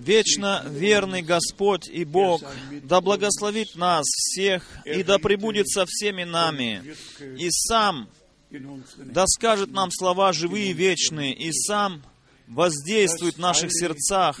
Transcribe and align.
Вечно 0.00 0.64
верный 0.66 1.22
Господь 1.22 1.88
и 1.88 2.04
Бог, 2.04 2.42
да 2.82 3.00
благословит 3.00 3.74
нас 3.74 4.04
всех 4.06 4.64
и 4.84 5.02
да 5.02 5.18
пребудет 5.18 5.68
со 5.68 5.84
всеми 5.86 6.24
нами, 6.24 6.94
и 7.38 7.50
сам 7.50 8.08
да 8.98 9.26
скажет 9.26 9.72
нам 9.72 9.90
слова 9.90 10.32
живые 10.32 10.70
и 10.70 10.74
вечные, 10.74 11.34
и 11.34 11.50
сам 11.52 12.02
воздействует 12.46 13.36
в 13.36 13.40
наших 13.40 13.70
сердцах 13.72 14.40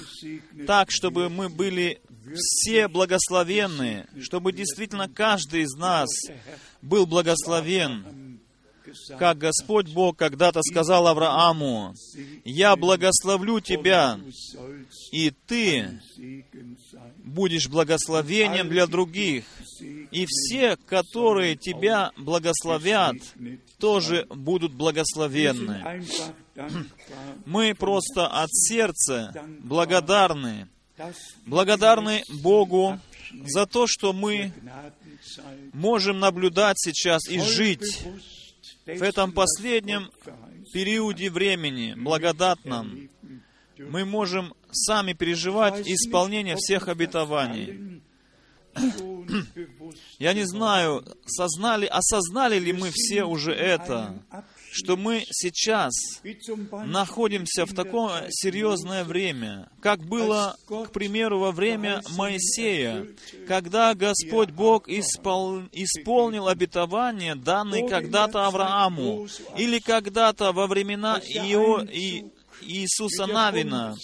так, 0.66 0.90
чтобы 0.90 1.28
мы 1.28 1.48
были 1.48 2.00
все 2.34 2.88
благословенные, 2.88 4.06
чтобы 4.20 4.52
действительно 4.52 5.08
каждый 5.08 5.62
из 5.62 5.74
нас 5.74 6.08
был 6.82 7.06
благословен, 7.06 8.04
как 9.18 9.38
Господь 9.38 9.92
Бог 9.92 10.16
когда-то 10.16 10.60
сказал 10.62 11.06
Аврааму, 11.06 11.94
«Я 12.44 12.76
благословлю 12.76 13.60
тебя, 13.60 14.18
и 15.12 15.30
ты 15.46 16.00
будешь 17.18 17.68
благословением 17.68 18.68
для 18.68 18.86
других, 18.86 19.44
и 20.10 20.26
все, 20.26 20.76
которые 20.76 21.56
тебя 21.56 22.10
благословят, 22.16 23.16
тоже 23.78 24.26
будут 24.30 24.72
благословенны». 24.72 26.04
Мы 27.46 27.74
просто 27.74 28.28
от 28.28 28.50
сердца 28.52 29.32
благодарны, 29.60 30.68
благодарны 31.46 32.22
Богу 32.28 33.00
за 33.44 33.66
то, 33.66 33.86
что 33.88 34.12
мы 34.12 34.52
можем 35.72 36.20
наблюдать 36.20 36.76
сейчас 36.78 37.28
и 37.28 37.40
жить 37.40 38.06
в 38.86 39.02
этом 39.02 39.32
последнем 39.32 40.10
периоде 40.72 41.30
времени, 41.30 41.94
благодатном. 41.96 43.08
Мы 43.78 44.04
можем 44.04 44.54
сами 44.70 45.12
переживать 45.12 45.88
исполнение 45.88 46.56
всех 46.56 46.88
обетований. 46.88 48.02
Я 50.18 50.32
не 50.32 50.44
знаю, 50.44 51.04
сознали, 51.26 51.86
осознали 51.86 52.58
ли 52.58 52.72
мы 52.72 52.90
все 52.92 53.24
уже 53.24 53.52
это, 53.52 54.22
что 54.74 54.96
мы 54.96 55.24
сейчас 55.30 55.92
находимся 56.84 57.64
в 57.64 57.72
такое 57.74 58.26
серьезное 58.30 59.04
время, 59.04 59.68
как 59.80 60.00
было, 60.00 60.56
к 60.66 60.90
примеру, 60.90 61.38
во 61.38 61.52
время 61.52 62.02
Моисея, 62.16 63.06
когда 63.46 63.94
Господь 63.94 64.50
Бог 64.50 64.88
испол... 64.88 65.62
исполнил 65.70 66.48
обетование, 66.48 67.36
данное 67.36 67.88
когда-то 67.88 68.46
Аврааму, 68.46 69.28
или 69.56 69.78
когда-то 69.78 70.50
во 70.50 70.66
времена 70.66 71.20
Ио... 71.24 71.80
и 71.80 72.24
Иисуса 72.60 73.26
Навина, 73.26 73.94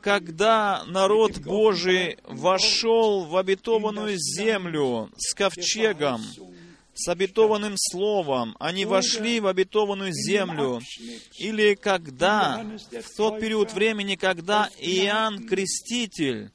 когда 0.00 0.84
народ 0.86 1.38
Божий 1.38 2.16
вошел 2.24 3.24
в 3.24 3.36
обетованную 3.36 4.16
землю 4.16 5.10
с 5.16 5.34
ковчегом, 5.34 6.22
с 6.94 7.08
обетованным 7.08 7.74
словом, 7.76 8.56
они 8.60 8.84
вошли 8.84 9.40
в 9.40 9.46
обетованную 9.46 10.12
землю, 10.12 10.80
или 11.38 11.74
когда, 11.74 12.64
в 12.90 13.16
тот 13.16 13.40
период 13.40 13.72
времени, 13.72 14.14
когда 14.14 14.68
Иоанн 14.78 15.46
Креститель 15.46 16.50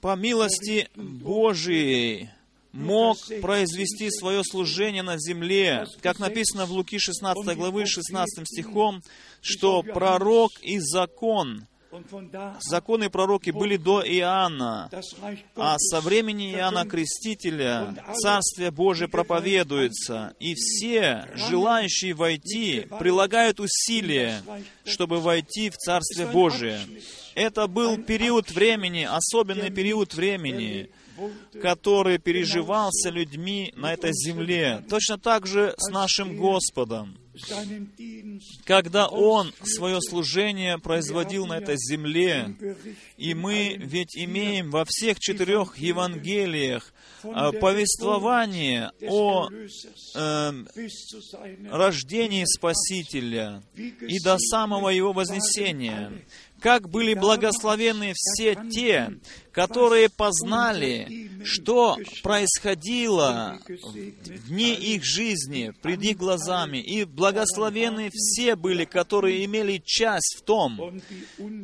по 0.00 0.16
милости 0.16 0.88
Божией 0.94 2.30
мог 2.72 3.18
произвести 3.40 4.10
свое 4.10 4.42
служение 4.44 5.02
на 5.02 5.18
земле, 5.18 5.86
как 6.02 6.18
написано 6.18 6.66
в 6.66 6.72
Луки 6.72 6.98
16 6.98 7.56
главы 7.56 7.86
16 7.86 8.46
стихом, 8.46 9.02
что 9.40 9.82
пророк 9.82 10.52
и 10.60 10.78
закон 10.78 11.66
Законы 12.60 13.04
и 13.04 13.08
пророки 13.08 13.50
были 13.50 13.76
до 13.76 14.02
Иоанна, 14.02 14.90
а 15.56 15.78
со 15.78 16.00
времени 16.00 16.52
Иоанна 16.52 16.86
Крестителя 16.86 17.94
Царствие 18.14 18.70
Божие 18.70 19.08
проповедуется, 19.08 20.34
и 20.40 20.54
все 20.54 21.28
желающие 21.34 22.14
войти 22.14 22.86
прилагают 22.98 23.60
усилия, 23.60 24.42
чтобы 24.84 25.20
войти 25.20 25.70
в 25.70 25.76
Царствие 25.76 26.26
Божие. 26.26 26.80
Это 27.34 27.66
был 27.66 27.98
период 27.98 28.50
времени, 28.50 29.02
особенный 29.08 29.70
период 29.70 30.14
времени, 30.14 30.90
который 31.62 32.18
переживался 32.18 33.10
людьми 33.10 33.72
на 33.76 33.92
этой 33.92 34.12
земле. 34.12 34.84
Точно 34.88 35.18
так 35.18 35.46
же 35.46 35.74
с 35.76 35.90
нашим 35.90 36.36
Господом 36.36 37.18
когда 38.64 39.08
Он 39.08 39.52
свое 39.62 40.00
служение 40.00 40.78
производил 40.78 41.46
на 41.46 41.58
этой 41.58 41.76
земле, 41.76 42.54
и 43.16 43.34
мы 43.34 43.76
ведь 43.78 44.16
имеем 44.16 44.70
во 44.70 44.84
всех 44.84 45.18
четырех 45.18 45.76
Евангелиях 45.78 46.92
а, 47.24 47.52
повествование 47.52 48.92
о 49.08 49.48
э, 50.14 50.52
рождении 51.70 52.44
Спасителя 52.44 53.62
и 53.74 54.18
до 54.20 54.36
самого 54.38 54.90
Его 54.90 55.12
вознесения 55.12 56.12
как 56.64 56.88
были 56.88 57.12
благословены 57.12 58.14
все 58.16 58.56
те, 58.70 59.12
которые 59.52 60.08
познали, 60.08 61.30
что 61.44 61.98
происходило 62.22 63.60
в 63.68 64.48
дни 64.48 64.72
их 64.72 65.04
жизни, 65.04 65.74
пред 65.82 66.02
их 66.02 66.16
глазами. 66.16 66.78
И 66.78 67.04
благословены 67.24 68.10
все 68.12 68.54
были, 68.54 68.84
которые 68.84 69.46
имели 69.46 69.80
часть 69.82 70.36
в 70.38 70.42
том, 70.42 71.00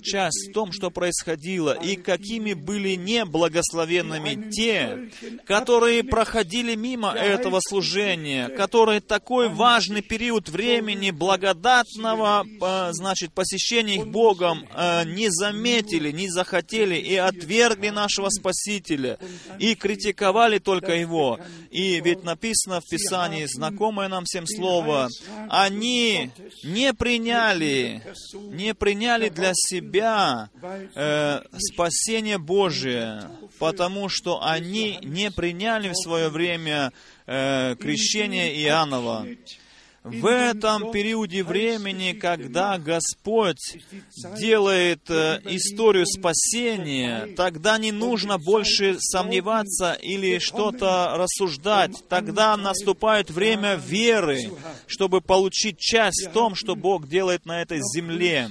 часть 0.03 0.49
в 0.49 0.53
том, 0.55 0.73
что 0.73 0.91
происходило, 0.91 1.73
и 1.73 1.97
какими 1.97 2.55
были 2.55 2.95
неблагословенными 2.95 4.51
те, 4.51 5.11
которые 5.45 6.03
проходили 6.03 6.75
мимо 6.77 7.13
этого 7.13 7.61
служения, 7.61 8.49
которые 8.49 9.03
такой 9.03 9.51
важный 9.51 10.01
период 10.01 10.49
времени 10.49 11.11
благодатного, 11.11 12.47
э, 12.47 12.93
значит, 12.93 13.35
посещения 13.35 13.97
их 13.97 14.07
Богом 14.07 14.67
э, 14.75 15.05
не 15.05 15.29
заметили, 15.29 16.11
не 16.11 16.31
захотели 16.31 16.95
и 16.97 17.17
отвергли 17.17 17.91
нашего 17.91 18.31
Спасителя 18.31 19.19
и 19.59 19.75
критиковали 19.75 20.59
только 20.59 20.93
Его. 20.95 21.39
И 21.71 22.01
ведь 22.01 22.25
написано 22.25 22.81
в 22.81 22.89
Писании, 22.89 23.45
знакомое 23.45 24.09
нам 24.09 24.25
всем 24.25 24.47
слово, 24.47 25.09
они 25.51 26.31
не 26.63 26.95
приняли, 26.95 28.03
не 28.53 28.73
приняли 28.73 29.31
для 29.31 29.51
себя 29.53 30.49
э, 30.95 31.41
спасение 31.59 32.39
Божие, 32.39 33.25
потому 33.59 34.09
что 34.09 34.45
они 34.45 35.01
не 35.03 35.33
приняли 35.33 35.89
в 35.89 35.97
свое 35.97 36.29
время 36.29 36.93
э, 37.27 37.75
крещение 37.81 38.63
Иоаннова 38.63 39.27
в 40.03 40.27
этом 40.27 40.93
периоде 40.93 41.45
времени, 41.45 42.13
когда 42.13 42.79
Господь 42.79 43.59
делает 44.39 45.11
э, 45.11 45.41
историю 45.45 46.07
спасения, 46.07 47.35
тогда 47.37 47.77
не 47.77 47.93
нужно 47.93 48.39
больше 48.39 48.97
сомневаться 48.99 49.93
или 49.93 50.39
что-то 50.39 51.13
рассуждать. 51.17 51.93
Тогда 52.09 52.57
наступает 52.57 53.31
время 53.31 53.75
веры, 53.75 54.51
чтобы 54.87 55.21
получить 55.21 55.79
часть 55.79 56.29
в 56.29 56.33
том, 56.33 56.55
что 56.55 56.77
Бог 56.77 57.07
делает 57.07 57.45
на 57.45 57.61
этой 57.61 57.81
земле. 57.81 58.49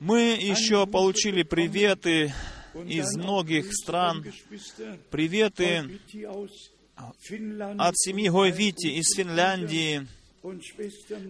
Мы 0.00 0.38
еще 0.40 0.86
получили 0.86 1.42
приветы 1.42 2.32
из 2.86 3.14
многих 3.14 3.74
стран, 3.74 4.24
приветы 5.10 6.00
от 6.96 7.98
семьи 7.98 8.30
Гойвити 8.30 8.86
из 8.86 9.14
Финляндии, 9.14 10.06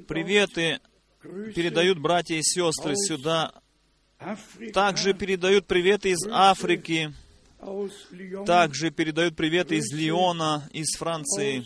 Приветы 0.08 0.80
передают 1.54 1.98
братья 1.98 2.36
и 2.36 2.42
сестры 2.42 2.94
сюда. 2.96 3.52
Также 4.72 5.14
передают 5.14 5.66
приветы 5.66 6.10
из 6.10 6.26
Африки. 6.30 7.12
Также 8.44 8.90
передают 8.90 9.36
приветы 9.36 9.76
из 9.76 9.92
Лиона, 9.92 10.68
из 10.72 10.96
Франции. 10.96 11.64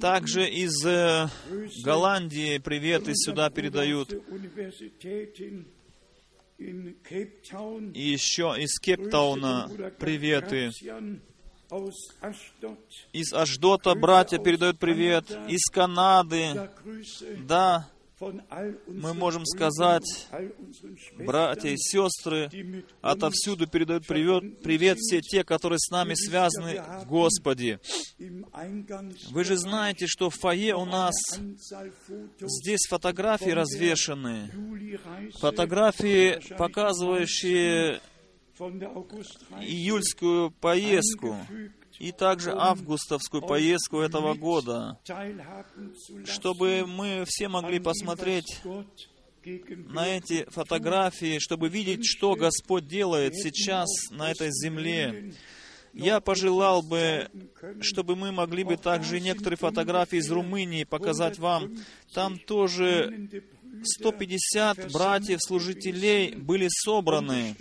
Также 0.00 0.48
из 0.48 0.84
э, 0.84 1.28
Голландии 1.82 2.58
приветы 2.58 3.12
сюда 3.14 3.48
передают. 3.48 4.12
И 6.58 8.00
еще 8.02 8.54
из 8.58 8.78
Кейптауна 8.78 9.70
приветы. 9.98 10.70
Из 13.12 13.32
Аждота 13.32 13.94
братья 13.94 14.38
передают 14.38 14.78
привет. 14.78 15.30
Из 15.48 15.66
Канады. 15.70 16.70
Да, 17.40 17.90
мы 18.86 19.14
можем 19.14 19.46
сказать, 19.46 20.28
братья 21.18 21.68
и 21.68 21.76
сестры, 21.76 22.50
отовсюду 23.00 23.68
передают 23.68 24.06
привет, 24.06 24.60
привет 24.60 24.98
все 24.98 25.20
те, 25.20 25.44
которые 25.44 25.78
с 25.78 25.90
нами 25.90 26.14
связаны 26.14 26.82
в 27.02 27.06
Господе. 27.06 27.80
Вы 29.30 29.44
же 29.44 29.56
знаете, 29.56 30.06
что 30.08 30.30
в 30.30 30.34
фойе 30.34 30.74
у 30.74 30.84
нас 30.84 31.14
здесь 32.40 32.86
фотографии 32.88 33.50
развешаны. 33.50 34.50
Фотографии, 35.38 36.40
показывающие 36.56 38.00
июльскую 39.60 40.50
поездку 40.50 41.36
и 41.98 42.12
также 42.12 42.52
августовскую 42.52 43.42
поездку 43.42 44.00
этого 44.00 44.34
года, 44.34 44.98
чтобы 46.24 46.84
мы 46.86 47.24
все 47.26 47.48
могли 47.48 47.78
посмотреть 47.78 48.60
на 49.44 50.06
эти 50.06 50.44
фотографии, 50.50 51.38
чтобы 51.38 51.68
видеть, 51.68 52.04
что 52.04 52.34
Господь 52.34 52.86
делает 52.86 53.34
сейчас 53.36 53.88
на 54.10 54.30
этой 54.30 54.50
земле. 54.50 55.32
Я 55.94 56.20
пожелал 56.20 56.82
бы, 56.82 57.28
чтобы 57.80 58.14
мы 58.14 58.30
могли 58.30 58.62
бы 58.62 58.76
также 58.76 59.20
некоторые 59.20 59.56
фотографии 59.56 60.18
из 60.18 60.30
Румынии 60.30 60.84
показать 60.84 61.38
вам. 61.38 61.76
Там 62.12 62.38
тоже 62.38 63.28
150 63.82 64.92
братьев-служителей 64.92 66.34
были 66.34 66.68
собраны, 66.68 67.54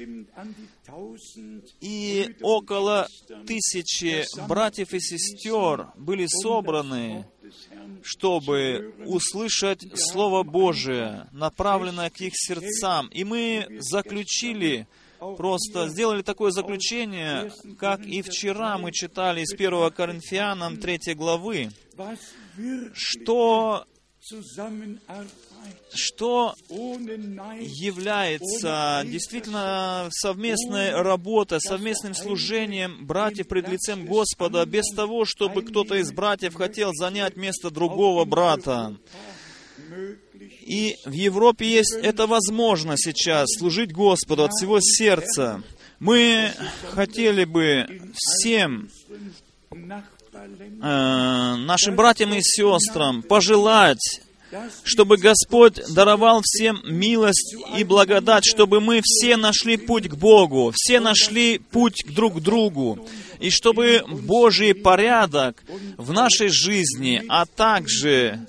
и 1.81 2.35
около 2.41 3.07
тысячи 3.45 4.25
братьев 4.47 4.93
и 4.93 4.99
сестер 4.99 5.87
были 5.95 6.25
собраны, 6.27 7.25
чтобы 8.01 8.95
услышать 9.05 9.85
Слово 9.95 10.43
Божие, 10.43 11.27
направленное 11.31 12.09
к 12.09 12.19
их 12.21 12.33
сердцам. 12.35 13.07
И 13.09 13.23
мы 13.23 13.67
заключили, 13.79 14.87
просто 15.19 15.89
сделали 15.89 16.21
такое 16.21 16.51
заключение, 16.51 17.51
как 17.77 18.05
и 18.05 18.21
вчера 18.21 18.77
мы 18.77 18.91
читали 18.91 19.41
из 19.41 19.53
1 19.53 19.91
Коринфянам 19.91 20.77
3 20.77 21.13
главы, 21.15 21.69
что 22.93 23.85
что 25.93 26.53
является 26.69 29.03
действительно 29.05 30.09
совместной 30.11 30.91
работой, 30.91 31.59
совместным 31.59 32.13
служением 32.13 33.05
братьев 33.05 33.47
пред 33.47 33.69
лицем 33.69 34.05
Господа, 34.05 34.65
без 34.65 34.85
того, 34.95 35.25
чтобы 35.25 35.63
кто-то 35.63 35.95
из 35.95 36.11
братьев 36.11 36.55
хотел 36.55 36.91
занять 36.93 37.35
место 37.35 37.69
другого 37.69 38.25
брата. 38.25 38.97
И 40.61 40.95
в 41.05 41.11
Европе 41.11 41.65
есть 41.65 41.93
это 41.93 42.27
возможно 42.27 42.95
сейчас, 42.97 43.47
служить 43.57 43.93
Господу 43.93 44.43
от 44.43 44.51
всего 44.51 44.79
сердца. 44.81 45.63
Мы 45.99 46.51
хотели 46.91 47.45
бы 47.45 48.11
всем 48.13 48.89
э, 49.71 50.01
нашим 50.81 51.95
братьям 51.95 52.33
и 52.33 52.41
сестрам 52.41 53.23
пожелать 53.23 54.21
чтобы 54.83 55.17
Господь 55.17 55.79
даровал 55.93 56.41
всем 56.43 56.81
милость 56.85 57.55
и 57.77 57.83
благодать, 57.83 58.45
чтобы 58.45 58.79
мы 58.79 59.01
все 59.03 59.37
нашли 59.37 59.77
путь 59.77 60.07
к 60.09 60.15
Богу, 60.15 60.71
все 60.75 60.99
нашли 60.99 61.57
путь 61.57 62.03
к 62.03 62.11
друг 62.11 62.41
другу, 62.41 63.05
и 63.39 63.49
чтобы 63.49 64.03
Божий 64.07 64.73
порядок 64.73 65.63
в 65.97 66.11
нашей 66.11 66.49
жизни, 66.49 67.23
а 67.27 67.45
также 67.45 68.47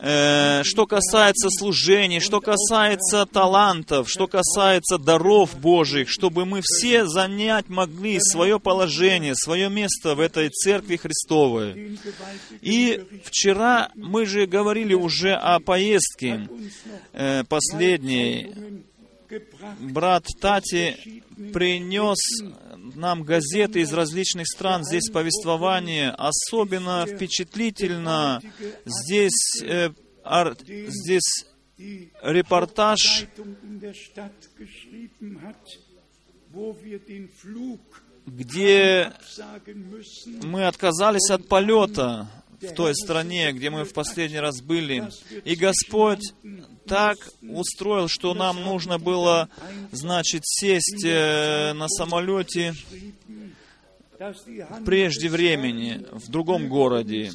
Э, 0.00 0.62
что 0.64 0.86
касается 0.86 1.48
служений, 1.50 2.20
что 2.20 2.40
касается 2.40 3.26
талантов, 3.26 4.08
что 4.08 4.26
касается 4.26 4.98
даров 4.98 5.58
Божьих, 5.58 6.08
чтобы 6.08 6.46
мы 6.46 6.60
все 6.62 7.06
занять 7.06 7.68
могли 7.68 8.18
свое 8.20 8.60
положение, 8.60 9.34
свое 9.34 9.68
место 9.68 10.14
в 10.14 10.20
этой 10.20 10.50
Церкви 10.50 10.96
Христовой. 10.96 11.98
И 12.62 13.02
вчера 13.24 13.90
мы 13.94 14.24
же 14.24 14.46
говорили 14.46 14.94
уже 14.94 15.34
о 15.34 15.60
поездке 15.60 16.48
э, 17.12 17.44
последней. 17.44 18.54
Брат 19.80 20.24
Тати 20.40 21.22
принес 21.52 22.18
нам 22.98 23.22
газеты 23.22 23.80
из 23.80 23.92
различных 23.92 24.48
стран, 24.48 24.84
здесь 24.84 25.08
повествование. 25.08 26.10
Особенно 26.10 27.06
впечатлительно 27.06 28.42
здесь, 28.84 29.62
э, 29.62 29.90
ар, 30.24 30.56
здесь 30.66 31.46
репортаж, 32.22 33.26
где 38.26 39.12
мы 40.42 40.66
отказались 40.66 41.30
от 41.30 41.48
полета 41.48 42.28
в 42.60 42.74
той 42.74 42.96
стране, 42.96 43.52
где 43.52 43.70
мы 43.70 43.84
в 43.84 43.92
последний 43.92 44.40
раз 44.40 44.60
были. 44.60 45.08
И 45.44 45.54
Господь 45.54 46.32
так 46.88 47.18
устроил, 47.42 48.08
что 48.08 48.34
нам 48.34 48.62
нужно 48.62 48.98
было, 48.98 49.48
значит, 49.92 50.42
сесть 50.44 51.04
э, 51.04 51.72
на 51.74 51.88
самолете 51.88 52.74
прежде 54.84 55.28
времени 55.28 56.04
в 56.12 56.28
другом 56.30 56.68
городе. 56.68 57.30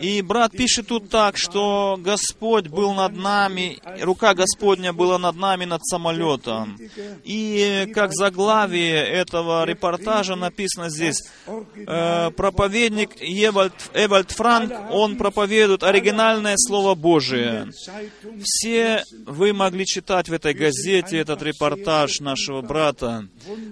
И 0.00 0.22
брат 0.22 0.52
пишет 0.52 0.88
тут 0.88 1.10
так, 1.10 1.36
что 1.36 1.98
Господь 1.98 2.68
был 2.68 2.94
над 2.94 3.16
нами, 3.16 3.78
рука 4.00 4.34
Господня 4.34 4.92
была 4.92 5.18
над 5.18 5.36
нами, 5.36 5.64
над 5.64 5.84
самолетом. 5.84 6.78
И 7.24 7.90
как 7.94 8.12
заглавие 8.12 9.02
этого 9.04 9.64
репортажа 9.64 10.36
написано 10.36 10.90
здесь, 10.90 11.22
э, 11.46 12.30
проповедник 12.30 13.10
Эвальд, 13.20 13.74
Эвальд 13.94 14.30
Франк, 14.30 14.72
он 14.90 15.16
проповедует 15.16 15.82
оригинальное 15.82 16.54
Слово 16.56 16.94
Божие. 16.94 17.70
Все 18.42 19.04
вы 19.26 19.52
могли 19.52 19.84
читать 19.86 20.28
в 20.28 20.32
этой 20.32 20.54
газете 20.54 21.18
этот 21.18 21.42
репортаж 21.42 22.20
нашего 22.20 22.62
брата. 22.62 23.26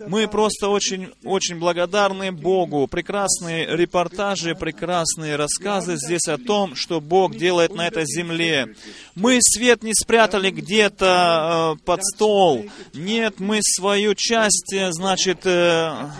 Мы 0.07 0.29
просто 0.29 0.69
очень, 0.69 1.11
очень 1.25 1.59
благодарны 1.59 2.33
Богу. 2.41 2.87
Прекрасные 2.87 3.67
репортажи, 3.77 4.55
прекрасные 4.55 5.37
рассказы 5.37 5.97
здесь 5.97 6.27
о 6.29 6.39
том, 6.39 6.75
что 6.75 7.01
Бог 7.01 7.37
делает 7.37 7.75
на 7.75 7.87
этой 7.87 8.05
земле. 8.07 8.75
Мы 9.15 9.39
свет 9.41 9.83
не 9.83 9.95
спрятали 9.95 10.51
где-то 10.51 11.77
э, 11.77 11.85
под 11.85 12.05
стол. 12.05 12.65
Нет, 12.95 13.39
мы 13.39 13.61
свою 13.63 14.15
часть, 14.15 14.73
э, 14.73 14.93
значит, 14.93 15.41
э, 15.45 16.11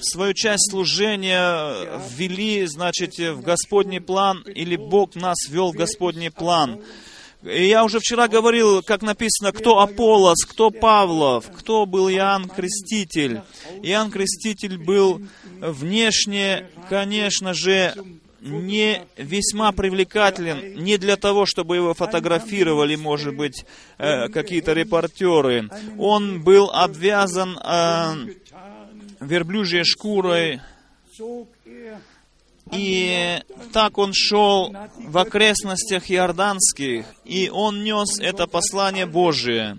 свою 0.00 0.34
часть 0.34 0.70
служения 0.70 1.98
ввели, 2.16 2.66
значит, 2.66 3.18
в 3.18 3.40
Господний 3.42 4.00
план, 4.00 4.42
или 4.46 4.76
Бог 4.76 5.14
нас 5.14 5.36
ввел 5.48 5.72
в 5.72 5.76
Господний 5.76 6.30
план. 6.30 6.80
И 7.42 7.68
я 7.68 7.84
уже 7.84 8.00
вчера 8.00 8.28
говорил, 8.28 8.82
как 8.82 9.02
написано, 9.02 9.52
кто 9.52 9.80
Аполос, 9.80 10.44
кто 10.44 10.70
Павлов, 10.70 11.46
кто 11.56 11.86
был 11.86 12.10
Иоанн 12.10 12.48
Креститель. 12.48 13.40
Иоанн 13.82 14.10
Креститель 14.10 14.76
был 14.76 15.22
внешне, 15.60 16.66
конечно 16.90 17.54
же, 17.54 17.94
не 18.40 19.02
весьма 19.16 19.72
привлекателен, 19.72 20.82
не 20.82 20.96
для 20.98 21.16
того, 21.16 21.46
чтобы 21.46 21.76
его 21.76 21.94
фотографировали, 21.94 22.96
может 22.96 23.36
быть, 23.36 23.64
э, 23.98 24.28
какие-то 24.28 24.72
репортеры. 24.72 25.68
Он 25.98 26.42
был 26.42 26.70
обвязан 26.70 27.58
э, 27.58 28.14
верблюжьей 29.20 29.84
шкурой, 29.84 30.60
и 32.72 33.40
так 33.72 33.98
он 33.98 34.12
шел 34.12 34.74
в 34.96 35.18
окрестностях 35.18 36.10
Иорданских, 36.10 37.06
и 37.24 37.48
он 37.50 37.84
нес 37.84 38.18
это 38.20 38.46
послание 38.46 39.06
Божие. 39.06 39.78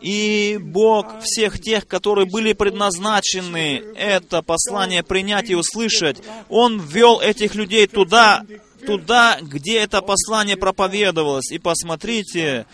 И 0.00 0.58
Бог 0.60 1.20
всех 1.22 1.60
тех, 1.60 1.86
которые 1.86 2.28
были 2.28 2.52
предназначены 2.52 3.82
это 3.94 4.42
послание 4.42 5.02
принять 5.02 5.50
и 5.50 5.54
услышать, 5.54 6.18
Он 6.48 6.80
ввел 6.80 7.20
этих 7.20 7.54
людей 7.54 7.86
туда, 7.86 8.44
туда, 8.84 9.38
где 9.40 9.78
это 9.78 10.02
послание 10.02 10.56
проповедовалось. 10.56 11.52
И 11.52 11.58
посмотрите, 11.58 12.66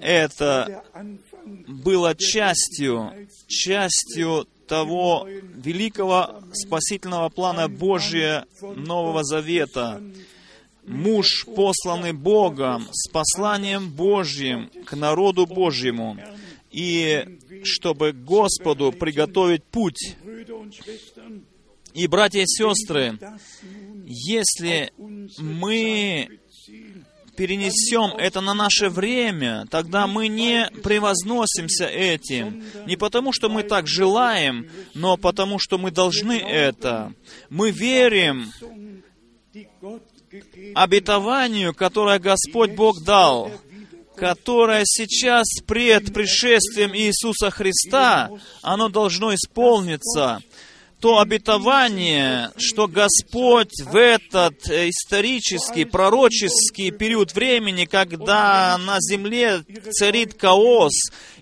это 0.00 0.82
было 1.44 2.14
частью, 2.16 3.12
частью 3.46 4.46
того 4.72 5.28
великого 5.28 6.40
спасительного 6.54 7.28
плана 7.28 7.68
Божия 7.68 8.46
Нового 8.62 9.22
Завета. 9.22 10.02
Муж, 10.86 11.44
посланный 11.44 12.14
Богом, 12.14 12.88
с 12.90 13.10
посланием 13.10 13.90
Божьим 13.90 14.70
к 14.86 14.96
народу 14.96 15.44
Божьему, 15.44 16.16
и 16.70 17.38
чтобы 17.64 18.12
Господу 18.12 18.92
приготовить 18.92 19.62
путь. 19.62 20.16
И, 21.92 22.06
братья 22.06 22.40
и 22.40 22.46
сестры, 22.46 23.18
если 24.06 24.90
мы 25.36 26.40
перенесем 27.36 28.16
это 28.16 28.40
на 28.40 28.54
наше 28.54 28.88
время, 28.88 29.66
тогда 29.70 30.06
мы 30.06 30.28
не 30.28 30.68
превозносимся 30.82 31.86
этим. 31.86 32.64
Не 32.86 32.96
потому, 32.96 33.32
что 33.32 33.48
мы 33.48 33.62
так 33.62 33.86
желаем, 33.86 34.70
но 34.94 35.16
потому, 35.16 35.58
что 35.58 35.78
мы 35.78 35.90
должны 35.90 36.38
это. 36.38 37.12
Мы 37.48 37.70
верим 37.70 38.52
обетованию, 40.74 41.74
которое 41.74 42.18
Господь 42.18 42.72
Бог 42.72 43.02
дал, 43.04 43.50
которое 44.16 44.82
сейчас 44.84 45.46
пред 45.66 46.12
пришествием 46.12 46.94
Иисуса 46.94 47.50
Христа, 47.50 48.30
оно 48.62 48.88
должно 48.88 49.34
исполниться 49.34 50.40
то 51.02 51.18
обетование, 51.18 52.52
что 52.56 52.86
Господь 52.86 53.72
в 53.84 53.96
этот 53.96 54.70
э, 54.70 54.88
исторический, 54.88 55.84
пророческий 55.84 56.92
период 56.92 57.34
времени, 57.34 57.86
когда 57.86 58.78
на 58.78 58.98
земле 59.00 59.64
царит 59.90 60.40
хаос, 60.40 60.92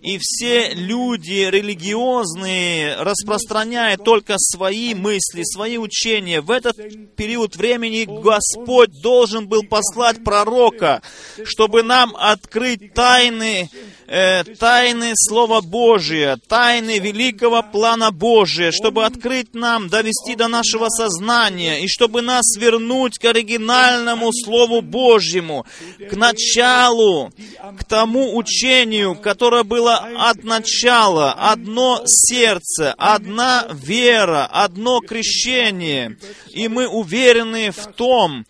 и 0.00 0.16
все 0.18 0.72
люди 0.72 1.46
религиозные 1.50 2.96
распространяют 3.00 4.02
только 4.02 4.36
свои 4.38 4.94
мысли, 4.94 5.42
свои 5.44 5.76
учения. 5.76 6.40
В 6.40 6.50
этот 6.50 6.78
период 7.14 7.54
времени 7.54 8.06
Господь 8.06 8.90
должен 9.02 9.46
был 9.46 9.62
послать 9.64 10.24
пророка, 10.24 11.02
чтобы 11.44 11.82
нам 11.82 12.16
открыть 12.16 12.94
тайны 12.94 13.68
э, 14.10 14.44
тайны 14.58 15.12
Слова 15.14 15.60
Божия, 15.60 16.36
тайны 16.48 16.98
великого 16.98 17.62
плана 17.62 18.10
Божия, 18.10 18.72
чтобы 18.72 19.04
открыть 19.04 19.54
нам, 19.54 19.88
довести 19.88 20.34
до 20.34 20.48
нашего 20.48 20.88
сознания, 20.88 21.80
и 21.80 21.88
чтобы 21.88 22.20
нас 22.20 22.56
вернуть 22.58 23.18
к 23.18 23.24
оригинальному 23.24 24.32
Слову 24.32 24.82
Божьему, 24.82 25.64
к 26.10 26.16
началу, 26.16 27.32
к 27.78 27.84
тому 27.84 28.36
учению, 28.36 29.14
которое 29.14 29.62
было 29.62 29.96
от 30.18 30.42
начала, 30.42 31.32
одно 31.32 32.02
сердце, 32.06 32.92
одна 32.98 33.66
вера, 33.72 34.46
одно 34.46 35.00
крещение. 35.00 36.18
И 36.48 36.66
мы 36.66 36.88
уверены 36.88 37.70
в 37.70 37.86
том, 37.92 38.44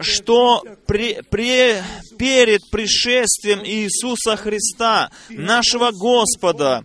что 0.00 0.62
при, 0.86 1.20
при, 1.30 1.82
перед 2.18 2.60
пришествием 2.70 3.64
Иисуса 3.64 4.36
Христа, 4.36 5.10
нашего 5.28 5.90
Господа, 5.90 6.84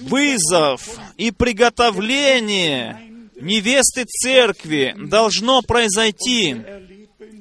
вызов 0.00 0.98
и 1.16 1.30
приготовление 1.30 3.14
невесты 3.40 4.04
церкви 4.04 4.94
должно 4.96 5.62
произойти. 5.62 6.56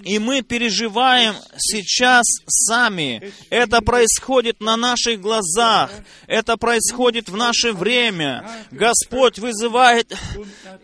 И 0.03 0.19
мы 0.19 0.41
переживаем 0.41 1.35
сейчас 1.57 2.25
сами. 2.47 3.31
Это 3.49 3.81
происходит 3.81 4.59
на 4.59 4.75
наших 4.75 5.21
глазах. 5.21 5.91
Это 6.27 6.57
происходит 6.57 7.29
в 7.29 7.37
наше 7.37 7.71
время. 7.71 8.45
Господь 8.71 9.39
вызывает 9.39 10.13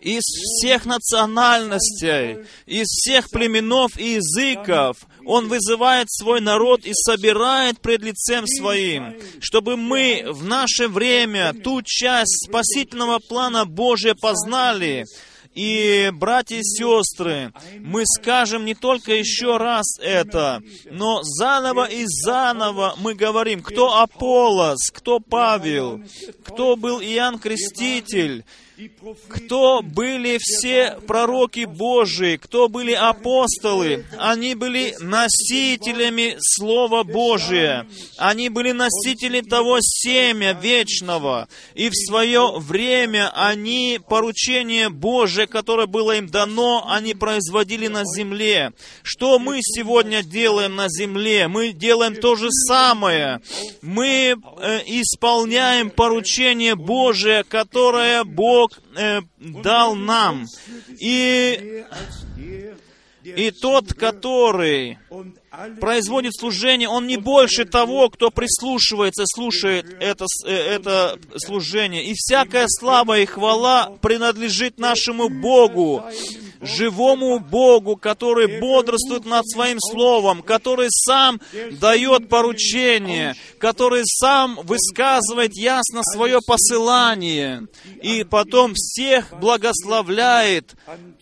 из 0.00 0.22
всех 0.22 0.86
национальностей, 0.86 2.46
из 2.66 2.86
всех 2.86 3.30
племенов 3.30 3.98
и 3.98 4.14
языков. 4.14 4.96
Он 5.26 5.48
вызывает 5.48 6.10
свой 6.10 6.40
народ 6.40 6.84
и 6.84 6.92
собирает 6.94 7.80
пред 7.80 8.02
лицем 8.02 8.46
своим, 8.46 9.16
чтобы 9.40 9.76
мы 9.76 10.24
в 10.28 10.44
наше 10.44 10.88
время 10.88 11.52
ту 11.52 11.82
часть 11.82 12.48
спасительного 12.48 13.18
плана 13.18 13.66
Божия 13.66 14.14
познали, 14.14 15.04
и, 15.54 16.10
братья 16.12 16.56
и 16.56 16.62
сестры, 16.62 17.52
мы 17.80 18.04
скажем 18.06 18.64
не 18.64 18.74
только 18.74 19.12
еще 19.12 19.56
раз 19.56 19.98
это, 20.00 20.62
но 20.90 21.22
заново 21.22 21.86
и 21.86 22.04
заново 22.06 22.94
мы 22.98 23.14
говорим, 23.14 23.62
кто 23.62 24.00
Аполос, 24.00 24.90
кто 24.92 25.18
Павел, 25.18 26.02
кто 26.44 26.76
был 26.76 27.00
Иоанн 27.00 27.38
Креститель, 27.38 28.44
кто 29.28 29.82
были 29.82 30.38
все 30.40 30.96
пророки 31.06 31.64
Божии, 31.64 32.36
кто 32.36 32.68
были 32.68 32.92
апостолы, 32.92 34.04
они 34.18 34.54
были 34.54 34.94
носителями 35.00 36.36
Слова 36.38 37.02
Божия, 37.02 37.86
они 38.16 38.48
были 38.48 38.72
носители 38.72 39.40
того 39.40 39.78
семя 39.80 40.52
вечного, 40.52 41.48
и 41.74 41.88
в 41.88 41.94
свое 41.94 42.52
время 42.58 43.30
они 43.34 44.00
поручение 44.08 44.88
Божие, 44.88 45.46
которое 45.46 45.86
было 45.86 46.16
им 46.16 46.28
дано, 46.28 46.86
они 46.88 47.14
производили 47.14 47.88
на 47.88 48.04
земле. 48.04 48.72
Что 49.02 49.38
мы 49.38 49.58
сегодня 49.62 50.22
делаем 50.22 50.76
на 50.76 50.88
земле? 50.88 51.48
Мы 51.48 51.72
делаем 51.72 52.14
то 52.16 52.36
же 52.36 52.50
самое. 52.50 53.40
Мы 53.82 54.36
э, 54.60 54.80
исполняем 54.86 55.90
поручение 55.90 56.74
Божие, 56.74 57.44
которое 57.44 58.24
Бог 58.24 58.69
э, 58.96 59.20
дал 59.38 59.94
нам. 59.94 60.46
И, 61.00 61.84
и 63.24 63.50
тот, 63.50 63.92
который 63.94 64.98
производит 65.80 66.34
служение, 66.34 66.88
он 66.88 67.06
не 67.06 67.16
больше 67.16 67.64
того, 67.64 68.08
кто 68.08 68.30
прислушивается, 68.30 69.24
слушает 69.26 69.86
это, 70.00 70.26
э, 70.46 70.52
это 70.52 71.18
служение. 71.36 72.04
И 72.04 72.14
всякая 72.14 72.66
слава 72.68 73.18
и 73.18 73.26
хвала 73.26 73.92
принадлежит 74.00 74.78
нашему 74.78 75.28
Богу, 75.28 76.04
живому 76.60 77.38
Богу, 77.38 77.96
который 77.96 78.60
бодрствует 78.60 79.24
над 79.24 79.48
Своим 79.48 79.78
Словом, 79.80 80.42
который 80.42 80.88
сам 80.90 81.40
дает 81.72 82.28
поручение, 82.28 83.34
который 83.58 84.02
сам 84.04 84.58
высказывает 84.62 85.56
ясно 85.56 86.02
свое 86.02 86.40
посылание, 86.46 87.66
и 88.02 88.24
потом 88.24 88.74
всех 88.74 89.38
благословляет, 89.40 90.74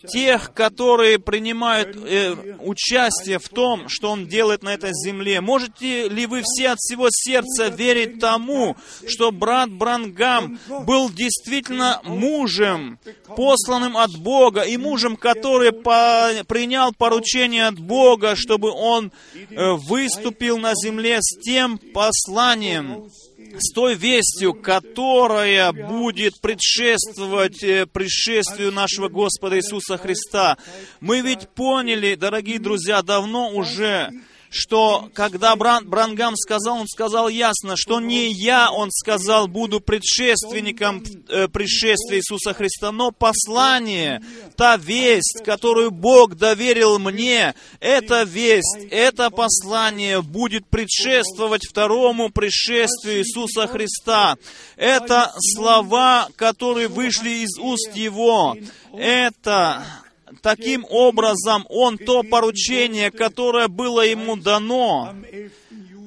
тех, 0.07 0.53
которые 0.53 1.19
принимают 1.19 1.95
э, 1.95 2.35
участие 2.59 3.39
в 3.39 3.49
том, 3.49 3.89
что 3.89 4.11
Он 4.11 4.27
делает 4.27 4.63
на 4.63 4.73
этой 4.73 4.91
земле. 4.93 5.41
Можете 5.41 6.07
ли 6.09 6.25
вы 6.25 6.41
все 6.43 6.69
от 6.69 6.79
всего 6.79 7.07
сердца 7.11 7.67
верить 7.67 8.19
тому, 8.19 8.75
что 9.07 9.31
брат 9.31 9.69
Брангам 9.69 10.59
был 10.85 11.09
действительно 11.09 12.01
мужем, 12.03 12.99
посланным 13.35 13.97
от 13.97 14.11
Бога, 14.17 14.61
и 14.61 14.77
мужем, 14.77 15.15
который 15.15 15.28
по, 15.71 16.31
принял 16.47 16.93
поручение 16.93 17.67
от 17.67 17.79
Бога, 17.79 18.35
чтобы 18.35 18.71
он 18.71 19.11
э, 19.33 19.71
выступил 19.87 20.57
на 20.57 20.73
земле 20.75 21.19
с 21.21 21.39
тем 21.41 21.77
посланием, 21.77 23.09
с 23.57 23.73
той 23.73 23.95
вестью, 23.95 24.53
которая 24.53 25.71
будет 25.71 26.39
предшествовать 26.41 27.63
э, 27.63 27.85
пришествию 27.85 28.71
нашего 28.71 29.09
Господа 29.09 29.57
Иисуса 29.57 29.97
Христа. 29.97 30.57
Мы 30.99 31.21
ведь 31.21 31.49
поняли, 31.49 32.15
дорогие 32.15 32.59
друзья, 32.59 33.01
давно 33.01 33.51
уже, 33.51 34.11
что 34.49 35.09
когда 35.13 35.55
Бран, 35.55 35.87
Брангам 35.87 36.35
сказал, 36.35 36.79
он 36.79 36.87
сказал 36.87 37.29
ясно, 37.29 37.75
что 37.77 37.99
не 37.99 38.31
я, 38.31 38.71
он 38.71 38.89
сказал, 38.91 39.47
буду 39.47 39.79
предшественником 39.79 41.03
э, 41.27 41.47
пришествия 41.47 42.19
Иисуса 42.19 42.53
Христа, 42.53 42.91
но 42.91 43.11
послание, 43.11 44.21
та 44.55 44.77
весть, 44.77 45.43
которую 45.45 45.91
Бог 45.91 46.35
доверил 46.35 46.97
мне, 46.99 47.53
эта 47.79 48.23
весть, 48.23 48.87
это 48.89 49.29
послание 49.29 50.21
будет 50.21 50.65
предшествовать 50.67 51.65
второму 51.69 52.29
пришествию 52.29 53.19
Иисуса 53.19 53.67
Христа. 53.67 54.37
Это 54.75 55.31
слова, 55.37 56.29
которые 56.35 56.87
вышли 56.87 57.43
из 57.43 57.57
уст 57.59 57.95
Его. 57.95 58.55
Это 58.93 59.83
Таким 60.41 60.85
образом, 60.89 61.65
он 61.69 61.97
то 61.97 62.23
поручение, 62.23 63.11
которое 63.11 63.67
было 63.67 64.01
ему 64.01 64.35
дано, 64.37 65.15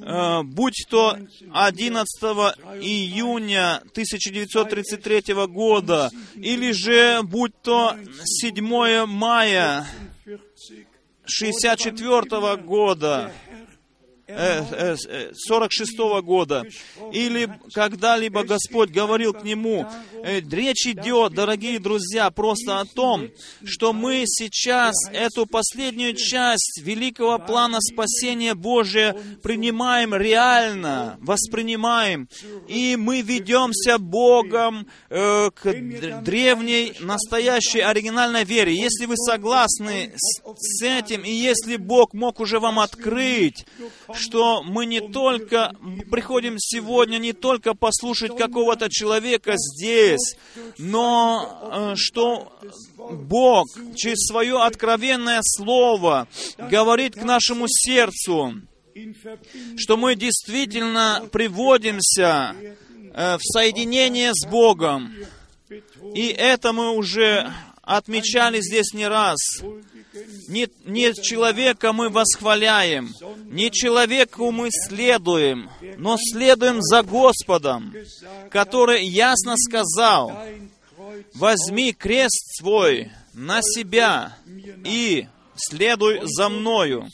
э, 0.05 0.43
будь 0.43 0.87
то 0.89 1.17
11 1.53 2.55
июня 2.81 3.83
1933 3.93 5.47
года, 5.47 6.11
или 6.35 6.73
же 6.73 7.23
будь 7.23 7.53
то 7.63 7.97
7 8.25 9.07
мая 9.07 9.87
1964 11.25 12.57
года, 12.57 13.33
э, 14.33 14.97
э, 14.99 15.33
46 15.35 15.99
года, 16.23 16.65
или 17.13 17.49
когда-либо 17.73 18.45
Господь 18.45 18.91
говорил 18.91 19.33
к 19.33 19.45
нему. 19.45 19.87
Э, 20.25 20.41
речь 20.41 20.87
идет, 20.87 21.35
дорогие 21.35 21.79
друзья, 21.79 22.31
просто 22.31 22.81
о 22.81 22.85
том, 22.85 23.29
что 23.65 23.93
мы 23.93 24.25
сейчас 24.27 24.95
эту 25.13 25.47
последнюю 25.47 26.15
часть 26.15 26.81
великого 26.83 27.39
плана 27.39 27.81
спасения 27.81 28.55
Божия 28.55 29.17
принимаем 29.43 30.15
реально, 30.15 31.19
воспринимаем, 31.21 32.29
и 32.69 32.97
мы 32.97 33.21
ведемся 33.21 33.99
Богом 33.99 34.87
э, 35.11 35.51
к 35.51 36.23
древней, 36.23 36.95
настоящей, 37.01 37.81
оригинальной 37.81 38.45
вере. 38.45 38.75
Если 38.75 39.07
вы 39.07 39.17
согласны 39.17 40.13
с 40.17 40.83
этим, 40.83 41.23
и 41.23 41.31
если 41.31 41.77
Бог 41.77 42.15
мог 42.15 42.41
уже 42.41 42.61
вам 42.61 42.79
открыть, 42.79 43.67
что 44.23 44.63
мы 44.63 44.87
не 44.87 45.01
только 45.01 45.75
приходим 46.11 46.57
сегодня 46.59 47.19
не 47.19 47.33
только 47.33 47.75
послушать 47.75 48.37
какого-то 48.37 48.89
человека 48.89 49.55
здесь, 49.57 50.37
но 50.79 51.93
э, 51.93 51.95
что 51.97 52.53
Бог 52.97 53.67
через 53.97 54.27
свое 54.27 54.63
откровенное 54.63 55.41
слово 55.43 56.29
говорит 56.59 57.15
к 57.15 57.23
нашему 57.23 57.67
сердцу, 57.69 58.63
что 59.77 59.97
мы 59.97 60.15
действительно 60.15 61.29
приводимся 61.33 62.55
э, 63.15 63.37
в 63.37 63.41
соединение 63.43 64.33
с 64.35 64.47
Богом. 64.47 65.13
И 66.15 66.27
это 66.29 66.73
мы 66.73 66.91
уже 66.91 67.51
отмечали 67.83 68.61
здесь 68.61 68.93
не 68.93 69.09
раз. 69.09 69.39
Не, 70.49 70.69
не 70.85 71.15
человека 71.15 71.93
мы 71.93 72.11
восхваляем, 72.11 73.15
не 73.47 73.71
человеку 73.71 74.51
мы 74.51 74.69
следуем, 74.71 75.71
но 75.97 76.17
следуем 76.19 76.83
за 76.83 77.03
Господом, 77.03 77.95
который 78.51 79.07
ясно 79.07 79.55
сказал, 79.57 80.33
«Возьми 81.35 81.93
крест 81.93 82.59
свой 82.59 83.11
на 83.33 83.63
себя 83.63 84.37
и 84.85 85.27
следуй 85.57 86.21
за 86.25 86.49
мною». 86.51 87.09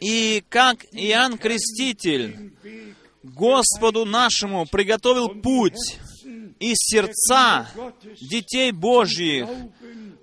И 0.00 0.44
как 0.48 0.84
Иоанн 0.92 1.36
Креститель 1.36 2.52
Господу 3.24 4.04
нашему 4.04 4.66
приготовил 4.66 5.28
путь 5.28 5.98
и 6.60 6.72
сердца 6.74 7.68
детей 8.20 8.72
Божьих 8.72 9.48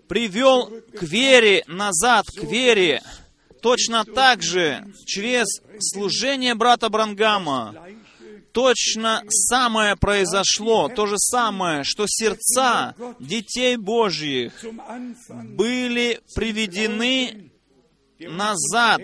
привел 0.07 0.71
к 0.97 1.03
вере, 1.03 1.63
назад 1.67 2.25
к 2.27 2.43
вере, 2.43 3.01
точно 3.62 4.05
так 4.05 4.43
же 4.43 4.85
через 5.05 5.47
служение 5.79 6.55
брата 6.55 6.89
Брангама, 6.89 7.75
точно 8.51 9.24
самое 9.27 9.95
произошло, 9.95 10.88
то 10.88 11.07
же 11.07 11.17
самое, 11.17 11.83
что 11.83 12.05
сердца 12.07 12.95
детей 13.19 13.75
Божьих 13.75 14.63
были 15.27 16.21
приведены 16.35 17.51
назад 18.19 19.01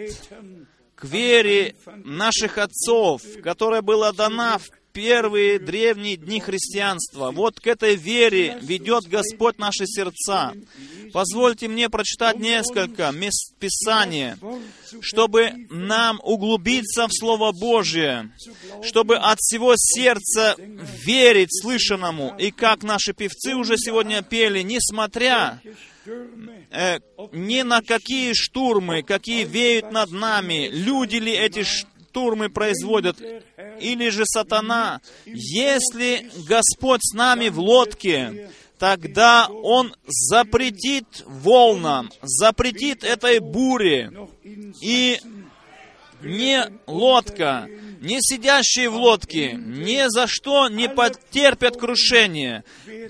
к 0.96 1.06
вере 1.06 1.76
наших 2.04 2.58
отцов, 2.58 3.24
которая 3.44 3.82
была 3.82 4.14
дана 4.14 4.58
в 4.58 4.70
первые 4.94 5.60
древние 5.60 6.18
дни 6.18 6.40
христианства. 6.40 7.32
Вот 7.32 7.60
к 7.60 7.68
этой 7.68 7.96
вере 7.96 8.58
ведет 8.62 9.06
Господь 9.08 9.58
наши 9.58 9.86
сердца. 9.86 10.54
Позвольте 11.14 11.68
мне 11.68 11.90
прочитать 11.90 12.40
несколько 12.40 13.12
мест 13.12 13.54
Писания, 13.60 14.38
чтобы 15.02 15.52
нам 15.70 16.20
углубиться 16.24 17.08
в 17.08 17.12
Слово 17.12 17.52
Божие, 17.52 18.32
чтобы 18.84 19.18
от 19.18 19.40
всего 19.40 19.74
сердца 19.76 20.56
верить 21.06 21.50
слышанному. 21.62 22.36
И 22.38 22.52
как 22.52 22.84
наши 22.84 23.14
певцы 23.14 23.56
уже 23.56 23.78
сегодня 23.78 24.22
пели, 24.22 24.62
несмотря 24.62 25.62
э, 26.72 27.00
ни 27.34 27.62
на 27.62 27.82
какие 27.82 28.34
штурмы, 28.34 29.04
какие 29.04 29.44
веют 29.44 29.92
над 29.92 30.12
нами, 30.12 30.70
люди 30.72 31.18
ли 31.18 31.34
эти 31.34 31.64
штурмы 31.64 31.91
производят, 32.50 33.18
или 33.80 34.10
же 34.10 34.24
сатана, 34.26 35.02
если 35.26 36.30
Господь 36.48 37.02
с 37.04 37.14
нами 37.14 37.50
в 37.50 37.60
лодке, 37.60 38.50
тогда 38.78 39.48
Он 39.48 39.94
запретит 40.06 41.24
волнам, 41.26 42.10
запретит 42.22 43.04
этой 43.04 43.40
буре. 43.40 44.12
И 44.82 45.20
не 46.24 46.66
лодка, 46.88 47.68
не 48.02 48.18
сидящие 48.22 48.90
в 48.90 48.96
лодке, 48.96 49.54
ни 49.54 50.04
за 50.08 50.28
что 50.28 50.70
не 50.70 50.90
потерпят 50.90 51.78
крушение. 51.78 52.64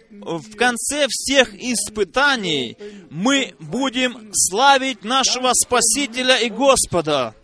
В 0.09 0.55
конце 0.55 1.07
всех 1.09 1.53
испытаний 1.53 2.77
мы 3.09 3.55
будем 3.59 4.31
славить 4.33 5.03
нашего 5.03 5.51
Спасителя 5.53 6.37
и 6.37 6.49
Господа 6.49 7.35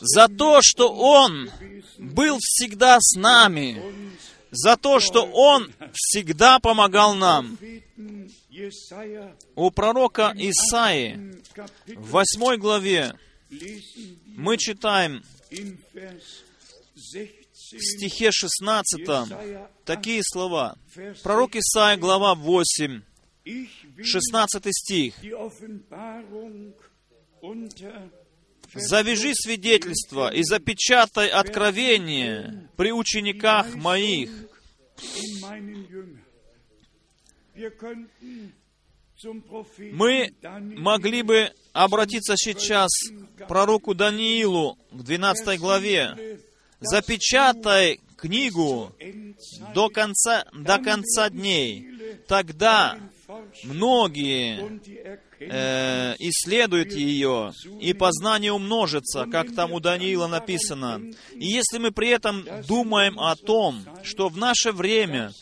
за 0.00 0.28
то, 0.28 0.60
что 0.62 0.92
Он 0.92 1.50
был 1.98 2.38
всегда 2.40 2.98
с 3.00 3.16
нами, 3.16 3.82
за 4.50 4.76
то, 4.76 5.00
что 5.00 5.24
Он 5.24 5.72
всегда 5.92 6.58
помогал 6.58 7.14
нам. 7.14 7.58
У 9.54 9.70
пророка 9.70 10.32
Исаи 10.36 11.40
в 11.86 12.10
восьмой 12.10 12.58
главе 12.58 13.14
мы 14.26 14.58
читаем 14.58 15.22
в 17.72 17.80
стихе 17.80 18.30
16 18.32 19.00
такие 19.84 20.22
слова. 20.24 20.76
Пророк 21.22 21.56
Исаия, 21.56 21.96
глава 21.96 22.34
8, 22.34 23.02
16 24.02 24.64
стих. 24.70 25.14
«Завяжи 28.74 29.32
свидетельство 29.34 30.32
и 30.32 30.42
запечатай 30.42 31.28
откровение 31.28 32.68
при 32.76 32.92
учениках 32.92 33.74
моих». 33.74 34.30
Мы 39.92 40.32
могли 40.42 41.22
бы 41.22 41.52
обратиться 41.72 42.36
сейчас 42.36 42.90
к 43.38 43.46
пророку 43.46 43.94
Даниилу 43.94 44.78
в 44.90 45.02
12 45.02 45.58
главе. 45.58 46.38
«Запечатай 46.80 48.00
книгу 48.16 48.94
до 49.74 49.88
конца, 49.88 50.44
до 50.52 50.78
конца 50.78 51.30
дней. 51.30 51.86
Тогда 52.28 52.98
многие 53.64 54.80
э, 55.40 56.14
исследуют 56.18 56.92
ее, 56.92 57.52
и 57.80 57.92
познание 57.92 58.52
умножится, 58.52 59.26
как 59.26 59.54
там 59.54 59.72
у 59.72 59.80
Даниила 59.80 60.26
написано. 60.26 61.00
И 61.34 61.46
если 61.46 61.78
мы 61.78 61.90
при 61.90 62.08
этом 62.08 62.46
думаем 62.68 63.18
о 63.18 63.34
том, 63.36 63.84
что 64.02 64.28
в 64.28 64.36
наше 64.36 64.72
время 64.72 65.32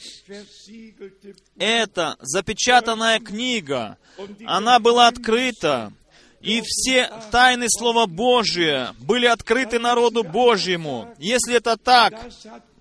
эта 1.58 2.16
запечатанная 2.20 3.18
книга, 3.20 3.98
она 4.46 4.78
была 4.78 5.08
открыта, 5.08 5.92
и 6.40 6.62
все 6.64 7.10
тайны 7.32 7.66
Слова 7.68 8.06
Божия 8.06 8.94
были 9.00 9.26
открыты 9.26 9.78
народу 9.78 10.22
Божьему. 10.22 11.12
Если 11.18 11.56
это 11.56 11.76
так, 11.76 12.14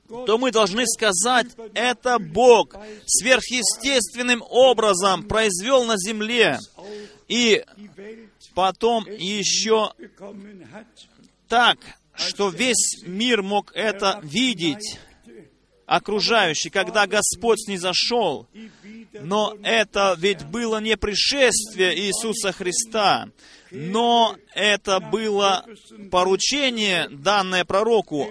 то 0.08 0.38
мы 0.38 0.52
должны 0.52 0.86
сказать, 0.86 1.48
это 1.74 2.20
Бог 2.20 2.76
сверхъестественным 3.06 4.44
образом 4.50 5.24
произвел 5.24 5.86
на 5.86 5.98
земле. 5.98 6.60
И 7.28 7.64
потом 8.54 9.06
еще 9.06 9.92
так, 11.48 11.78
что 12.16 12.50
весь 12.50 13.04
мир 13.04 13.42
мог 13.42 13.72
это 13.76 14.20
видеть, 14.24 15.00
окружающий, 15.86 16.70
когда 16.70 17.08
Господь 17.08 17.60
снизошел. 17.62 18.48
Но 19.14 19.58
это 19.64 20.16
ведь 20.18 20.46
было 20.46 20.80
не 20.80 20.98
пришествие 20.98 21.98
Иисуса 21.98 22.52
Христа, 22.52 23.30
но 23.72 24.36
это 24.54 25.00
было 25.00 25.66
поручение, 26.12 27.08
данное 27.10 27.66
пророку. 27.66 28.30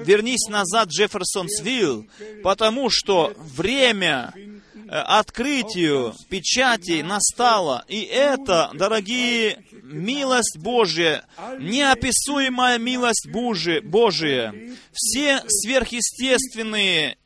Вернись 0.00 0.48
назад, 0.48 0.88
Джефферсонсвилл, 0.88 2.06
потому 2.42 2.88
что 2.90 3.32
время 3.36 4.32
э, 4.34 4.88
открытию 4.88 6.14
печати 6.28 7.02
настало. 7.02 7.84
И 7.88 8.00
это, 8.02 8.70
дорогие, 8.74 9.62
милость 9.82 10.58
Божья, 10.58 11.24
неописуемая 11.58 12.78
милость 12.78 13.28
Божия, 13.30 13.80
Божия. 13.82 14.54
Все 14.92 15.42
сверхъестественные 15.46 17.18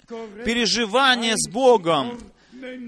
переживания 0.45 1.35
с 1.37 1.49
Богом, 1.49 2.19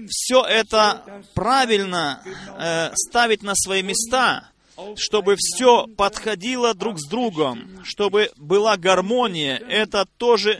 все 0.07 0.43
это 0.43 1.23
правильно 1.33 2.21
э, 2.57 2.91
ставить 2.95 3.43
на 3.43 3.55
свои 3.55 3.81
места– 3.81 4.49
чтобы 4.97 5.35
все 5.37 5.87
подходило 5.87 6.73
друг 6.73 6.99
с 6.99 7.07
другом, 7.07 7.83
чтобы 7.83 8.31
была 8.37 8.77
гармония. 8.77 9.57
Это 9.57 10.05
тоже 10.17 10.57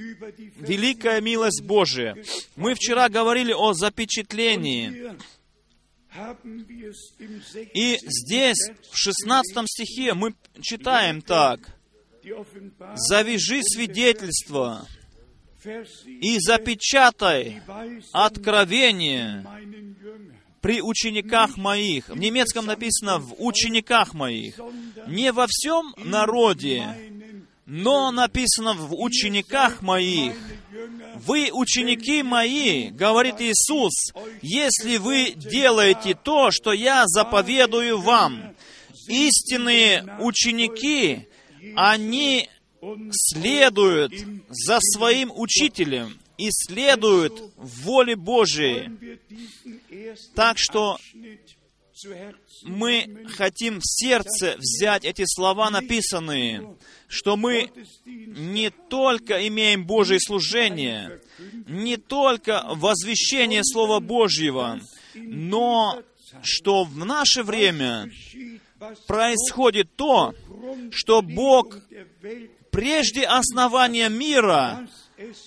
великая 0.57 1.21
милость 1.21 1.63
Божия. 1.63 2.15
Мы 2.55 2.75
вчера 2.75 3.09
говорили 3.09 3.53
о 3.53 3.73
запечатлении. 3.73 5.13
И 7.73 7.99
здесь, 8.01 8.71
в 8.89 8.97
16 8.97 9.67
стихе, 9.67 10.13
мы 10.13 10.33
читаем 10.61 11.21
так. 11.21 11.59
«Завяжи 12.95 13.61
свидетельство 13.61 14.87
и 16.07 16.39
запечатай 16.39 17.61
откровение 18.11 19.45
при 20.65 20.81
учениках 20.81 21.57
моих. 21.57 22.09
В 22.09 22.17
немецком 22.17 22.65
написано 22.65 23.19
«в 23.19 23.35
учениках 23.37 24.15
моих». 24.15 24.59
Не 25.05 25.31
во 25.31 25.45
всем 25.47 25.93
народе, 25.95 26.87
но 27.67 28.09
написано 28.09 28.73
«в 28.73 28.99
учениках 28.99 29.83
моих». 29.83 30.33
«Вы 31.17 31.51
ученики 31.53 32.23
мои,— 32.23 32.89
говорит 32.89 33.35
Иисус,— 33.41 34.11
если 34.41 34.97
вы 34.97 35.33
делаете 35.35 36.15
то, 36.15 36.49
что 36.49 36.73
я 36.73 37.03
заповедую 37.05 37.99
вам». 37.99 38.55
Истинные 39.07 40.17
ученики, 40.19 41.27
они 41.75 42.49
следуют 43.11 44.13
за 44.49 44.79
своим 44.81 45.31
учителем 45.31 46.17
и 46.37 46.49
следуют 46.51 47.53
воле 47.55 48.15
Божией. 48.15 48.91
Так 50.35 50.57
что 50.57 50.97
мы 52.63 53.25
хотим 53.29 53.79
в 53.79 53.85
сердце 53.85 54.55
взять 54.57 55.05
эти 55.05 55.23
слова 55.25 55.69
написанные, 55.69 56.75
что 57.07 57.37
мы 57.37 57.71
не 58.05 58.69
только 58.69 59.47
имеем 59.47 59.85
Божие 59.85 60.19
служение, 60.19 61.21
не 61.67 61.97
только 61.97 62.63
возвещение 62.67 63.61
Слова 63.63 63.99
Божьего, 63.99 64.81
но 65.13 66.01
что 66.41 66.83
в 66.83 67.05
наше 67.05 67.43
время 67.43 68.11
происходит 69.07 69.95
то, 69.95 70.33
что 70.91 71.21
Бог 71.21 71.77
прежде 72.71 73.23
основания 73.23 74.09
мира 74.09 74.87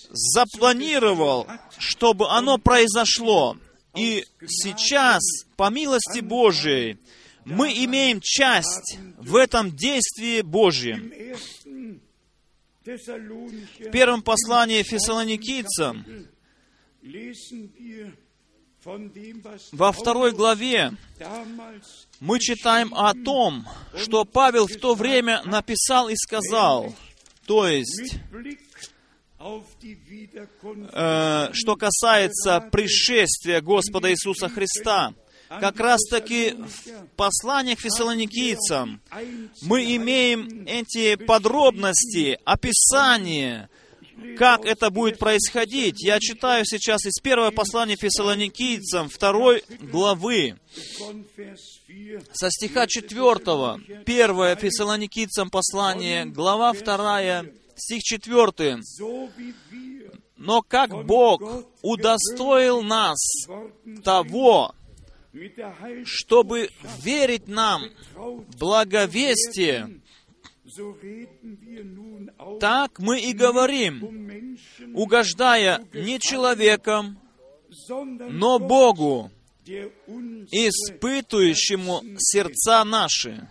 запланировал, 0.09 1.47
чтобы 1.77 2.29
оно 2.29 2.57
произошло. 2.57 3.57
И 3.95 4.25
сейчас, 4.47 5.21
по 5.55 5.69
милости 5.69 6.19
Божией, 6.19 6.97
мы 7.45 7.71
имеем 7.85 8.21
часть 8.21 8.97
в 9.17 9.35
этом 9.35 9.75
действии 9.75 10.41
Божьем. 10.41 11.11
В 12.83 13.91
первом 13.91 14.21
послании 14.21 14.83
фессалоникийцам, 14.83 16.05
во 19.71 19.91
второй 19.91 20.31
главе, 20.31 20.93
мы 22.19 22.39
читаем 22.39 22.93
о 22.93 23.13
том, 23.13 23.67
что 23.95 24.25
Павел 24.25 24.67
в 24.67 24.75
то 24.77 24.95
время 24.95 25.41
написал 25.43 26.09
и 26.09 26.15
сказал, 26.15 26.95
то 27.45 27.67
есть, 27.67 28.15
э, 30.93 31.49
что 31.53 31.75
касается 31.75 32.59
пришествия 32.71 33.61
Господа 33.61 34.11
Иисуса 34.11 34.49
Христа, 34.49 35.13
как 35.47 35.79
раз 35.79 36.01
таки 36.09 36.51
в 36.51 37.07
посланиях 37.15 37.79
фессалоникийцам 37.79 39.01
мы 39.63 39.95
имеем 39.95 40.65
эти 40.67 41.15
подробности, 41.15 42.37
описание, 42.45 43.69
как 44.37 44.65
это 44.65 44.89
будет 44.89 45.17
происходить. 45.17 46.03
Я 46.03 46.19
читаю 46.19 46.65
сейчас 46.65 47.05
из 47.05 47.19
первого 47.21 47.51
послания 47.51 47.95
фессалоникийцам, 47.95 49.09
второй 49.09 49.63
главы, 49.79 50.59
со 52.33 52.51
стиха 52.51 52.85
4, 52.87 53.19
1 54.05 54.57
Фессалоникийцам 54.57 55.49
послание, 55.49 56.25
глава 56.25 56.73
2, 56.73 57.43
стих 57.79 58.03
4. 58.03 58.79
«Но 60.37 60.61
как 60.61 61.05
Бог 61.05 61.41
удостоил 61.81 62.81
нас 62.81 63.17
того, 64.03 64.73
чтобы 66.05 66.69
верить 67.03 67.47
нам 67.47 67.83
благовестие, 68.57 70.01
так 72.59 72.99
мы 72.99 73.19
и 73.19 73.33
говорим, 73.33 74.57
угождая 74.93 75.85
не 75.93 76.19
человеком, 76.19 77.19
но 78.29 78.59
Богу, 78.59 79.31
испытующему 80.51 82.01
сердца 82.17 82.83
наши. 82.83 83.49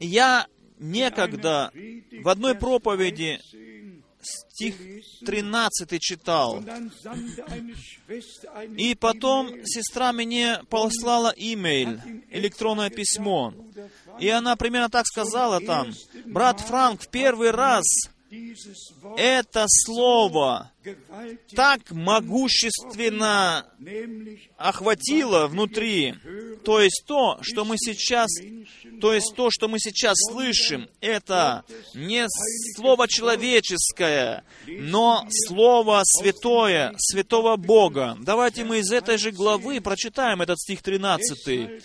Я 0.00 0.46
некогда 0.82 1.70
в 2.22 2.28
одной 2.28 2.54
проповеди 2.54 3.40
стих 4.22 4.76
13 5.24 6.00
читал. 6.00 6.62
И 8.76 8.94
потом 8.94 9.64
сестра 9.64 10.12
мне 10.12 10.60
послала 10.68 11.32
имейл, 11.36 11.98
электронное 12.30 12.90
письмо. 12.90 13.54
И 14.20 14.28
она 14.28 14.56
примерно 14.56 14.88
так 14.88 15.06
сказала 15.06 15.60
там, 15.60 15.92
«Брат 16.26 16.60
Франк, 16.60 17.02
в 17.02 17.08
первый 17.08 17.50
раз 17.50 17.84
это 19.16 19.66
слово 19.68 20.70
так 21.54 21.90
могущественно 21.90 23.66
охватило 24.56 25.46
внутри. 25.48 26.14
То 26.64 26.80
есть 26.80 27.04
то, 27.06 27.38
что 27.42 27.64
мы 27.64 27.76
сейчас, 27.76 28.30
то 29.00 29.12
есть 29.12 29.34
то, 29.36 29.50
что 29.50 29.68
мы 29.68 29.78
сейчас 29.78 30.16
слышим, 30.30 30.88
это 31.00 31.64
не 31.94 32.26
слово 32.76 33.06
человеческое, 33.08 34.44
но 34.66 35.26
слово 35.30 36.02
святое, 36.04 36.94
святого 36.98 37.56
Бога. 37.56 38.16
Давайте 38.20 38.64
мы 38.64 38.78
из 38.78 38.90
этой 38.92 39.18
же 39.18 39.30
главы 39.30 39.80
прочитаем 39.80 40.40
этот 40.40 40.58
стих 40.58 40.82
13. 40.82 41.82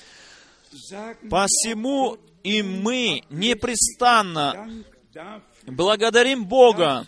«Посему 1.30 2.18
и 2.44 2.62
мы 2.62 3.24
непрестанно 3.30 4.86
благодарим 5.68 6.46
Бога, 6.46 7.06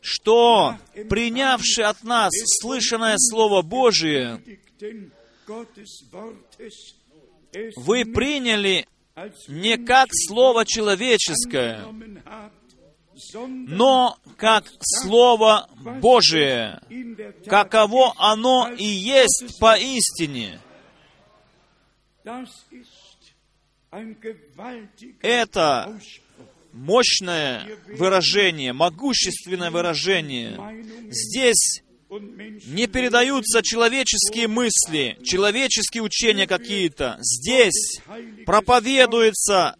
что, 0.00 0.76
принявший 1.08 1.84
от 1.84 2.02
нас 2.02 2.32
слышанное 2.60 3.14
Слово 3.18 3.62
Божие, 3.62 4.42
вы 7.76 8.04
приняли 8.04 8.86
не 9.48 9.76
как 9.76 10.08
Слово 10.12 10.64
человеческое, 10.64 11.86
но 13.34 14.16
как 14.36 14.64
Слово 14.80 15.68
Божие, 16.00 16.80
каково 17.46 18.14
оно 18.16 18.70
и 18.76 18.84
есть 18.84 19.58
поистине. 19.60 20.60
Это 25.20 26.00
мощное 26.72 27.68
выражение, 27.98 28.72
могущественное 28.72 29.70
выражение. 29.70 30.58
Здесь 31.10 31.82
не 32.66 32.86
передаются 32.86 33.62
человеческие 33.62 34.46
мысли, 34.48 35.16
человеческие 35.24 36.02
учения 36.02 36.46
какие-то. 36.46 37.18
Здесь 37.20 38.00
проповедуется 38.44 39.76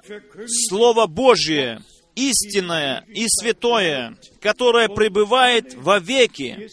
Слово 0.68 1.06
Божье, 1.06 1.82
истинное 2.14 3.04
и 3.08 3.26
святое, 3.28 4.16
которое 4.40 4.88
пребывает 4.88 5.74
во 5.74 5.98
веки. 5.98 6.68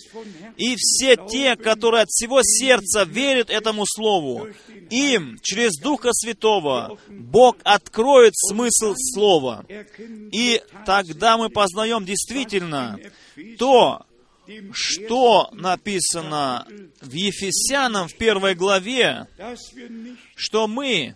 И 0.58 0.76
все 0.76 1.16
те, 1.16 1.56
которые 1.56 2.04
от 2.04 2.10
всего 2.10 2.42
сердца 2.44 3.04
верят 3.04 3.50
этому 3.50 3.84
Слову, 3.86 4.48
им 4.90 5.40
через 5.42 5.80
Духа 5.82 6.10
Святого 6.14 6.98
Бог 7.08 7.58
откроет 7.64 8.34
смысл 8.36 8.94
Слова. 8.96 9.66
И 10.32 10.62
тогда 10.86 11.38
мы 11.38 11.50
познаем 11.50 12.06
действительно 12.06 13.00
то, 13.58 14.06
что 14.74 15.50
написано 15.52 16.66
в 17.02 17.12
Ефесянам 17.12 18.08
в 18.08 18.16
первой 18.16 18.56
главе, 18.56 19.28
что 20.36 20.68
мы 20.68 21.14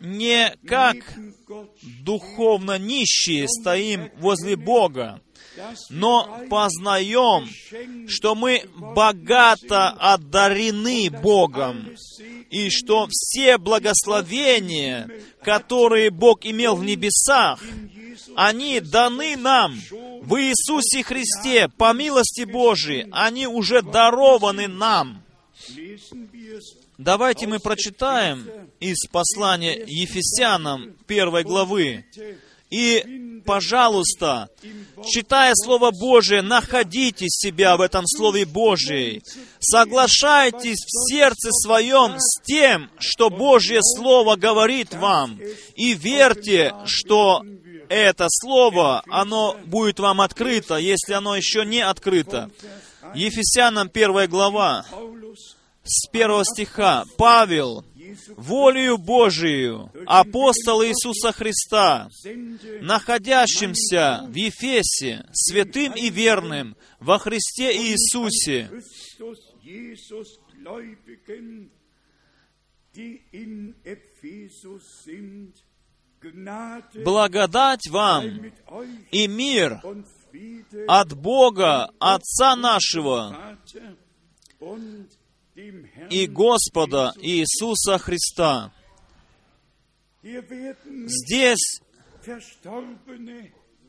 не 0.00 0.54
как 0.66 0.96
духовно 2.02 2.78
нищие 2.78 3.46
стоим 3.48 4.10
возле 4.16 4.56
Бога, 4.56 5.20
но 5.90 6.44
познаем, 6.48 7.48
что 8.08 8.34
мы 8.34 8.62
богато 8.76 9.90
одарены 9.90 11.10
Богом, 11.10 11.96
и 12.50 12.70
что 12.70 13.08
все 13.10 13.58
благословения, 13.58 15.10
которые 15.42 16.10
Бог 16.10 16.44
имел 16.46 16.76
в 16.76 16.84
небесах, 16.84 17.60
они 18.36 18.80
даны 18.80 19.36
нам 19.36 19.74
в 20.22 20.36
Иисусе 20.36 21.02
Христе, 21.02 21.68
по 21.68 21.92
милости 21.92 22.42
Божией, 22.42 23.08
они 23.10 23.46
уже 23.46 23.82
дарованы 23.82 24.68
нам. 24.68 25.22
Давайте 26.98 27.46
мы 27.46 27.58
прочитаем 27.58 28.46
из 28.80 29.06
послания 29.10 29.82
Ефесянам 29.86 30.94
первой 31.06 31.44
главы. 31.44 32.04
И, 32.70 33.40
пожалуйста, 33.44 34.48
читая 35.08 35.54
Слово 35.54 35.90
Божие, 35.90 36.42
находите 36.42 37.26
себя 37.28 37.76
в 37.76 37.80
этом 37.80 38.06
Слове 38.06 38.44
Божьем. 38.44 39.22
Соглашайтесь 39.58 40.84
в 40.84 41.10
сердце 41.10 41.50
своем 41.50 42.16
с 42.18 42.42
тем, 42.42 42.90
что 42.98 43.30
Божье 43.30 43.80
Слово 43.82 44.36
говорит 44.36 44.94
вам. 44.94 45.40
И 45.74 45.94
верьте, 45.94 46.74
что 46.84 47.42
это 47.90 48.26
Слово, 48.30 49.02
оно 49.08 49.58
будет 49.66 49.98
вам 49.98 50.20
открыто, 50.20 50.76
если 50.76 51.12
оно 51.12 51.36
еще 51.36 51.66
не 51.66 51.80
открыто. 51.80 52.50
Ефесянам 53.14 53.88
первая 53.88 54.28
глава, 54.28 54.86
с 55.82 56.08
первого 56.08 56.44
стиха. 56.44 57.04
Павел, 57.18 57.84
волею 58.36 58.96
Божию, 58.96 59.90
апостол 60.06 60.84
Иисуса 60.84 61.32
Христа, 61.32 62.08
находящимся 62.80 64.24
в 64.28 64.34
Ефесе, 64.36 65.26
святым 65.32 65.92
и 65.94 66.10
верным 66.10 66.76
во 67.00 67.18
Христе 67.18 67.76
Иисусе, 67.76 68.70
благодать 77.04 77.88
вам 77.88 78.52
и 79.10 79.26
мир 79.26 79.80
от 80.86 81.14
Бога, 81.14 81.90
Отца 81.98 82.56
нашего, 82.56 83.58
и 86.10 86.26
Господа 86.26 87.12
Иисуса 87.18 87.98
Христа. 87.98 88.72
Здесь 90.22 91.80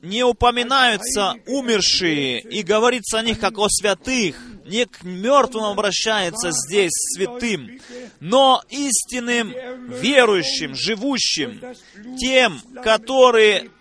не 0.02 0.24
упоминаются 0.24 1.36
умершие, 1.48 2.40
и 2.40 2.64
говорится 2.64 3.20
о 3.20 3.24
них 3.24 3.40
как 3.40 3.58
о 3.58 3.68
святых. 3.70 4.36
Не 4.66 4.86
к 4.86 5.04
мертвым 5.04 5.66
обращается 5.66 6.52
здесь 6.52 6.92
святым, 6.94 7.80
но 8.20 8.62
истинным 8.70 9.54
верующим, 9.90 10.76
живущим, 10.76 11.60
тем, 12.18 12.62
которые 12.84 13.72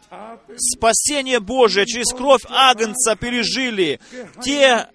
спасение 0.56 1.38
Божие 1.38 1.86
через 1.86 2.12
кровь 2.12 2.42
Агнца 2.48 3.14
пережили, 3.14 4.00
те, 4.42 4.88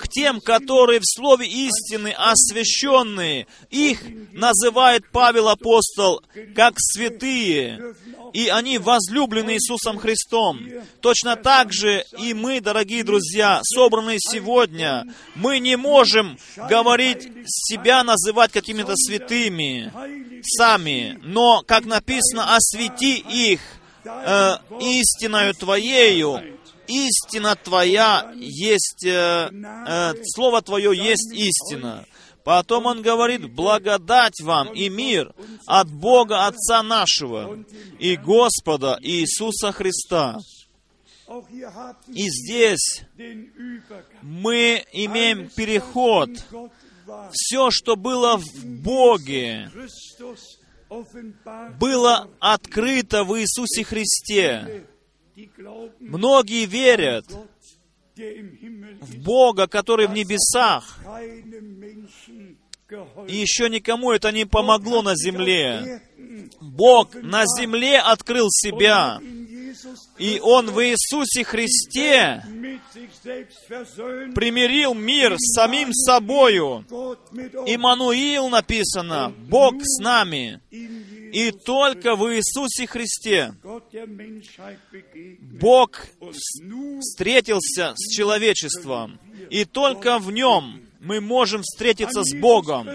к 0.00 0.08
тем, 0.08 0.40
которые 0.40 1.00
в 1.00 1.04
слове 1.06 1.46
истины 1.46 2.14
освященные. 2.16 3.46
Их 3.70 4.02
называет 4.32 5.04
Павел 5.10 5.48
апостол 5.48 6.22
как 6.54 6.74
святые, 6.76 7.94
и 8.32 8.48
они 8.48 8.78
возлюблены 8.78 9.54
Иисусом 9.54 9.98
Христом. 9.98 10.60
Точно 11.00 11.36
так 11.36 11.72
же 11.72 12.04
и 12.18 12.32
мы, 12.34 12.60
дорогие 12.60 13.04
друзья, 13.04 13.60
собранные 13.64 14.18
сегодня, 14.20 15.04
мы 15.34 15.58
не 15.58 15.76
можем 15.76 16.38
говорить 16.56 17.28
себя, 17.46 18.04
называть 18.04 18.52
какими-то 18.52 18.94
святыми 18.96 19.92
сами, 20.42 21.18
но, 21.22 21.62
как 21.66 21.84
написано, 21.84 22.56
освети 22.56 23.18
их 23.18 23.60
э, 24.04 24.56
истиною 24.80 25.54
Твоею, 25.54 26.40
истина 26.92 27.56
Твоя 27.56 28.32
есть, 28.36 29.04
э, 29.04 29.50
э, 29.52 30.14
Слово 30.34 30.62
Твое 30.62 30.96
есть 30.96 31.32
истина. 31.32 32.06
Потом 32.44 32.86
он 32.86 33.02
говорит, 33.02 33.52
благодать 33.54 34.40
вам 34.40 34.72
и 34.72 34.88
мир 34.88 35.32
от 35.66 35.88
Бога 35.88 36.46
Отца 36.46 36.82
нашего 36.82 37.64
и 37.98 38.16
Господа 38.16 38.98
Иисуса 39.00 39.70
Христа. 39.70 40.38
И 42.08 42.28
здесь 42.28 43.02
мы 44.22 44.84
имеем 44.92 45.48
переход. 45.50 46.30
Все, 47.32 47.70
что 47.70 47.96
было 47.96 48.36
в 48.36 48.64
Боге, 48.64 49.70
было 51.78 52.28
открыто 52.38 53.24
в 53.24 53.38
Иисусе 53.40 53.84
Христе. 53.84 54.86
Многие 56.00 56.66
верят 56.66 57.26
в 59.00 59.18
Бога, 59.22 59.66
который 59.66 60.06
в 60.06 60.12
небесах, 60.12 60.98
и 63.28 63.36
еще 63.36 63.70
никому 63.70 64.12
это 64.12 64.32
не 64.32 64.44
помогло 64.44 65.02
на 65.02 65.14
земле. 65.16 66.02
Бог 66.60 67.14
на 67.14 67.44
земле 67.46 67.98
открыл 67.98 68.48
себя, 68.50 69.18
и 70.18 70.38
Он 70.40 70.70
в 70.70 70.84
Иисусе 70.84 71.44
Христе 71.44 72.44
примирил 74.34 74.94
мир 74.94 75.36
с 75.38 75.54
самим 75.54 75.92
собою. 75.92 76.84
Иммануил 77.66 78.48
написано, 78.48 79.32
Бог 79.48 79.74
с 79.82 79.98
нами. 80.02 80.60
И 80.70 81.50
только 81.50 82.14
в 82.14 82.34
Иисусе 82.34 82.86
Христе 82.86 83.54
Бог 85.40 86.06
встретился 87.00 87.94
с 87.96 88.14
человечеством. 88.14 89.18
И 89.50 89.64
только 89.64 90.18
в 90.18 90.32
Нем 90.32 90.82
мы 91.02 91.20
можем 91.20 91.62
встретиться 91.62 92.22
с 92.22 92.32
Богом. 92.34 92.88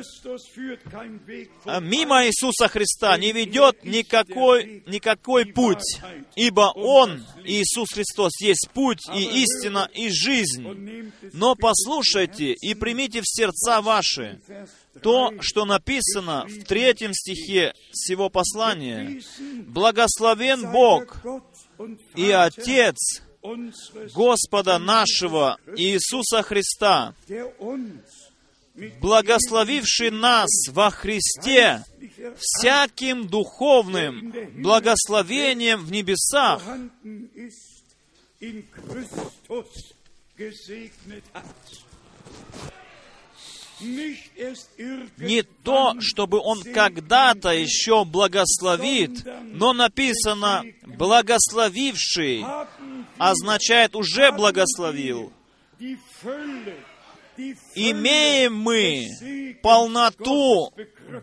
А 1.65 1.79
мимо 1.81 2.25
Иисуса 2.25 2.69
Христа 2.69 3.17
не 3.17 3.33
ведет 3.33 3.83
никакой, 3.83 4.83
никакой 4.87 5.45
путь, 5.45 5.99
ибо 6.35 6.71
Он, 6.73 7.25
Иисус 7.43 7.89
Христос, 7.93 8.31
есть 8.39 8.69
путь 8.73 9.01
и 9.13 9.41
истина 9.41 9.89
и 9.93 10.09
жизнь. 10.09 11.11
Но 11.33 11.55
послушайте 11.55 12.53
и 12.53 12.73
примите 12.75 13.19
в 13.21 13.27
сердца 13.27 13.81
ваши 13.81 14.39
то, 15.01 15.33
что 15.41 15.65
написано 15.65 16.45
в 16.47 16.63
третьем 16.63 17.13
стихе 17.13 17.73
всего 17.91 18.29
послания. 18.29 19.21
«Благословен 19.67 20.71
Бог 20.71 21.17
и 22.15 22.31
Отец 22.31 23.21
Господа 24.13 24.77
нашего 24.79 25.57
Иисуса 25.75 26.41
Христа, 26.43 27.13
благословивший 28.99 30.11
нас 30.11 30.49
во 30.69 30.89
Христе 30.91 31.83
всяким 32.37 33.27
духовным 33.27 34.33
благословением 34.61 35.85
в 35.85 35.91
небесах, 35.91 36.61
не 43.79 45.43
то, 45.63 45.93
чтобы 45.99 46.39
он 46.39 46.63
когда-то 46.63 47.49
еще 47.49 48.05
благословит, 48.05 49.25
но 49.43 49.73
написано 49.73 50.63
«благословивший» 50.85 52.43
означает 53.17 53.95
«уже 53.95 54.31
благословил». 54.31 55.31
Имеем 57.75 58.55
мы 58.55 59.55
полноту 59.61 60.73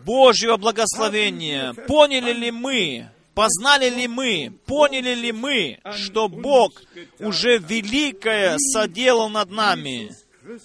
Божьего 0.05 0.55
благословения. 0.55 1.73
Поняли 1.73 2.31
ли 2.31 2.51
мы, 2.51 3.09
познали 3.33 3.89
ли 3.89 4.07
мы, 4.07 4.53
поняли 4.65 5.13
ли 5.13 5.33
мы, 5.33 5.79
что 5.97 6.29
Бог 6.29 6.81
уже 7.19 7.57
великое 7.57 8.55
соделал 8.57 9.29
над 9.29 9.51
нами? 9.51 10.11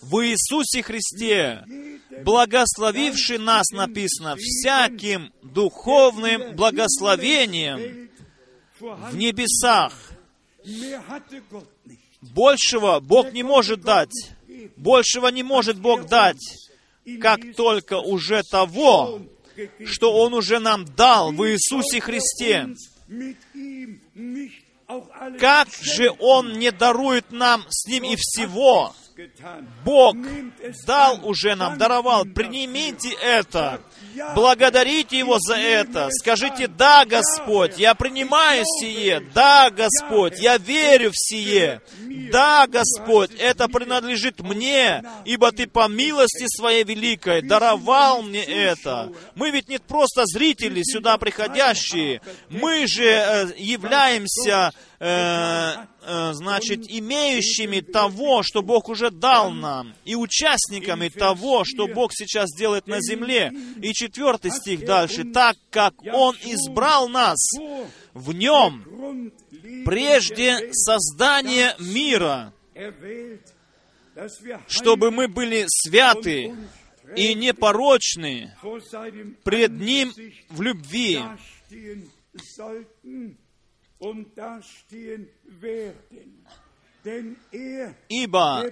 В 0.03 0.27
Иисусе 0.27 0.83
Христе, 0.83 1.65
благословивший 2.25 3.39
нас, 3.39 3.71
написано, 3.71 4.37
всяким 4.39 5.33
духовным 5.43 6.55
благословением 6.55 8.11
в 8.79 9.17
небесах. 9.17 9.93
Большего 12.21 13.01
Бог 13.01 13.33
не 13.33 13.43
может 13.43 13.81
дать. 13.81 14.33
Большего 14.77 15.29
не 15.29 15.43
может 15.43 15.79
Бог 15.79 16.07
дать, 16.07 16.43
как 17.21 17.41
только 17.57 17.99
уже 17.99 18.43
того, 18.43 19.23
что 19.85 20.13
Он 20.13 20.35
уже 20.35 20.59
нам 20.59 20.85
дал 20.85 21.33
в 21.33 21.49
Иисусе 21.49 22.01
Христе. 22.01 22.69
как 25.39 25.69
же 25.71 26.15
Он 26.19 26.59
не 26.59 26.71
дарует 26.71 27.31
нам 27.31 27.65
с 27.71 27.87
Ним 27.87 28.05
и 28.05 28.17
всего? 28.17 28.95
Бог 29.85 30.17
дал 30.87 31.27
уже 31.27 31.55
нам, 31.55 31.79
даровал. 31.79 32.25
Принимите 32.25 33.11
это. 33.23 33.81
Благодарите 34.35 35.19
Его 35.19 35.39
за 35.39 35.57
это. 35.57 36.09
Скажите, 36.11 36.67
да, 36.67 37.05
Господь, 37.05 37.79
я 37.79 37.95
принимаю 37.95 38.65
сие. 38.65 39.21
Да, 39.35 39.71
Господь, 39.71 40.39
я 40.39 40.59
верю 40.59 41.11
в 41.11 41.15
сие. 41.17 41.81
Да, 42.33 42.67
Господь, 42.67 43.31
это 43.39 43.69
принадлежит 43.69 44.41
мне, 44.41 45.03
ибо 45.25 45.53
Ты 45.53 45.67
по 45.67 45.89
милости 45.89 46.47
Своей 46.49 46.85
великой 46.85 47.43
даровал 47.43 48.23
мне 48.23 48.45
это. 48.45 49.13
Мы 49.35 49.51
ведь 49.51 49.69
не 49.69 49.79
просто 49.79 50.25
зрители 50.27 50.83
сюда 50.83 51.19
приходящие, 51.19 52.21
мы 52.49 52.87
же 52.87 53.05
э, 53.05 53.47
являемся 53.57 54.73
э, 55.01 55.73
э, 56.03 56.33
значит, 56.35 56.85
имеющими 56.89 57.81
того, 57.81 58.43
что 58.43 58.63
Бог 58.63 58.89
уже 58.89 59.11
дал 59.11 59.51
нам, 59.51 59.95
и 60.05 60.15
участниками 60.15 61.09
того, 61.09 61.65
что 61.65 61.89
Бог 61.89 62.13
сейчас 62.13 62.51
делает 62.57 62.87
на 62.87 63.01
земле. 63.01 63.53
И 63.83 63.93
четвертый 63.93 64.51
стих 64.51 64.85
дальше. 64.85 65.25
«Так 65.25 65.57
как 65.71 65.95
Он 66.13 66.37
избрал 66.43 67.09
нас 67.09 67.39
в 68.13 68.33
Нем 68.33 69.33
прежде 69.85 70.71
создания 70.73 71.75
мира, 71.79 72.53
чтобы 74.69 75.11
мы 75.11 75.29
были 75.29 75.65
святы 75.67 76.55
и 77.17 77.35
непорочны 77.35 78.55
пред 79.45 79.73
Ним 79.73 80.13
в 80.51 80.61
любви, 80.61 81.21
Ибо 88.09 88.65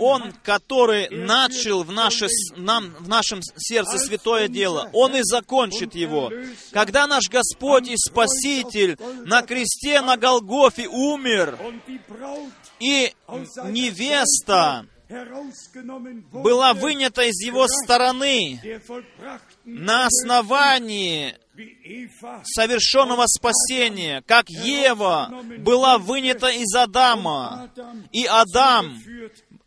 Он, 0.00 0.32
который 0.42 1.08
начал 1.10 1.84
в, 1.84 1.92
наше, 1.92 2.26
нам, 2.56 2.90
в 2.98 3.08
нашем 3.08 3.40
сердце 3.42 3.98
святое 3.98 4.48
дело, 4.48 4.90
Он 4.92 5.14
и 5.14 5.22
закончит 5.22 5.94
его. 5.94 6.32
Когда 6.72 7.06
наш 7.06 7.28
Господь 7.28 7.88
и 7.88 7.96
Спаситель 7.96 8.98
на 9.24 9.42
кресте 9.42 10.00
на 10.00 10.16
Голгофе 10.16 10.88
умер, 10.88 11.56
и 12.80 13.12
невеста 13.70 14.86
была 16.32 16.74
вынята 16.74 17.22
из 17.22 17.40
его 17.44 17.68
стороны 17.68 18.60
на 19.64 20.06
основании 20.06 21.36
совершенного 22.44 23.26
спасения, 23.26 24.22
как 24.26 24.48
Ева 24.48 25.30
была 25.58 25.98
вынята 25.98 26.48
из 26.48 26.74
Адама, 26.74 27.70
и 28.12 28.24
Адам, 28.24 28.98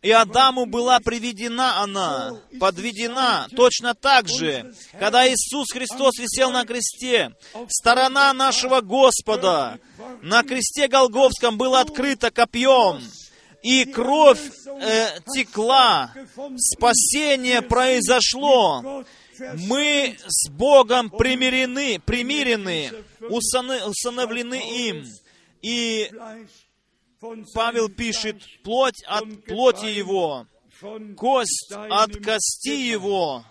и 0.02 0.10
Адаму 0.10 0.66
была 0.66 1.00
приведена 1.00 1.82
она, 1.82 2.32
подведена 2.60 3.48
точно 3.56 3.94
так 3.94 4.28
же, 4.28 4.72
когда 4.98 5.26
Иисус 5.26 5.66
Христос 5.72 6.18
висел 6.18 6.50
на 6.50 6.64
кресте, 6.64 7.32
сторона 7.68 8.32
нашего 8.32 8.80
Господа 8.80 9.78
на 10.22 10.42
кресте 10.42 10.88
Голговском 10.88 11.58
была 11.58 11.80
открыта 11.80 12.30
копьем, 12.30 13.00
и 13.62 13.84
кровь 13.84 14.40
э, 14.80 15.18
текла, 15.34 16.12
спасение 16.56 17.62
произошло, 17.62 19.04
мы 19.68 20.16
с 20.26 20.48
Богом 20.50 21.10
примирены, 21.10 22.00
примирены, 22.04 22.90
усыновлены 23.20 24.88
им. 24.88 25.04
И 25.62 26.10
Павел 27.54 27.88
пишет, 27.88 28.36
плоть 28.62 29.02
от 29.06 29.44
плоти 29.44 29.86
его, 29.86 30.46
кость 31.16 31.72
от 31.72 32.16
кости 32.24 32.90
его, 32.90 33.44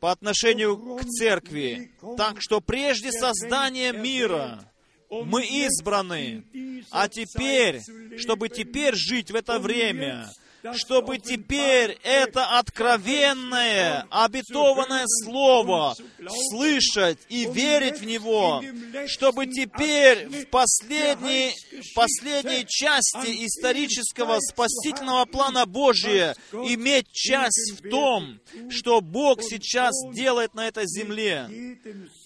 по 0.00 0.10
отношению 0.10 0.96
к 0.96 1.04
церкви. 1.04 1.92
Так 2.16 2.36
что 2.40 2.60
прежде 2.60 3.12
создания 3.12 3.92
мира 3.92 4.64
мы 5.10 5.44
избраны, 5.44 6.44
а 6.90 7.08
теперь, 7.08 7.80
чтобы 8.18 8.48
теперь 8.48 8.94
жить 8.94 9.30
в 9.30 9.34
это 9.34 9.58
время, 9.58 10.30
чтобы 10.74 11.18
теперь 11.18 11.98
это 12.02 12.58
откровенное, 12.58 14.06
обетованное 14.10 15.04
Слово 15.24 15.96
слышать 16.50 17.18
и 17.28 17.46
верить 17.46 18.00
в 18.00 18.04
него, 18.04 18.62
чтобы 19.06 19.46
теперь 19.46 20.28
в 20.28 20.46
последней, 20.46 21.52
последней 21.94 22.66
части 22.68 23.46
исторического 23.46 24.38
спасительного 24.40 25.24
плана 25.24 25.66
Божия 25.66 26.34
иметь 26.52 27.10
часть 27.12 27.80
в 27.80 27.88
том, 27.88 28.38
что 28.70 29.00
Бог 29.00 29.42
сейчас 29.42 29.92
делает 30.12 30.54
на 30.54 30.68
этой 30.68 30.86
земле. 30.86 31.48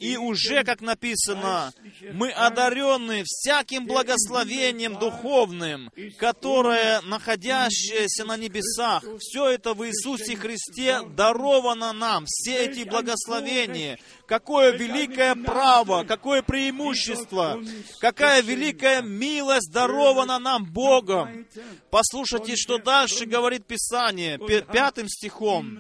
И 0.05 0.19
уже, 0.19 0.65
как 0.65 0.83
написано, 0.83 1.73
мы 2.13 2.31
одарены 2.31 3.23
всяким 3.25 3.87
благословением 3.87 4.99
духовным, 4.99 5.91
которое, 6.19 7.01
находящееся 7.01 8.27
на 8.27 8.37
небесах. 8.37 9.03
Все 9.19 9.49
это 9.49 9.73
в 9.73 9.83
Иисусе 9.87 10.37
Христе 10.37 11.01
даровано 11.17 11.95
нам, 11.95 12.27
все 12.27 12.67
эти 12.67 12.87
благословения. 12.87 13.99
Какое 14.27 14.73
великое 14.73 15.35
право, 15.35 16.05
какое 16.05 16.43
преимущество, 16.43 17.63
какая 18.01 18.41
великая 18.43 19.03
милость 19.03 19.71
дарована 19.71 20.39
нам 20.39 20.65
Богом. 20.65 21.47
Послушайте, 21.91 22.57
что 22.57 22.79
дальше 22.79 23.27
говорит 23.27 23.67
Писание, 23.67 24.39
пятым 24.73 25.09
стихом. 25.09 25.79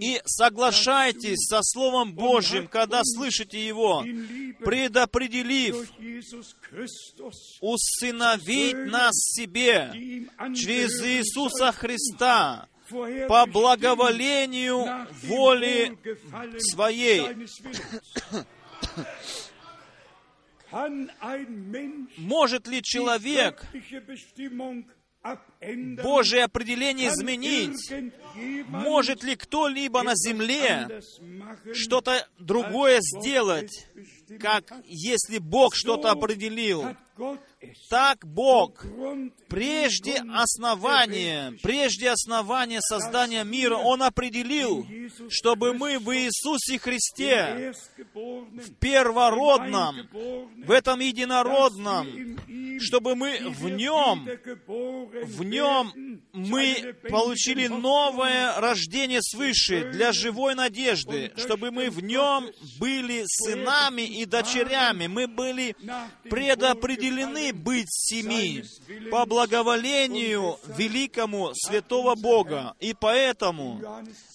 «И 0.00 0.20
соглашайтесь 0.26 1.46
со 1.48 1.60
Словом 1.62 2.12
Божьим, 2.12 2.68
когда 2.68 3.00
слышите 3.02 3.66
Его, 3.66 4.04
предопределив 4.60 5.90
усыновить 7.60 8.76
нас 8.90 9.14
себе 9.14 9.92
через 10.54 11.02
Иисуса 11.02 11.72
Христа, 11.72 12.68
по 13.28 13.46
благоволению 13.46 15.06
воли 15.24 15.98
своей. 16.58 17.26
Может 22.16 22.66
ли 22.66 22.82
человек 22.82 23.62
Божье 26.02 26.44
определение 26.44 27.10
изменить? 27.10 27.92
Может 28.66 29.22
ли 29.22 29.36
кто-либо 29.36 30.02
на 30.02 30.14
земле 30.16 31.00
что-то 31.72 32.26
другое 32.38 33.00
сделать, 33.00 33.86
как 34.40 34.72
если 34.84 35.38
Бог 35.38 35.74
что-то 35.74 36.10
определил? 36.10 36.96
Так 37.88 38.26
Бог 38.26 38.84
прежде 39.48 40.22
основания, 40.34 41.54
прежде 41.62 42.10
основания 42.10 42.80
создания 42.80 43.44
мира, 43.44 43.76
Он 43.76 44.02
определил, 44.02 44.86
чтобы 45.28 45.74
мы 45.74 45.98
в 45.98 46.10
Иисусе 46.16 46.78
Христе, 46.78 47.72
в 48.14 48.74
первородном, 48.80 50.08
в 50.64 50.70
этом 50.70 51.00
единородном, 51.00 52.38
чтобы 52.80 53.14
мы 53.14 53.38
в 53.50 53.68
Нем, 53.68 54.28
в 55.24 55.44
Нем 55.44 56.20
мы 56.32 56.96
получили 57.08 57.68
новое 57.68 58.58
рождение 58.58 59.20
свыше 59.22 59.90
для 59.92 60.12
живой 60.12 60.54
надежды, 60.54 61.32
чтобы 61.36 61.70
мы 61.70 61.90
в 61.90 62.02
Нем 62.02 62.48
были 62.80 63.22
сынами 63.26 64.02
и 64.02 64.24
дочерями, 64.24 65.06
мы 65.06 65.26
были 65.26 65.76
предопределены 66.28 67.51
быть 67.52 67.88
семи 67.90 68.64
по 69.10 69.26
благоволению 69.26 70.58
великому 70.76 71.52
святого 71.54 72.14
Бога. 72.14 72.74
И 72.80 72.94
поэтому 72.94 73.80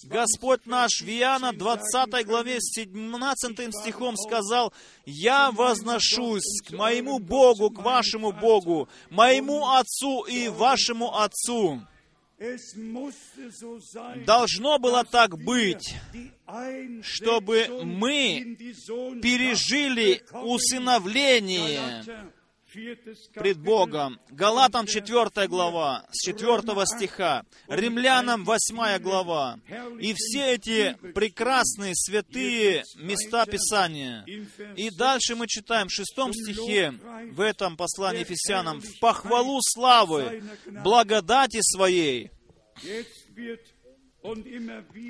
Господь 0.04 0.66
наш 0.66 1.00
в 1.00 1.08
Иоанна 1.08 1.52
20 1.52 2.26
главе 2.26 2.58
17 2.60 3.74
стихом 3.74 4.16
сказал, 4.16 4.72
«Я 5.04 5.50
возношусь 5.50 6.62
к 6.66 6.70
моему 6.72 7.18
Богу, 7.18 7.70
к 7.70 7.80
вашему 7.80 8.32
Богу, 8.32 8.88
моему 9.10 9.68
Отцу 9.70 10.22
и 10.22 10.48
вашему 10.48 11.16
Отцу». 11.18 11.82
Должно 14.24 14.78
было 14.78 15.04
так 15.04 15.36
быть, 15.38 15.92
чтобы 17.02 17.66
мы 17.82 18.56
пережили 19.20 20.22
усыновление 20.32 22.04
пред 23.34 23.58
Богом. 23.58 24.20
Галатам 24.30 24.86
4 24.86 25.48
глава, 25.48 26.04
с 26.10 26.24
4 26.24 26.62
стиха, 26.86 27.44
Римлянам 27.68 28.44
8 28.44 28.98
глава. 28.98 29.58
И 30.00 30.14
все 30.14 30.54
эти 30.54 30.96
прекрасные, 31.14 31.92
святые 31.94 32.84
места 32.96 33.46
Писания. 33.46 34.24
И 34.76 34.90
дальше 34.90 35.34
мы 35.34 35.46
читаем 35.46 35.88
в 35.88 35.92
6 35.92 36.06
стихе, 36.32 36.94
в 37.32 37.40
этом 37.40 37.76
послании 37.76 38.20
Ефесянам, 38.20 38.80
«В 38.80 38.98
похвалу 39.00 39.58
славы, 39.62 40.42
благодати 40.66 41.60
своей, 41.62 42.30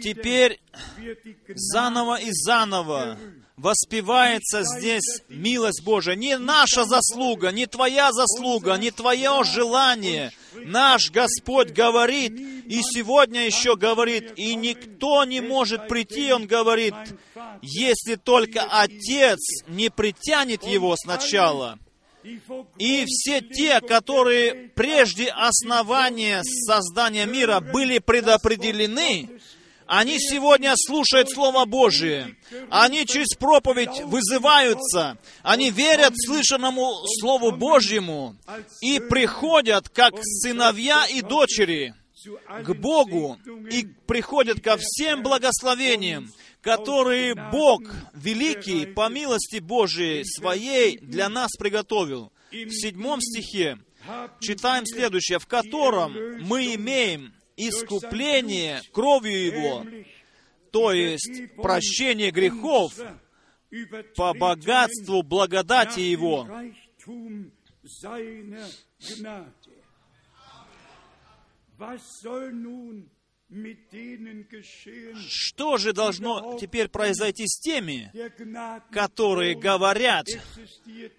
Теперь 0.03 0.61
заново 1.55 2.20
и 2.20 2.28
заново 2.30 3.18
воспевается 3.59 4.62
здесь 4.62 5.22
милость 5.28 5.82
Божия. 5.82 6.14
Не 6.14 6.38
наша 6.38 6.84
заслуга, 6.84 7.50
не 7.50 7.66
твоя 7.66 8.12
заслуга, 8.12 8.74
не 8.74 8.90
твое 8.90 9.42
желание. 9.44 10.32
Наш 10.54 11.11
Господь 11.11 11.70
говорит, 11.70 12.32
и 12.32 12.80
сегодня 12.82 13.44
еще 13.44 13.76
говорит, 13.76 14.32
и 14.36 14.54
никто 14.54 15.24
не 15.24 15.40
может 15.40 15.88
прийти, 15.88 16.32
Он 16.32 16.46
говорит, 16.46 16.94
если 17.61 18.14
только 18.14 18.62
Отец 18.62 19.38
не 19.66 19.90
притянет 19.90 20.64
его 20.64 20.94
сначала. 20.96 21.78
И 22.78 23.04
все 23.06 23.40
те, 23.40 23.80
которые 23.80 24.70
прежде 24.74 25.28
основания 25.28 26.42
создания 26.42 27.26
мира 27.26 27.61
были 27.61 27.98
предопределены, 27.98 29.30
они 29.89 30.18
сегодня 30.20 30.74
слушают 30.76 31.30
Слово 31.30 31.64
Божие. 31.64 32.36
Они 32.70 33.07
через 33.07 33.34
проповедь 33.36 34.03
вызываются. 34.05 35.16
Они 35.43 35.70
верят 35.70 36.12
слышанному 36.14 36.93
Слову 37.20 37.53
Божьему 37.53 38.36
и 38.82 39.01
приходят 39.01 39.89
как 39.89 40.12
сыновья 40.22 41.07
и 41.07 41.22
дочери 41.22 41.95
к 42.64 42.74
Богу 42.74 43.39
и 43.70 43.86
приходят 44.07 44.61
ко 44.61 44.76
всем 44.78 45.22
благословениям, 45.22 46.30
которые 46.61 47.34
Бог 47.51 47.80
великий 48.12 48.84
по 48.84 49.09
милости 49.09 49.59
Божией 49.59 50.22
своей 50.24 50.99
для 50.99 51.30
нас 51.30 51.53
приготовил. 51.59 52.30
В 52.53 52.70
седьмом 52.70 53.22
стихе 53.22 53.78
читаем 54.41 54.84
следующее, 54.84 55.39
в 55.39 55.47
котором 55.47 56.14
мы 56.43 56.74
имеем 56.74 57.32
искупление 57.59 58.80
кровью 58.92 59.46
Его, 59.46 59.86
то 60.70 60.92
есть 60.92 61.54
прощение 61.56 62.30
грехов 62.30 62.92
по 64.16 64.32
богатству 64.32 65.22
благодати 65.22 66.00
Его. 66.00 66.48
Что 75.28 75.78
же 75.78 75.94
должно 75.94 76.59
теперь 76.61 76.88
произойти 76.88 77.46
с 77.46 77.59
теми, 77.59 78.12
которые 78.90 79.55
говорят, 79.55 80.26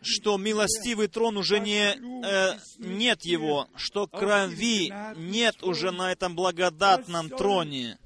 что 0.04 0.38
милостивый 0.38 1.08
трон 1.08 1.38
уже 1.38 1.60
не, 1.60 1.96
э, 2.24 2.60
нет 2.78 3.26
его, 3.26 3.68
что 3.76 4.06
крови 4.06 4.94
нет 5.18 5.64
уже 5.64 5.90
на 5.90 6.12
этом 6.12 6.36
благодатном 6.36 7.30
троне? 7.30 7.98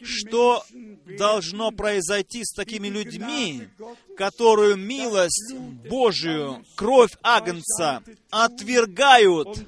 Что 0.00 0.64
должно 1.18 1.72
произойти 1.72 2.44
с 2.44 2.52
такими 2.54 2.86
людьми, 2.86 3.68
которую 4.16 4.76
милость 4.76 5.52
Божию, 5.88 6.64
кровь 6.76 7.12
Агнца 7.24 8.04
отвергают 8.30 9.66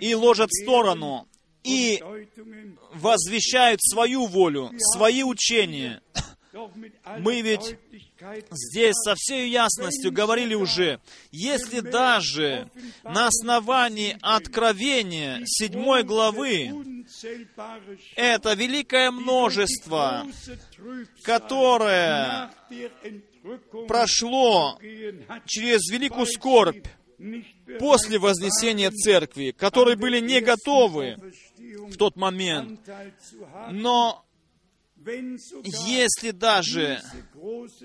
и 0.00 0.14
ложат 0.14 0.48
в 0.48 0.62
сторону, 0.62 1.28
и 1.66 2.02
возвещают 2.94 3.80
свою 3.82 4.26
волю, 4.26 4.70
свои 4.78 5.22
учения. 5.22 6.00
Мы 7.18 7.42
ведь 7.42 7.76
здесь 8.50 8.94
со 8.94 9.14
всей 9.14 9.50
ясностью 9.50 10.10
говорили 10.10 10.54
уже, 10.54 11.00
если 11.30 11.80
даже 11.80 12.70
на 13.04 13.26
основании 13.26 14.16
откровения 14.22 15.42
седьмой 15.44 16.02
главы 16.02 17.04
это 18.14 18.54
великое 18.54 19.10
множество, 19.10 20.26
которое 21.22 22.50
прошло 23.86 24.78
через 25.44 25.90
великую 25.90 26.26
скорбь 26.26 26.86
после 27.78 28.18
вознесения 28.18 28.90
церкви, 28.90 29.54
которые 29.56 29.96
были 29.96 30.20
не 30.20 30.40
готовы 30.40 31.16
в 31.74 31.96
тот 31.96 32.16
момент. 32.16 32.80
Но 33.70 34.24
если 35.62 36.30
даже 36.30 37.00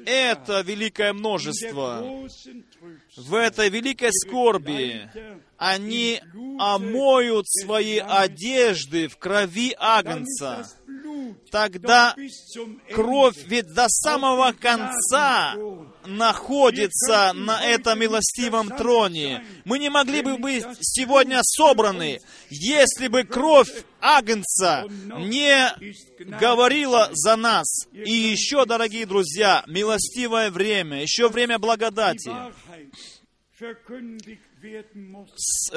это 0.05 0.61
великое 0.61 1.13
множество 1.13 2.27
в 3.17 3.35
этой 3.35 3.69
великой 3.69 4.11
скорби, 4.11 5.09
они 5.57 6.21
омоют 6.59 7.45
свои 7.47 7.97
одежды 7.97 9.07
в 9.07 9.17
крови 9.17 9.75
Агнца, 9.77 10.67
тогда 11.51 12.15
кровь 12.93 13.37
ведь 13.45 13.73
до 13.73 13.87
самого 13.89 14.53
конца 14.53 15.55
находится 16.05 17.33
на 17.33 17.63
этом 17.63 17.99
милостивом 17.99 18.69
троне. 18.69 19.45
Мы 19.65 19.79
не 19.79 19.89
могли 19.89 20.21
бы 20.21 20.37
быть 20.37 20.65
сегодня 20.79 21.41
собраны, 21.43 22.19
если 22.49 23.07
бы 23.07 23.23
кровь 23.23 23.71
Агнца 23.99 24.85
не 24.89 25.71
говорила 26.39 27.09
за 27.11 27.35
нас. 27.35 27.67
И 27.93 28.11
еще, 28.11 28.65
дорогие 28.65 29.05
друзья, 29.05 29.40
милостивое 29.67 30.49
время, 30.51 31.01
еще 31.01 31.29
время 31.29 31.59
благодати. 31.59 32.31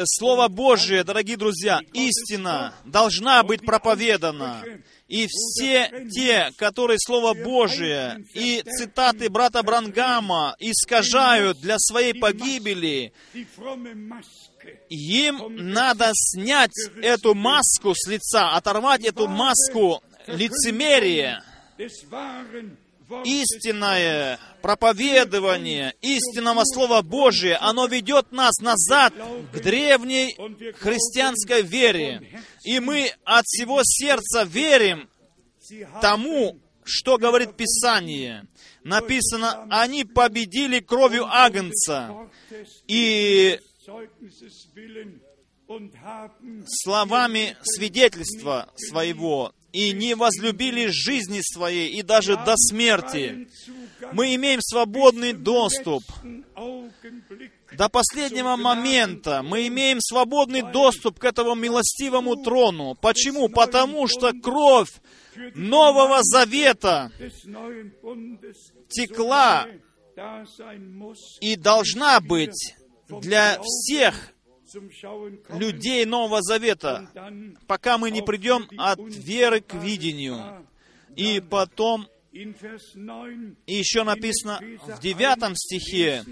Слово 0.05 0.49
Божие, 0.49 1.05
дорогие 1.05 1.37
друзья, 1.37 1.81
истина 1.93 2.75
должна 2.85 3.43
быть 3.43 3.61
проповедана. 3.61 4.65
И 5.07 5.27
все 5.27 6.07
те, 6.11 6.51
которые 6.57 6.99
Слово 6.99 7.35
Божие 7.35 8.25
и 8.35 8.63
цитаты 8.63 9.29
брата 9.29 9.63
Брангама 9.63 10.57
искажают 10.59 11.61
для 11.61 11.79
своей 11.79 12.15
погибели, 12.15 13.13
им 14.89 15.57
надо 15.57 16.11
снять 16.15 16.73
эту 17.03 17.35
маску 17.35 17.93
с 17.95 18.09
лица, 18.09 18.57
оторвать 18.57 19.05
эту 19.05 19.29
маску 19.29 20.03
лицемерия 20.27 21.45
истинное 23.25 24.39
проповедование 24.63 25.95
истинного 26.01 26.63
Слова 26.65 27.03
Божия, 27.03 27.59
оно 27.61 27.87
ведет 27.87 28.33
нас 28.33 28.59
назад 28.61 29.15
к 29.53 29.61
древней 29.61 30.35
христианской 30.79 31.63
вере. 31.63 32.43
И 32.65 32.81
мы 32.81 33.13
от 33.25 33.45
всего 33.47 33.81
сердца 33.83 34.45
верим 34.45 35.09
тому, 36.01 36.59
что 36.85 37.19
говорит 37.19 37.57
Писание. 37.57 38.47
Написано, 38.83 39.67
они 39.71 40.05
победили 40.05 40.81
кровью 40.81 41.27
Агнца 41.27 42.29
и 42.87 43.59
словами 46.67 47.57
свидетельства 47.63 48.71
своего 48.77 49.55
и 49.75 49.93
не 49.93 50.15
возлюбили 50.15 50.87
жизни 50.87 51.41
своей 51.43 51.89
и 51.89 52.03
даже 52.03 52.37
до 52.37 52.55
смерти. 52.57 53.49
Мы 54.13 54.37
имеем 54.37 54.61
свободный 54.63 55.33
доступ. 55.33 56.05
До 57.77 57.89
последнего 57.89 58.55
момента 58.55 59.43
мы 59.43 59.67
имеем 59.67 60.01
свободный 60.01 60.63
доступ 60.63 61.19
к 61.19 61.25
этому 61.25 61.57
милостивому 61.57 62.37
трону. 62.37 62.95
Почему? 62.95 63.49
Потому 63.49 64.07
что 64.07 64.33
кровь 64.33 64.93
Нового 65.57 66.21
Завета 66.23 67.11
текла 68.89 69.67
и 71.41 71.57
должна 71.57 72.21
быть 72.21 72.77
для 73.09 73.59
всех 73.61 74.34
людей 75.51 76.05
Нового 76.05 76.43
Завета, 76.43 77.09
пока 77.67 77.99
мы 77.99 78.11
не 78.11 78.23
придем 78.23 78.69
от 78.77 78.99
веры 79.01 79.61
к 79.61 79.75
видению. 79.75 80.67
И 81.17 81.41
потом, 81.41 82.09
еще 82.33 84.05
написано 84.05 84.61
в 84.87 85.01
девятом 85.01 85.55
стихе, 85.55 86.25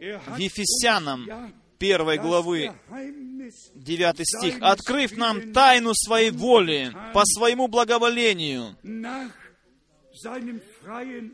в 0.00 0.38
Ефесянам, 0.38 1.52
первой 1.80 2.18
главы, 2.18 2.72
девятый 3.74 4.26
стих, 4.26 4.58
«Открыв 4.60 5.16
нам 5.16 5.52
тайну 5.52 5.92
своей 5.94 6.30
воли 6.30 6.94
по 7.14 7.24
своему 7.24 7.68
благоволению, 7.68 8.76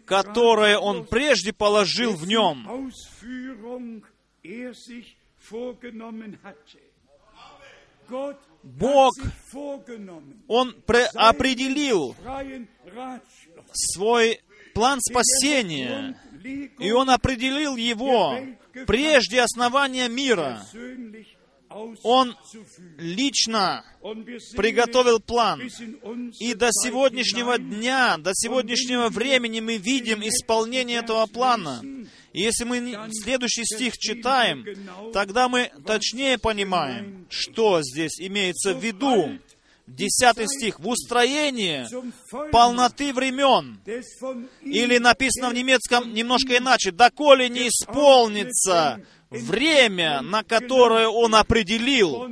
которое 0.05 0.79
Он 0.79 1.05
прежде 1.05 1.53
положил 1.53 2.15
в 2.15 2.27
нем, 2.27 2.91
Бог, 8.63 9.13
Он 10.49 10.75
пре- 10.87 11.09
определил 11.15 12.15
свой 13.73 14.41
план 14.75 15.01
спасения, 15.01 16.19
и 16.79 16.93
Он 16.93 17.11
определил 17.11 17.77
его 17.77 18.39
прежде 18.87 19.41
основания 19.41 20.09
мира. 20.09 20.65
Он 22.03 22.35
лично 22.99 23.85
приготовил 24.57 25.21
план. 25.21 25.61
И 26.41 26.55
до 26.55 26.69
сегодняшнего 26.73 27.59
дня, 27.59 28.17
до 28.19 28.31
сегодняшнего 28.35 29.09
времени 29.09 29.61
мы 29.61 29.77
видим 29.77 30.21
исполнение 30.23 31.01
этого 31.01 31.27
плана. 31.27 31.83
И 32.37 32.43
если 32.43 32.65
мы 32.65 33.09
следующий 33.13 33.65
стих 33.65 33.97
читаем, 33.97 34.63
тогда 35.15 35.49
мы 35.49 35.71
точнее 35.87 36.37
понимаем, 36.37 37.27
что 37.31 37.81
здесь 37.83 38.21
имеется 38.21 38.75
в 38.75 38.85
виду. 38.85 39.39
Десятый 39.87 40.47
стих. 40.47 40.79
В 40.79 40.87
устроении 40.87 41.87
полноты 42.51 43.15
времен. 43.15 43.81
Или 44.61 44.99
написано 44.99 45.49
в 45.49 45.55
немецком 45.55 46.13
немножко 46.13 46.59
иначе. 46.59 46.91
Доколе 46.91 47.49
не 47.49 47.69
исполнится 47.69 49.01
время, 49.31 50.21
на 50.21 50.43
которое 50.43 51.09
он 51.09 51.37
определил. 51.37 52.29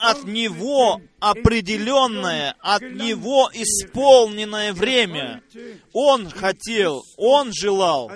От 0.00 0.24
Него 0.24 1.00
определенное, 1.20 2.54
от 2.60 2.82
Него 2.82 3.50
исполненное 3.52 4.72
время. 4.72 5.42
Он 5.92 6.28
хотел, 6.30 7.02
Он 7.16 7.52
желал, 7.52 8.10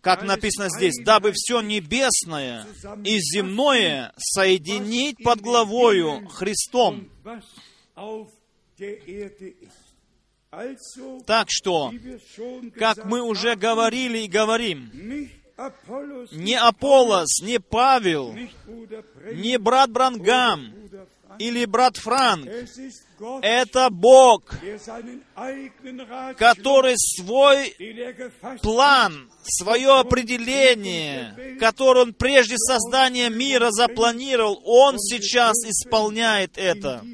как 0.00 0.22
написано 0.22 0.68
здесь, 0.70 0.96
дабы 1.04 1.32
все 1.34 1.60
небесное 1.60 2.66
и 3.04 3.18
земное 3.18 4.12
соединить 4.16 5.22
под 5.22 5.40
главою 5.40 6.26
Христом. 6.28 7.08
Так 11.26 11.48
что, 11.48 11.92
как 12.76 13.04
мы 13.04 13.22
уже 13.22 13.54
говорили 13.56 14.18
и 14.18 14.28
говорим, 14.28 14.90
не 16.32 16.54
Аполлос, 16.54 17.40
не 17.42 17.58
Павел, 17.60 18.34
не 19.32 19.58
брат 19.58 19.90
Брангам 19.90 20.72
или 21.38 21.64
брат 21.64 21.96
Франк, 21.96 22.48
это 23.42 23.90
Бог, 23.90 24.54
который 26.36 26.94
свой 26.96 27.76
план, 28.62 29.30
свое 29.42 29.98
определение, 29.98 31.56
которое 31.58 32.02
Он 32.02 32.14
прежде 32.14 32.56
создания 32.56 33.28
мира 33.28 33.70
запланировал, 33.70 34.60
Он 34.64 34.98
сейчас 34.98 35.56
исполняет 35.64 36.56
это, 36.56 37.04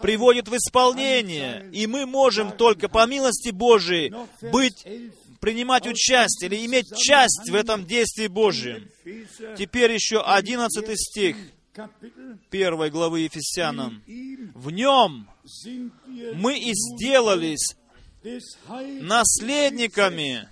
приводит 0.00 0.48
в 0.48 0.56
исполнение. 0.56 1.68
И 1.72 1.86
мы 1.86 2.06
можем 2.06 2.52
только 2.52 2.88
по 2.88 3.06
милости 3.06 3.50
Божией 3.50 4.14
быть, 4.52 4.84
11 4.84 5.19
принимать 5.40 5.86
участие 5.86 6.50
или 6.50 6.66
иметь 6.66 6.94
часть 6.96 7.50
в 7.50 7.54
этом 7.54 7.86
действии 7.86 8.28
Божьем. 8.28 8.88
Теперь 9.56 9.92
еще 9.92 10.20
11 10.20 10.98
стих 10.98 11.36
первой 12.50 12.90
главы 12.90 13.20
Ефесянам. 13.20 14.02
В 14.54 14.70
нем 14.70 15.28
мы 16.34 16.58
и 16.58 16.72
сделались 16.74 17.76
наследниками, 19.00 20.48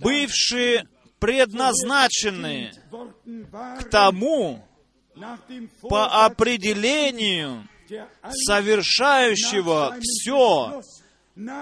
бывшие 0.00 0.88
предназначены 1.18 2.72
к 3.80 3.84
тому, 3.90 4.64
по 5.82 6.24
определению 6.26 7.66
совершающего 8.46 9.96
все 10.00 10.82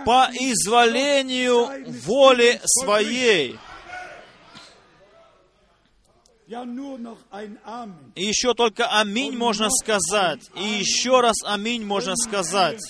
по 0.05 0.29
изволению 0.33 1.69
воли 2.05 2.61
своей. 2.65 3.59
И 8.15 8.25
еще 8.25 8.55
только 8.55 8.87
аминь 8.87 9.37
можно 9.37 9.69
сказать. 9.71 10.41
И 10.55 10.63
еще 10.63 11.21
раз 11.21 11.37
аминь 11.45 11.85
можно 11.85 12.15
сказать 12.17 12.81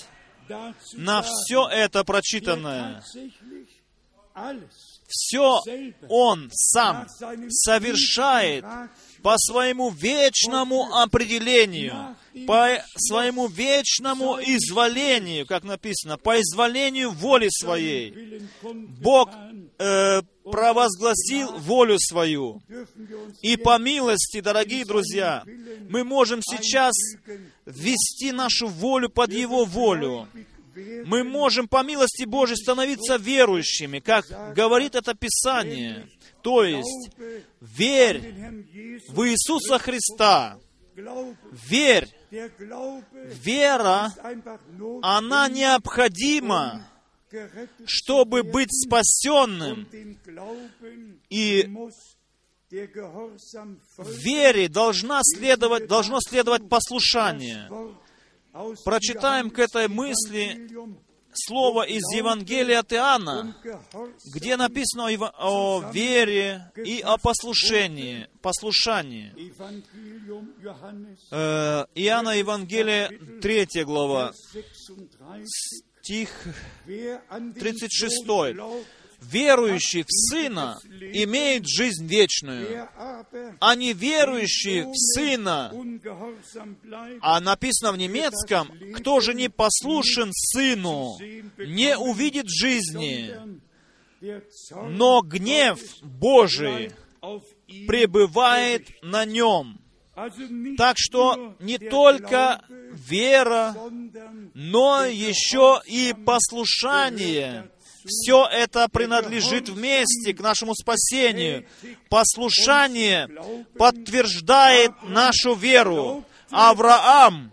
на 0.93 1.21
все 1.21 1.67
это 1.67 2.03
прочитанное. 2.03 3.03
Все 5.07 5.61
Он 6.09 6.49
сам 6.51 7.07
совершает 7.49 8.65
по 9.21 9.37
своему 9.37 9.89
вечному 9.91 10.95
определению, 10.95 12.15
по 12.47 12.83
своему 12.97 13.47
вечному 13.47 14.37
изволению, 14.39 15.45
как 15.45 15.63
написано, 15.63 16.17
по 16.17 16.39
изволению 16.39 17.11
воли 17.11 17.47
своей. 17.49 18.41
Бог 18.61 19.29
э, 19.79 20.21
провозгласил 20.43 21.57
волю 21.59 21.97
свою. 21.99 22.61
И 23.41 23.57
по 23.57 23.77
милости, 23.79 24.41
дорогие 24.41 24.85
друзья, 24.85 25.43
мы 25.89 26.03
можем 26.03 26.41
сейчас 26.41 26.93
ввести 27.65 28.31
нашу 28.31 28.67
волю 28.67 29.09
под 29.09 29.31
Его 29.31 29.65
волю. 29.65 30.27
Мы 31.05 31.23
можем 31.23 31.69
по 31.69 31.83
милости 31.83 32.25
Божьей 32.25 32.57
становиться 32.57 33.15
верующими, 33.15 33.99
как 33.99 34.25
говорит 34.53 34.95
это 34.95 35.15
Писание. 35.15 36.07
То 36.41 36.63
есть, 36.63 37.09
верь 37.61 38.21
в 39.07 39.23
Иисуса 39.23 39.79
Христа. 39.79 40.59
Верь. 41.69 42.09
Вера, 43.43 44.13
она 45.01 45.49
необходима, 45.49 46.87
чтобы 47.85 48.43
быть 48.43 48.69
спасенным. 48.71 49.87
И 51.29 51.69
вере 53.99 54.67
должна 54.67 55.21
следовать, 55.23 55.87
должно 55.87 56.19
следовать 56.19 56.67
послушание. 56.67 57.69
Прочитаем 58.83 59.49
к 59.49 59.59
этой 59.59 59.87
мысли 59.87 60.69
слово 61.37 61.83
из 61.83 62.03
Евангелия 62.13 62.79
от 62.79 62.93
Иоанна, 62.93 63.55
где 64.33 64.57
написано 64.57 65.09
о, 65.39 65.83
вере 65.91 66.71
и 66.83 67.01
о 67.01 67.17
послушании. 67.17 68.27
послушании. 68.41 69.33
Э, 71.31 71.85
Иоанна 71.95 72.37
Евангелие, 72.37 73.09
3 73.41 73.83
глава, 73.83 74.33
36. 74.53 75.83
стих 76.05 76.29
Wer 76.85 77.21
an 77.29 77.53
den 77.53 77.59
36. 77.59 78.25
«Верующий 79.31 80.03
в 80.03 80.09
Сына 80.09 80.79
имеет 81.13 81.67
жизнь 81.67 82.05
вечную, 82.07 82.87
а 83.59 83.75
не 83.75 83.93
верующий 83.93 84.83
в 84.83 84.93
Сына». 84.95 85.71
А 87.21 87.39
написано 87.39 87.91
в 87.91 87.97
немецком, 87.97 88.71
«Кто 88.95 89.19
же 89.19 89.33
не 89.33 89.49
послушен 89.49 90.31
Сыну, 90.33 91.17
не 91.57 91.97
увидит 91.97 92.45
жизни, 92.47 93.31
но 94.89 95.21
гнев 95.21 95.79
Божий 96.01 96.91
пребывает 97.87 98.89
на 99.01 99.25
нем». 99.25 99.79
Так 100.77 100.95
что 100.97 101.55
не 101.59 101.77
только 101.77 102.63
вера, 102.69 103.75
но 104.53 105.03
еще 105.03 105.81
и 105.85 106.15
послушание. 106.25 107.69
Все 108.05 108.45
это 108.45 108.87
принадлежит 108.87 109.69
вместе 109.69 110.33
к 110.33 110.39
нашему 110.39 110.75
спасению. 110.75 111.65
Послушание 112.09 113.29
подтверждает 113.77 114.91
нашу 115.03 115.55
веру. 115.55 116.23
Авраам 116.51 117.51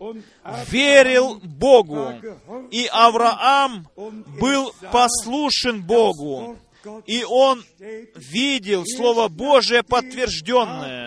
верил 0.68 1.40
Богу, 1.42 2.12
и 2.70 2.86
Авраам 2.92 3.88
был 4.38 4.72
послушен 4.92 5.82
Богу, 5.82 6.58
и 7.06 7.24
он 7.24 7.64
видел 8.14 8.84
Слово 8.86 9.28
Божие 9.28 9.82
подтвержденное. 9.82 11.01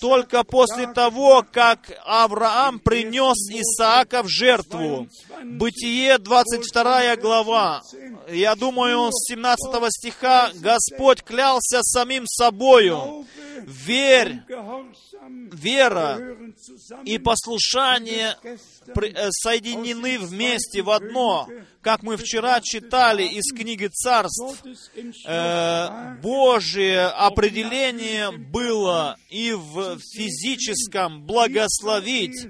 Только 0.00 0.44
после 0.44 0.86
того, 0.92 1.44
как 1.50 1.90
Авраам 2.04 2.78
принес 2.78 3.38
Исаака 3.50 4.22
в 4.22 4.28
жертву, 4.28 5.08
Бытие 5.42 6.18
22 6.18 7.16
глава, 7.16 7.82
я 8.28 8.54
думаю, 8.54 9.10
с 9.10 9.30
17 9.30 9.86
стиха 9.90 10.50
Господь 10.54 11.22
клялся 11.22 11.82
самим 11.82 12.26
собою, 12.26 13.26
«Верь. 13.66 14.42
Вера 15.52 16.18
и 17.04 17.18
послушание 17.18 18.36
э, 18.42 19.28
соединены 19.30 20.18
вместе 20.18 20.82
в 20.82 20.90
одно. 20.90 21.48
Как 21.82 22.02
мы 22.02 22.16
вчера 22.16 22.60
читали 22.60 23.24
из 23.24 23.52
книги 23.52 23.86
Царств, 23.86 24.62
э, 25.26 26.16
Божие 26.22 27.06
определение 27.06 28.30
было 28.30 29.16
и 29.28 29.52
в 29.52 29.98
физическом 29.98 31.24
благословить. 31.24 32.48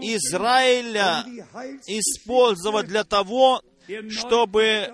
Израиля 0.00 1.24
использовать 1.86 2.86
для 2.86 3.04
того, 3.04 3.60
чтобы 4.10 4.92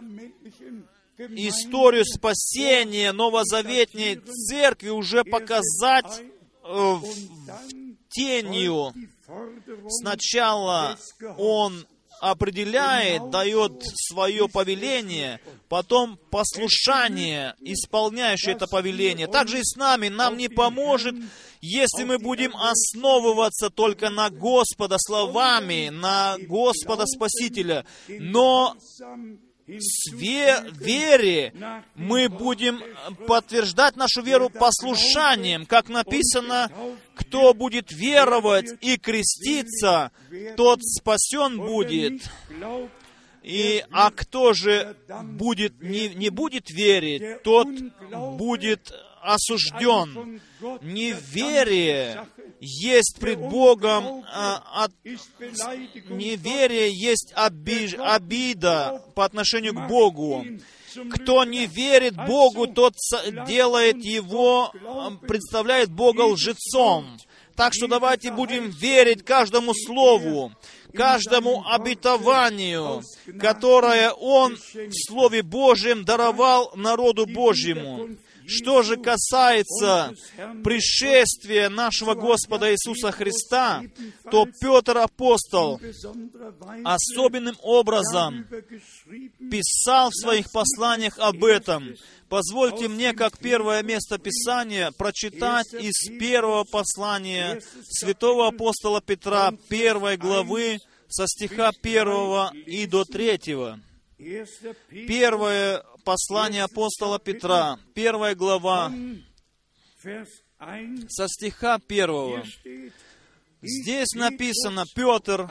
историю 1.18 2.04
спасения 2.04 3.12
новозаветней 3.12 4.16
церкви 4.16 4.88
уже 4.90 5.24
показать 5.24 6.22
э, 6.64 6.66
в- 6.66 7.04
тенью. 8.10 8.92
Сначала 9.88 10.96
Он 11.38 11.86
определяет, 12.20 13.28
дает 13.30 13.82
свое 13.94 14.48
повеление, 14.48 15.40
потом 15.68 16.16
послушание, 16.30 17.54
исполняющее 17.60 18.54
это 18.54 18.66
повеление. 18.66 19.26
Также 19.26 19.58
и 19.58 19.64
с 19.64 19.76
нами 19.76 20.08
нам 20.08 20.36
не 20.38 20.48
поможет, 20.48 21.14
если 21.60 22.04
мы 22.04 22.18
будем 22.18 22.54
основываться 22.56 23.68
только 23.68 24.10
на 24.10 24.30
Господа 24.30 24.96
словами, 24.98 25.88
на 25.90 26.36
Господа 26.38 27.04
Спасителя, 27.06 27.84
но 28.08 28.76
ве- 29.66 30.70
вере 30.78 31.52
мы 31.94 32.28
будем 32.28 32.82
подтверждать 33.26 33.96
нашу 33.96 34.22
веру 34.22 34.50
послушанием, 34.50 35.66
как 35.66 35.88
написано, 35.88 36.70
кто 37.14 37.54
будет 37.54 37.90
веровать 37.92 38.66
и 38.80 38.96
креститься, 38.96 40.10
тот 40.56 40.80
спасен 40.82 41.56
будет. 41.58 42.22
И, 43.42 43.84
а 43.90 44.10
кто 44.10 44.54
же 44.54 44.96
будет, 45.22 45.80
не, 45.82 46.08
не 46.08 46.30
будет 46.30 46.70
верить, 46.70 47.42
тот 47.42 47.68
будет 48.38 48.92
осужден. 49.22 50.40
Неверие 50.82 52.26
есть 52.64 53.16
пред 53.20 53.38
Богом 53.38 54.24
а, 54.32 54.84
от 54.84 54.92
Неверие 56.08 56.90
есть 56.92 57.32
оби- 57.36 57.96
обида 57.98 59.02
по 59.14 59.24
отношению 59.24 59.74
к 59.74 59.86
Богу. 59.88 60.44
Кто 61.12 61.44
не 61.44 61.66
верит 61.66 62.14
Богу, 62.14 62.66
тот 62.68 62.94
делает 63.46 64.04
его, 64.04 64.70
э, 64.72 65.26
представляет 65.26 65.90
Бога 65.90 66.22
лжецом. 66.22 67.18
Так 67.56 67.72
что 67.74 67.86
давайте 67.86 68.30
будем 68.32 68.70
верить 68.70 69.24
каждому 69.24 69.74
слову, 69.74 70.52
каждому 70.92 71.64
обетованию, 71.68 73.02
которое 73.40 74.10
Он 74.10 74.56
в 74.56 74.92
Слове 75.08 75.42
Божьем 75.42 76.04
даровал 76.04 76.72
народу 76.76 77.26
Божьему. 77.26 78.10
Что 78.46 78.82
же 78.82 78.96
касается 78.96 80.14
пришествия 80.62 81.68
нашего 81.68 82.14
Господа 82.14 82.72
Иисуса 82.72 83.10
Христа, 83.10 83.82
то 84.30 84.46
Петр 84.60 84.98
апостол 84.98 85.80
особенным 86.84 87.56
образом 87.62 88.46
писал 89.50 90.10
в 90.10 90.14
своих 90.14 90.50
посланиях 90.52 91.18
об 91.18 91.44
этом. 91.44 91.94
Позвольте 92.28 92.88
мне, 92.88 93.12
как 93.12 93.38
первое 93.38 93.82
место 93.82 94.18
Писания, 94.18 94.90
прочитать 94.90 95.72
из 95.74 96.08
первого 96.18 96.64
послания 96.64 97.60
святого 97.88 98.48
апостола 98.48 99.00
Петра, 99.00 99.52
первой 99.68 100.16
главы, 100.16 100.78
со 101.08 101.26
стиха 101.26 101.70
первого 101.80 102.52
и 102.66 102.86
до 102.86 103.04
третьего. 103.04 103.78
1. 104.18 104.46
Petrus, 104.46 105.06
Первое 105.06 105.84
послание 106.04 106.64
апостола 106.64 107.18
Петра, 107.18 107.78
первая 107.94 108.34
глава, 108.34 108.92
Vers 110.04 110.28
1, 110.58 111.08
со 111.08 111.28
стиха 111.28 111.78
первого. 111.78 112.44
Здесь 113.62 114.12
написано, 114.14 114.84
Петр, 114.94 115.48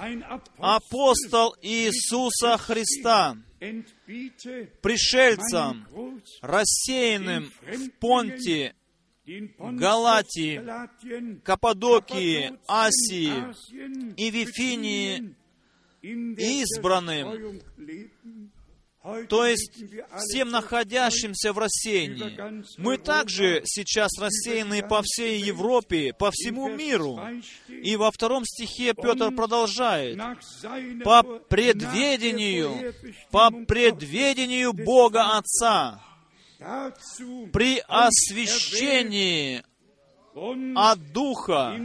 апостол 0.59 1.55
Иисуса 1.61 2.57
Христа, 2.57 3.35
пришельцам, 4.81 5.87
рассеянным 6.41 7.51
в 7.61 7.89
Понте, 7.99 8.75
Галатии, 9.25 10.61
Каппадокии, 11.41 12.53
Асии 12.67 14.13
и 14.15 14.29
Вифинии, 14.29 15.35
избранным, 16.03 17.59
то 19.27 19.45
есть 19.45 19.83
всем 20.17 20.49
находящимся 20.49 21.51
в 21.51 21.57
рассеянии. 21.57 22.39
Мы 22.77 22.97
также 22.97 23.61
сейчас 23.65 24.17
рассеяны 24.17 24.81
по 24.87 25.01
всей 25.03 25.41
Европе, 25.41 26.13
по 26.13 26.31
всему 26.31 26.69
миру. 26.69 27.15
2 27.15 27.31
steht, 27.31 27.81
И 27.81 27.97
во 27.97 28.11
втором 28.11 28.45
стихе 28.45 28.93
Петр 28.93 29.31
продолжает. 29.31 30.17
По 31.03 31.21
предведению, 31.23 32.93
по 33.29 33.51
предведению 33.51 34.71
Бога 34.71 35.37
Отца, 35.37 36.01
при 37.51 37.83
освящении 37.85 39.63
от 40.75 41.11
Духа 41.11 41.75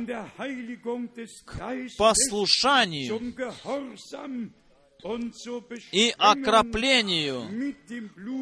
Geistes 1.47 1.97
послушанию 1.99 3.35
и 5.93 6.15
окроплению 6.19 7.75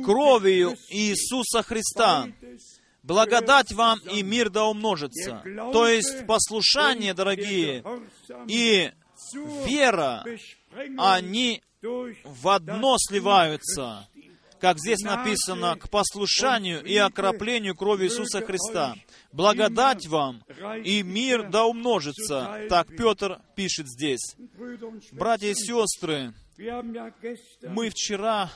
кровью 0.05 0.75
Иисуса 0.89 1.63
Христа. 1.63 2.29
Благодать 3.03 3.73
вам 3.73 4.01
и 4.01 4.23
мир 4.23 4.51
да 4.51 4.65
умножится. 4.65 5.43
То 5.73 5.87
есть 5.87 6.27
послушание, 6.27 7.15
дорогие, 7.15 7.85
и 8.49 8.91
вера, 9.67 10.25
они 10.99 11.63
в 12.25 12.49
одно 12.49 12.97
сливаются. 12.99 14.09
Как 14.59 14.79
здесь 14.79 15.01
написано, 15.01 15.77
к 15.77 15.91
послушанию 15.91 16.83
и 16.83 16.97
окроплению 16.97 17.77
крови 17.77 18.07
Иисуса 18.07 18.41
Христа. 18.41 18.97
Благодать 19.31 20.07
вам 20.07 20.43
и 20.83 21.03
мир 21.03 21.49
да 21.51 21.67
умножится. 21.67 22.67
Так 22.71 22.89
Петр 22.97 23.41
пишет 23.55 23.87
здесь. 23.87 24.35
Братья 25.13 25.49
и 25.49 25.55
сестры, 25.55 26.33
Мы 26.59 27.91
вчера 27.91 28.51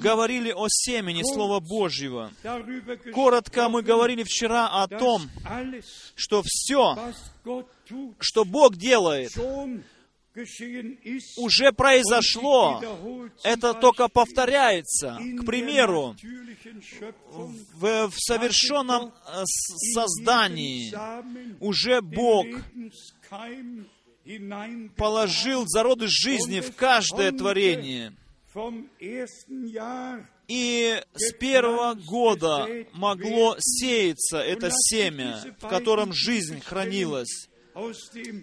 говорили 0.00 0.52
о 0.52 0.66
семени 0.68 1.22
Слова 1.22 1.60
Божьего. 1.60 2.30
Коротко 3.12 3.68
мы 3.68 3.82
говорили 3.82 4.22
вчера 4.22 4.68
о 4.68 4.86
том, 4.86 5.22
что 6.14 6.42
все, 6.44 6.96
что 8.20 8.44
Бог 8.44 8.76
делает, 8.76 9.32
уже 11.36 11.72
произошло. 11.72 12.82
Это 13.42 13.74
только 13.74 14.08
повторяется. 14.08 15.18
К 15.40 15.44
примеру, 15.44 16.16
в, 17.74 18.08
в 18.08 18.14
совершенном 18.16 19.12
э, 19.28 19.44
создании 19.94 20.92
уже 21.60 22.00
Бог. 22.00 22.46
Положил 24.96 25.64
зародыш 25.66 26.10
жизни 26.10 26.60
в 26.60 26.74
каждое 26.74 27.32
творение. 27.32 28.12
И 30.46 31.02
с 31.14 31.32
первого 31.32 31.94
года 31.94 32.68
могло 32.92 33.56
сеяться 33.58 34.38
это 34.38 34.70
семя, 34.70 35.42
в 35.58 35.68
котором 35.68 36.12
жизнь 36.12 36.60
хранилась. 36.60 37.48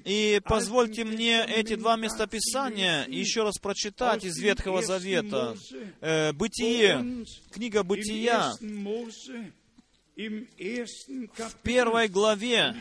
И 0.04 0.42
позвольте 0.44 1.06
мне 1.06 1.46
эти 1.46 1.76
два 1.76 1.96
местописания 1.96 3.06
еще 3.08 3.44
раз 3.44 3.58
прочитать 3.60 4.26
из 4.26 4.38
Ветхого 4.38 4.82
Завета. 4.82 5.56
Э, 6.02 6.34
Бытие, 6.34 7.26
книга 7.52 7.84
Бытия, 7.84 8.52
в 10.28 11.56
первой 11.64 12.08
главе, 12.08 12.76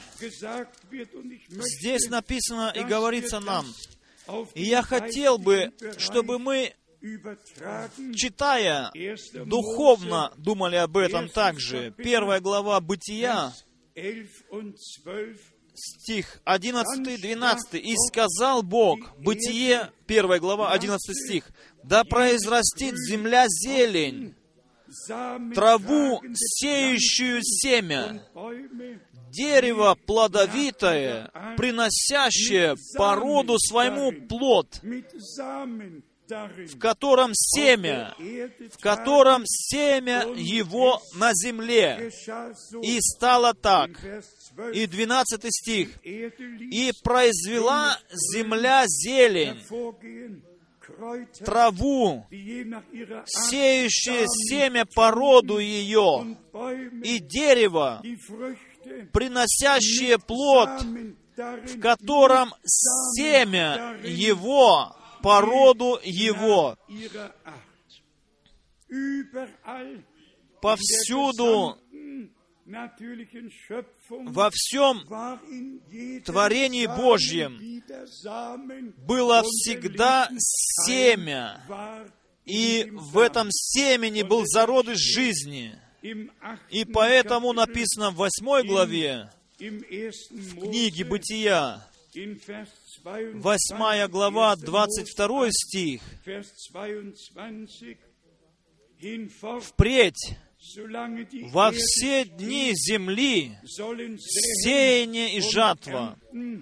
здесь 1.50 2.08
написано 2.08 2.72
и 2.74 2.82
говорится 2.82 3.40
нам, 3.40 3.66
и 4.54 4.62
я 4.62 4.82
хотел 4.82 5.38
бы, 5.38 5.72
чтобы 5.98 6.38
мы, 6.38 6.74
читая 8.14 8.90
1. 8.90 9.48
духовно, 9.48 10.32
думали 10.36 10.76
об 10.76 10.96
этом 10.96 11.28
также. 11.28 11.92
Первая 11.96 12.40
глава 12.40 12.80
Бытия, 12.80 13.52
11 13.94 14.30
und 14.50 14.76
12 15.04 15.40
стих 15.74 16.40
11-12. 16.44 17.78
«И 17.78 17.94
сказал 17.96 18.62
Бог, 18.62 19.16
Бытие, 19.18 19.90
первая 20.06 20.40
глава, 20.40 20.72
11 20.72 21.00
стих, 21.16 21.50
«Да 21.82 22.04
произрастит 22.04 22.94
земля 22.96 23.46
зелень, 23.48 24.34
траву, 25.54 26.20
сеющую 26.34 27.40
семя, 27.42 28.22
дерево 29.30 29.96
плодовитое, 30.06 31.30
приносящее 31.56 32.76
по 32.96 33.14
роду 33.14 33.58
своему 33.58 34.12
плод, 34.26 34.80
в 36.30 36.78
котором 36.78 37.32
семя, 37.34 38.14
в 38.18 38.78
котором 38.80 39.42
семя 39.46 40.26
его 40.36 41.00
на 41.14 41.32
земле. 41.34 42.10
И 42.82 42.98
стало 43.00 43.54
так. 43.54 43.90
Vers 44.02 44.24
12, 44.56 44.76
И 44.76 44.86
12 44.86 45.44
стих. 45.48 45.88
И 46.04 46.92
произвела 47.02 47.98
земля 48.10 48.84
зелень, 48.86 49.60
траву, 51.44 52.26
сеющее 52.30 54.26
семя 54.26 54.84
по 54.84 55.10
роду 55.10 55.58
ее, 55.58 56.36
и 57.04 57.18
дерево, 57.18 58.02
приносящее 59.12 60.18
плод, 60.18 60.82
в 61.36 61.80
котором 61.80 62.52
семя 62.64 63.98
его 64.02 64.94
по 65.22 65.40
роду 65.40 65.98
его. 66.02 66.76
Повсюду, 70.60 71.78
во 74.08 74.50
всем 74.52 75.00
творении 76.24 76.86
Божьем 76.86 77.58
было 79.06 79.42
всегда 79.44 80.28
семя, 80.38 81.60
и 82.44 82.88
в 82.92 83.18
этом 83.18 83.48
семени 83.50 84.22
был 84.22 84.44
зародыш 84.46 84.98
жизни. 84.98 85.74
И 86.70 86.84
поэтому 86.84 87.52
написано 87.52 88.10
в 88.10 88.16
восьмой 88.16 88.64
главе 88.64 89.30
книги 89.58 91.02
Mose, 91.02 91.08
Бытия, 91.08 91.86
in 92.14 92.40
Vers 92.46 92.68
22, 93.02 93.40
восьмая 93.40 94.08
глава, 94.08 94.52
1. 94.52 94.64
22 94.64 95.50
стих, 95.50 96.02
Vers 96.24 96.46
22, 96.72 97.96
hinfort, 99.00 99.60
«Впредь 99.60 100.36
во 101.52 101.72
все 101.72 102.24
дни 102.24 102.72
земли 102.74 103.52
сеяние 103.64 105.36
и 105.36 105.40
жатва, 105.40 106.18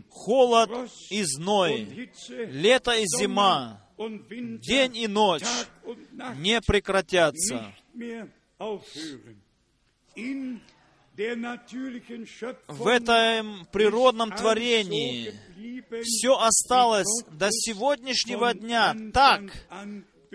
холод 0.09 0.71
и 1.11 1.23
зной, 1.25 2.11
лето 2.29 2.93
и 2.93 3.05
зима, 3.07 3.85
день 3.99 4.97
и 4.97 5.09
ночь 5.09 5.43
не 6.37 6.61
прекратятся». 6.61 7.75
В 12.69 12.87
этом 12.87 13.67
природном 13.73 14.31
творении 14.31 15.35
все 16.05 16.39
осталось 16.39 17.25
до 17.33 17.49
сегодняшнего 17.51 18.55
дня 18.55 18.95
так, 19.13 19.43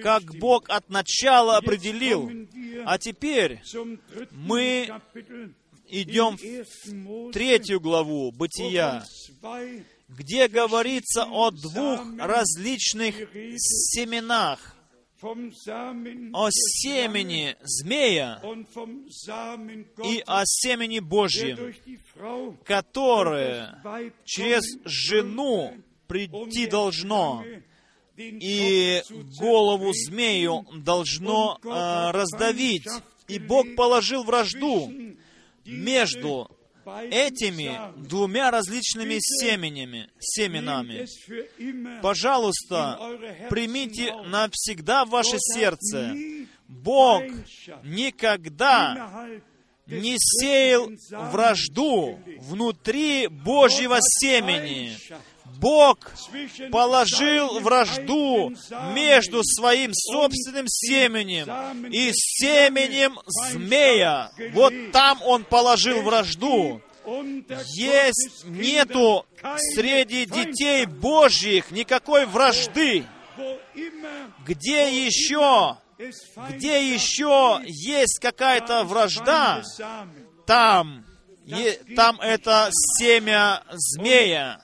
как. 0.01 0.23
Бог 0.37 0.69
от 0.69 0.89
начала 0.89 1.57
определил. 1.57 2.29
А 2.85 2.97
теперь 2.97 3.61
мы 4.31 4.89
идем 5.87 6.37
в 6.37 7.31
третью 7.31 7.79
главу 7.79 8.31
Бытия, 8.31 9.03
где 10.09 10.47
говорится 10.47 11.25
о 11.25 11.51
двух 11.51 12.01
различных 12.19 13.15
семенах, 13.57 14.75
о 15.21 16.49
семени 16.51 17.55
змея 17.61 18.41
и 20.03 20.21
о 20.25 20.43
семени 20.45 20.99
Божьем, 20.99 21.73
которое 22.65 23.81
через 24.25 24.63
жену 24.83 25.71
um 25.73 25.83
прийти 26.07 26.67
должно, 26.67 27.43
и 28.17 29.01
голову 29.39 29.91
змею 29.93 30.65
должно 30.75 31.57
э, 31.63 32.11
раздавить. 32.11 32.87
И 33.27 33.39
Бог 33.39 33.75
положил 33.75 34.23
вражду 34.23 34.91
между 35.65 36.49
этими 36.85 37.79
двумя 37.97 38.51
различными 38.51 39.17
семенями, 39.19 40.09
семенами. 40.19 41.07
Пожалуйста, 42.01 42.99
примите 43.49 44.13
навсегда 44.25 45.05
в 45.05 45.09
ваше 45.09 45.37
сердце. 45.39 46.13
Бог 46.67 47.23
никогда 47.83 49.27
не 49.87 50.15
сеял 50.17 50.89
вражду 51.31 52.19
внутри 52.39 53.27
Божьего 53.27 53.97
семени. 54.01 54.95
Бог 55.59 55.97
положил 56.71 57.59
вражду 57.59 58.53
между 58.93 59.43
своим 59.43 59.91
собственным 59.93 60.67
семенем 60.67 61.87
и 61.87 62.11
семенем 62.13 63.19
змея. 63.25 64.31
Вот 64.53 64.73
там 64.91 65.21
он 65.23 65.43
положил 65.43 66.01
вражду. 66.01 66.81
Есть, 67.75 68.45
нету 68.45 69.25
среди 69.73 70.25
детей 70.25 70.85
Божьих 70.85 71.71
никакой 71.71 72.25
вражды. 72.25 73.05
Где 74.45 75.05
еще, 75.05 75.77
где 76.49 76.93
еще 76.93 77.61
есть 77.65 78.19
какая-то 78.21 78.83
вражда, 78.83 79.63
там, 80.45 81.05
е- 81.45 81.79
там 81.95 82.19
это 82.21 82.69
семя 82.71 83.63
змея. 83.71 84.61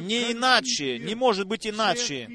Не 0.00 0.32
иначе, 0.32 0.98
не 0.98 1.14
может 1.14 1.46
быть 1.46 1.66
иначе. 1.66 2.28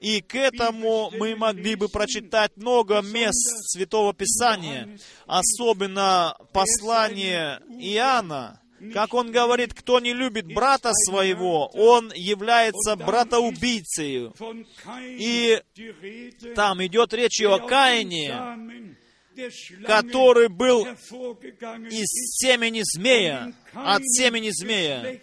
И 0.00 0.20
к 0.20 0.34
этому 0.34 1.10
мы 1.18 1.36
могли 1.36 1.74
бы 1.74 1.88
прочитать 1.88 2.56
много 2.56 3.00
мест 3.02 3.72
Святого 3.72 4.12
Писания, 4.14 4.98
особенно 5.26 6.36
послание 6.52 7.60
Иоанна, 7.78 8.60
как 8.94 9.12
он 9.14 9.32
говорит, 9.32 9.74
кто 9.74 9.98
не 10.00 10.12
любит 10.12 10.46
брата 10.46 10.92
своего, 10.92 11.66
он 11.74 12.12
является 12.14 12.94
братоубийцей. 12.96 14.30
И 15.18 15.60
там 16.54 16.84
идет 16.84 17.12
речь 17.12 17.40
о 17.42 17.58
Каине, 17.58 18.36
который 19.86 20.48
был 20.48 20.86
из 20.86 22.06
семени 22.38 22.82
змея, 22.84 23.52
от 23.72 24.02
семени 24.04 24.50
змея. 24.50 25.20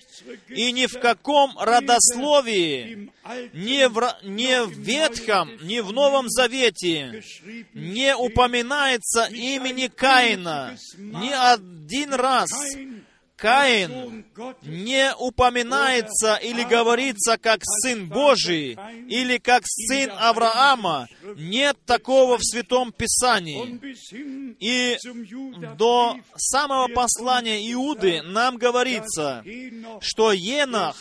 И 0.49 0.71
ни 0.71 0.85
в 0.85 0.99
каком 0.99 1.57
родословии, 1.57 3.11
ни 3.53 3.87
в, 3.87 4.17
ни 4.23 4.65
в 4.65 4.79
Ветхом, 4.79 5.51
ни 5.61 5.79
в 5.79 5.91
Новом 5.91 6.29
Завете 6.29 7.23
не 7.73 8.15
упоминается 8.15 9.25
имени 9.25 9.87
Каина 9.87 10.77
ни 10.97 11.31
один 11.31 12.13
раз. 12.13 12.49
Каин 13.35 14.25
не 14.61 15.13
упоминается 15.19 16.35
или 16.35 16.63
говорится 16.63 17.37
как 17.37 17.59
сын 17.63 18.07
Божий 18.07 18.77
или 19.09 19.37
как 19.39 19.63
сын 19.65 20.09
Авраама. 20.17 21.07
Нет 21.35 21.77
такого 21.85 22.37
в 22.37 22.43
Святом 22.43 22.93
Писании. 22.93 23.79
И 24.59 24.97
до 25.75 26.17
самого 26.37 26.87
послания 26.87 27.71
Иуды 27.73 28.21
нам 28.21 28.57
говорится, 28.57 29.43
что 29.99 30.31
Енах, 30.31 30.95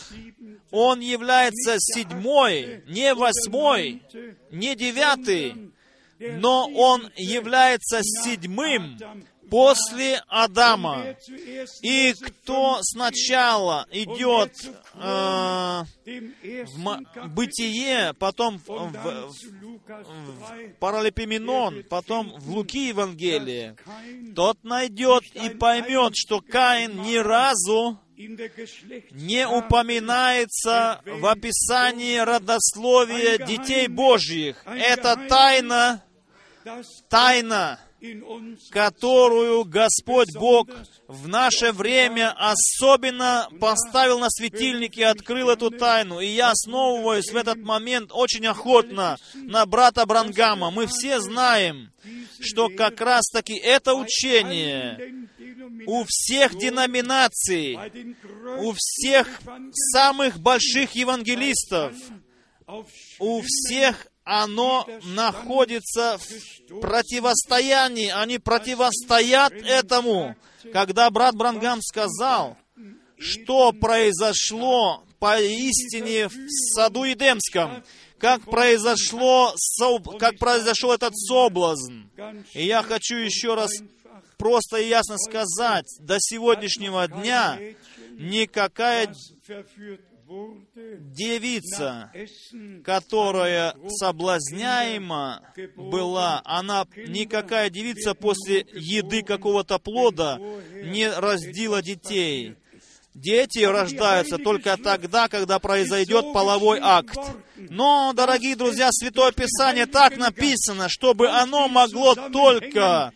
он 0.71 0.99
является 0.99 1.75
седьмой, 1.79 2.83
не 2.87 3.13
восьмой, 3.13 4.03
не 4.51 4.75
девятый, 4.75 5.71
но 6.19 6.67
он 6.67 7.11
является 7.15 8.01
седьмым 8.01 8.97
после 9.55 10.21
Адама. 10.27 11.15
И 11.81 12.13
кто 12.21 12.79
сначала 12.81 13.87
идет 13.89 14.51
э, 14.95 15.83
в 16.75 17.27
бытие, 17.29 18.13
потом 18.19 18.59
в, 18.59 18.67
в- 18.67 19.31
в 19.31 20.73
Паралипоменон, 20.79 21.83
потом 21.89 22.33
в 22.37 22.49
Луки 22.51 22.89
Евангелие, 22.89 23.77
тот 24.35 24.61
найдет 24.63 25.23
и 25.33 25.49
поймет, 25.51 26.11
что 26.15 26.41
Каин 26.41 27.01
ни 27.03 27.15
разу 27.15 27.97
не 29.11 29.47
упоминается 29.47 31.01
в 31.05 31.25
описании 31.27 32.17
родословия 32.17 33.37
детей 33.37 33.87
Божьих. 33.87 34.61
Это 34.65 35.15
тайна, 35.29 36.03
тайна 37.09 37.79
которую 38.69 39.65
Господь 39.65 40.33
Бог 40.33 40.67
в 41.07 41.27
наше 41.27 41.71
время 41.71 42.33
особенно 42.37 43.47
поставил 43.59 44.19
на 44.19 44.29
светильник 44.29 44.97
и 44.97 45.03
открыл 45.03 45.49
эту 45.49 45.71
тайну. 45.71 46.19
И 46.19 46.27
я 46.27 46.51
основываюсь 46.51 47.31
в 47.31 47.35
этот 47.35 47.57
момент 47.57 48.11
очень 48.11 48.45
охотно 48.47 49.17
на 49.33 49.65
брата 49.65 50.05
Брангама. 50.05 50.71
Мы 50.71 50.87
все 50.87 51.19
знаем, 51.19 51.91
что 52.39 52.69
как 52.69 53.01
раз-таки 53.01 53.57
это 53.57 53.93
учение 53.93 55.27
у 55.87 56.03
всех 56.07 56.57
деноминаций, 56.57 57.77
у 58.59 58.73
всех 58.75 59.27
самых 59.93 60.39
больших 60.39 60.91
евангелистов, 60.93 61.93
у 63.19 63.41
всех 63.41 64.07
оно 64.25 64.87
находится 65.03 66.17
в 66.17 66.79
противостоянии, 66.81 68.09
они 68.09 68.39
противостоят 68.39 69.53
этому. 69.53 70.35
Когда 70.73 71.09
брат 71.11 71.35
Брангам 71.35 71.79
сказал, 71.81 72.57
что 73.19 73.71
произошло 73.71 75.03
поистине 75.19 76.27
в 76.27 76.33
саду 76.73 77.03
Едемском, 77.03 77.83
как 78.17 78.41
произошло, 78.41 79.53
как 80.19 80.37
произошел 80.39 80.91
этот 80.91 81.15
соблазн. 81.15 82.05
И 82.53 82.65
я 82.65 82.81
хочу 82.81 83.17
еще 83.17 83.53
раз 83.53 83.71
просто 84.37 84.77
и 84.77 84.87
ясно 84.87 85.17
сказать, 85.17 85.85
до 85.99 86.17
сегодняшнего 86.19 87.07
дня 87.07 87.59
никакая 88.17 89.13
девица, 90.75 92.11
которая 92.83 93.75
соблазняема 93.87 95.41
была, 95.75 96.41
она 96.45 96.87
никакая 96.95 97.69
девица 97.69 98.13
после 98.13 98.65
еды 98.73 99.21
какого-то 99.23 99.79
плода 99.79 100.39
не 100.73 101.09
раздила 101.09 101.81
детей. 101.81 102.55
Дети 103.15 103.59
рождаются 103.59 104.37
только 104.37 104.75
тогда, 104.75 105.29
когда 105.29 105.57
произойдет 105.59 106.33
половой 106.33 106.79
акт. 106.81 107.17
Но, 107.55 108.11
дорогие 108.13 108.57
друзья, 108.57 108.89
Святое 108.91 109.31
Писание 109.31 109.85
так 109.85 110.17
написано, 110.17 110.89
чтобы 110.89 111.29
оно 111.29 111.69
могло 111.69 112.13
только 112.13 113.13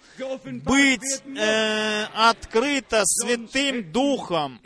быть 0.63 1.21
э, 1.37 2.05
открыто 2.15 3.01
Святым 3.03 3.91
Духом. 3.91 4.61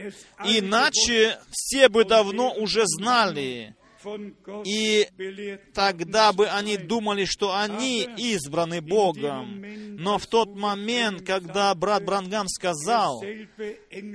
Иначе 0.46 1.40
все 1.52 1.90
бы 1.90 2.06
давно 2.06 2.54
уже 2.54 2.84
знали, 2.86 3.76
и 4.66 5.08
тогда 5.74 6.34
бы 6.34 6.48
они 6.48 6.78
думали, 6.78 7.26
что 7.26 7.56
они 7.56 8.08
избраны 8.18 8.82
Богом. 8.82 9.64
Но 9.98 10.18
в 10.18 10.28
тот 10.28 10.56
момент, 10.56 11.26
когда 11.26 11.74
брат 11.76 12.04
Брангам 12.04 12.48
сказал, 12.48 13.24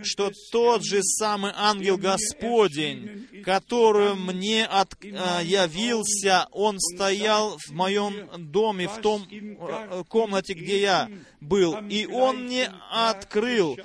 что 0.02 0.30
тот 0.52 0.84
же 0.84 1.02
самый 1.02 1.52
ангел 1.54 1.96
Господень, 1.96 3.28
который 3.44 4.14
мне 4.14 4.64
от, 4.64 4.94
э, 5.02 5.08
явился, 5.44 6.46
он 6.50 6.78
стоял 6.78 7.56
в 7.58 7.70
моем 7.72 8.28
доме, 8.50 8.88
в 8.88 9.00
том 9.00 9.26
э, 9.30 10.04
комнате, 10.08 10.54
где 10.54 10.80
я 10.80 11.08
был, 11.40 11.76
и 11.88 12.06
он 12.06 12.44
мне 12.44 12.70
открыл, 12.90 13.78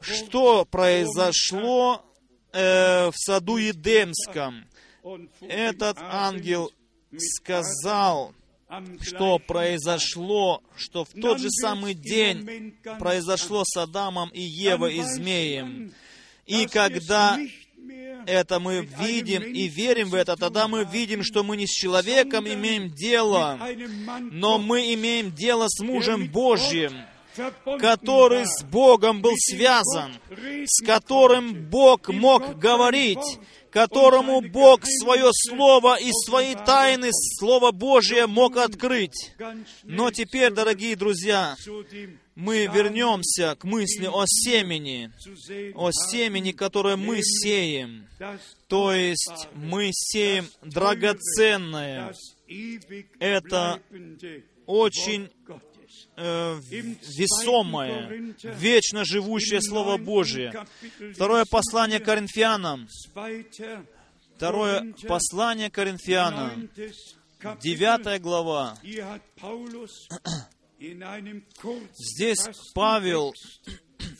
что 0.00 0.64
произошло 0.64 2.04
э, 2.52 3.10
в 3.10 3.14
саду 3.16 3.56
Едемском 3.56 4.66
этот 5.40 5.98
ангел 5.98 6.72
сказал, 7.16 8.34
что 9.00 9.38
произошло, 9.38 10.62
что 10.76 11.04
в 11.04 11.10
тот 11.20 11.38
же 11.40 11.50
самый 11.50 11.94
день 11.94 12.74
произошло 12.98 13.64
с 13.64 13.76
Адамом 13.76 14.30
и 14.30 14.40
Евой 14.40 14.96
и 14.96 15.02
змеем. 15.02 15.92
И 16.46 16.66
когда 16.66 17.38
это 18.26 18.60
мы 18.60 18.88
видим 19.00 19.42
и 19.42 19.68
верим 19.68 20.10
в 20.10 20.14
это, 20.14 20.36
тогда 20.36 20.68
мы 20.68 20.84
видим, 20.84 21.22
что 21.22 21.42
мы 21.42 21.56
не 21.56 21.66
с 21.66 21.70
человеком 21.70 22.46
имеем 22.46 22.90
дело, 22.90 23.58
но 24.30 24.58
мы 24.58 24.94
имеем 24.94 25.32
дело 25.32 25.66
с 25.68 25.82
мужем 25.82 26.28
Божьим, 26.30 26.92
который 27.78 28.46
с 28.46 28.62
Богом 28.64 29.20
был 29.20 29.34
связан, 29.36 30.14
с 30.66 30.84
которым 30.84 31.68
Бог 31.68 32.08
мог 32.08 32.58
говорить, 32.58 33.38
которому 33.72 34.42
Бог 34.42 34.82
свое 34.84 35.30
Слово 35.32 35.98
и 35.98 36.10
свои 36.26 36.54
тайны 36.54 37.08
Слово 37.10 37.72
Божие 37.72 38.26
мог 38.26 38.56
открыть. 38.58 39.32
Но 39.82 40.10
теперь, 40.10 40.52
дорогие 40.52 40.94
друзья, 40.94 41.56
мы 42.34 42.66
вернемся 42.66 43.56
к 43.58 43.64
мысли 43.64 44.06
о 44.06 44.24
семени, 44.26 45.10
о 45.74 45.90
семени, 45.90 46.52
которое 46.52 46.96
мы 46.96 47.22
сеем. 47.22 48.06
То 48.68 48.92
есть 48.92 49.48
мы 49.54 49.90
сеем 49.92 50.46
драгоценное. 50.62 52.14
Это 53.18 53.80
очень 54.66 55.30
э, 56.16 56.60
весомое, 56.60 58.34
вечно 58.42 59.04
живущее 59.04 59.60
Слово 59.60 59.96
Божие. 59.96 60.52
Второе 61.14 61.44
послание 61.44 62.00
Коринфянам. 62.00 62.88
Второе 64.36 64.94
послание 65.06 65.70
Коринфянам. 65.70 66.68
Девятая 67.60 68.18
глава. 68.18 68.78
Здесь 71.94 72.48
Павел 72.74 73.34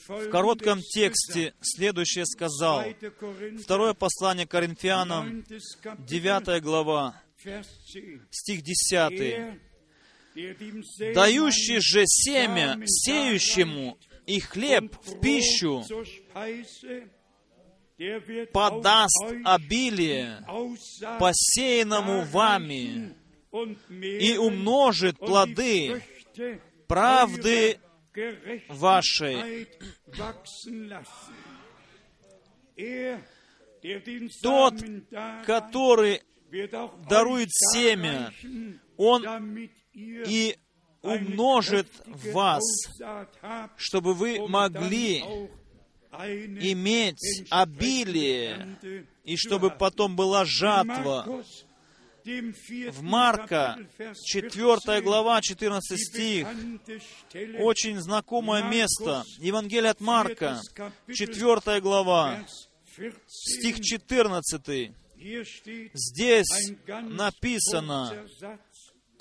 в 0.09 0.29
коротком 0.31 0.81
тексте 0.81 1.55
следующее 1.61 2.27
сказал. 2.27 2.85
Второе 3.63 3.95
послание 3.95 4.47
Коринфянам, 4.47 5.45
девятая 5.99 6.61
глава, 6.61 7.21
стих 8.31 8.63
десятый 8.63 9.61
дающий 10.35 11.81
же 11.81 12.05
семя 12.07 12.79
сеющему 12.87 13.99
и 14.27 14.41
хлеб 14.41 14.97
в 15.05 15.21
пищу, 15.21 15.85
подаст 18.53 19.25
обилие 19.45 20.45
посеянному 21.19 22.23
вами 22.23 23.15
и 23.93 24.37
умножит 24.37 25.19
плоды 25.19 26.03
правды 26.89 27.79
вашей. 28.69 29.69
Тот, 34.43 34.75
который 35.45 36.23
дарует 37.09 37.49
семя, 37.51 38.33
он 38.97 39.69
и 39.95 40.57
умножит 41.03 41.89
вас, 42.07 42.63
чтобы 43.77 44.15
вы 44.15 44.49
могли 44.49 45.25
иметь 46.11 47.45
обилие, 47.51 48.79
и 49.25 49.37
чтобы 49.37 49.71
потом 49.71 50.17
была 50.17 50.45
жатва. 50.45 51.45
В 52.25 53.03
Марка, 53.03 53.79
4 54.25 55.01
глава, 55.01 55.41
14 55.43 55.99
стих, 55.99 56.47
очень 57.59 58.01
знакомое 58.01 58.63
место. 58.71 59.25
Евангелие 59.39 59.91
от 59.91 60.01
Марка, 60.01 60.61
4 61.13 61.81
глава, 61.81 62.47
стих 63.27 63.81
14. 63.81 64.93
Здесь 65.95 66.73
написано, 66.87 68.25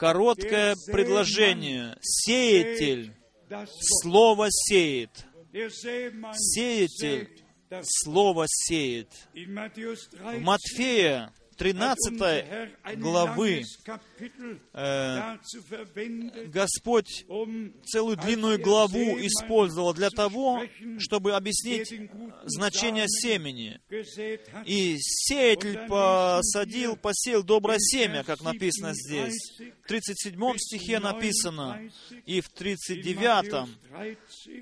короткое 0.02 0.76
предложение. 0.92 1.96
Сеятель 2.02 3.14
слово 4.02 4.48
сеет. 4.50 5.12
Сеятель 5.54 7.30
слово 7.84 8.46
сеет. 8.48 9.10
В 9.36 10.40
Матфея 10.40 11.32
13 11.62 12.98
главы 12.98 13.64
э, 14.74 15.38
Господь 16.48 17.24
целую 17.86 18.18
длинную 18.18 18.60
главу 18.60 19.20
использовал 19.20 19.94
для 19.94 20.10
того, 20.10 20.64
чтобы 20.98 21.34
объяснить 21.34 21.94
значение 22.46 23.06
семени. 23.08 23.80
И 24.66 24.98
сеятель 24.98 25.88
посадил, 25.88 26.96
посеял 26.96 27.44
доброе 27.44 27.78
семя, 27.78 28.24
как 28.24 28.42
написано 28.42 28.94
здесь. 28.96 29.62
В 29.84 29.88
37 29.88 30.58
стихе 30.58 30.98
написано, 31.00 31.80
и 32.26 32.42
в 32.42 32.50
39, 32.50 33.70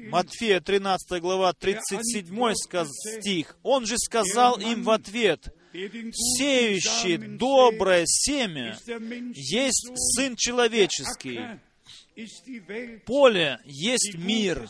Матфея 0.10 0.60
13 0.60 1.22
глава, 1.22 1.54
37 1.54 2.54
стих, 2.56 3.56
он 3.64 3.86
же 3.86 3.98
сказал 3.98 4.60
им 4.60 4.84
в 4.84 4.90
ответ, 4.90 5.54
сеющий 5.72 7.18
доброе 7.18 8.06
семя 8.06 8.78
есть 9.34 9.92
Сын 9.96 10.36
Человеческий. 10.36 11.40
Поле 13.06 13.60
есть 13.66 14.16
мир. 14.16 14.68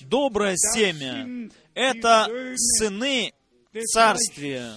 Доброе 0.00 0.56
семя 0.56 1.50
это 1.74 2.28
сыны 2.56 3.32
царствия, 3.92 4.76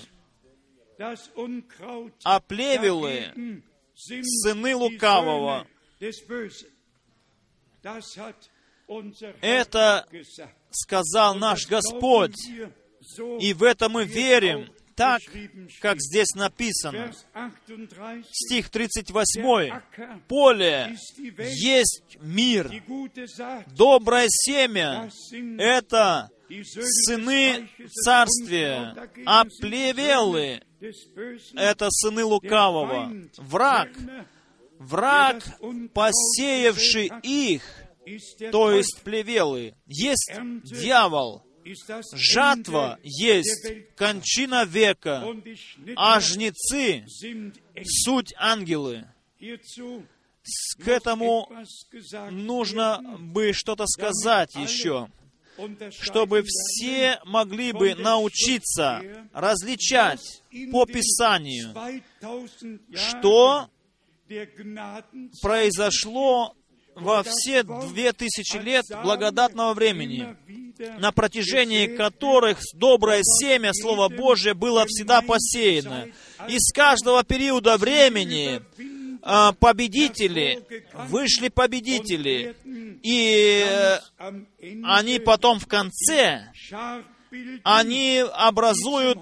а 2.24 2.39
плевелы 2.41 3.63
сыны 3.95 4.76
лукавого. 4.76 5.65
Это 9.41 10.07
сказал 10.72 11.36
наш 11.36 11.67
Господь. 11.67 12.36
И 13.39 13.53
в 13.53 13.63
это 13.63 13.88
мы 13.88 14.03
верим, 14.03 14.70
так, 15.00 15.22
как 15.80 16.02
здесь 16.02 16.36
написано. 16.36 17.14
Vers 17.34 17.56
38, 17.68 18.24
Стих 18.30 18.70
der 18.70 18.88
38. 18.89 19.41
Acker 19.72 20.20
Поле 20.28 20.97
есть 21.56 22.18
мир. 22.20 22.70
Доброе 23.68 24.28
семя 24.28 25.10
это 25.58 26.30
сыны 26.50 27.70
царствия, 28.04 28.93
а 29.26 29.45
плевелы 29.62 30.62
это 31.56 31.88
сыны 31.89 32.26
лукавого. 32.26 33.14
Враг, 33.38 33.89
враг, 34.80 35.41
посеявший 35.93 37.10
их, 37.24 37.64
то 38.52 38.72
есть 38.72 39.00
плевелы, 39.02 39.76
есть 39.86 40.34
дьявол. 40.64 41.45
Жатва 42.13 42.99
есть 43.03 43.95
кончина 43.95 44.65
века, 44.65 45.24
а 45.95 46.20
жнецы 46.20 47.05
суть 47.86 48.34
ангелы. 48.38 49.05
К 50.80 50.88
этому 50.88 51.49
нужно 52.32 52.99
бы 53.20 53.53
что-то 53.53 53.86
сказать 53.88 54.55
еще, 54.55 55.09
чтобы 55.91 56.43
все 56.43 57.20
могли 57.26 57.72
бы 57.72 57.93
научиться 57.95 59.01
различать 59.34 60.43
по 60.72 60.86
Писанию, 60.86 61.74
2000 61.74 62.80
Jahre 62.91 62.95
что 62.95 63.70
произошло 65.41 66.55
во 67.02 67.24
все 67.24 67.64
две 67.64 68.14
тысячи 68.14 68.58
лет 68.58 68.86
благодатного 69.04 69.74
времени, 69.74 70.36
на 71.00 71.12
протяжении 71.12 71.88
которых 71.88 72.60
доброе 72.74 73.22
семя 73.24 73.72
Слова 73.74 74.10
Божия 74.10 74.54
было 74.54 74.86
всегда 74.88 75.22
посеяно. 75.22 76.08
Из 76.47 76.72
каждого 76.74 77.24
периода 77.24 77.78
времени 77.78 78.62
а, 79.22 79.52
победители, 79.54 80.64
вышли 80.93 81.50
победители, 81.50 82.56
и 83.04 83.66
э, 83.68 84.00
они 84.84 85.20
потом 85.20 85.60
в 85.60 85.68
конце, 85.68 86.52
они 87.64 88.24
образуют 88.34 89.20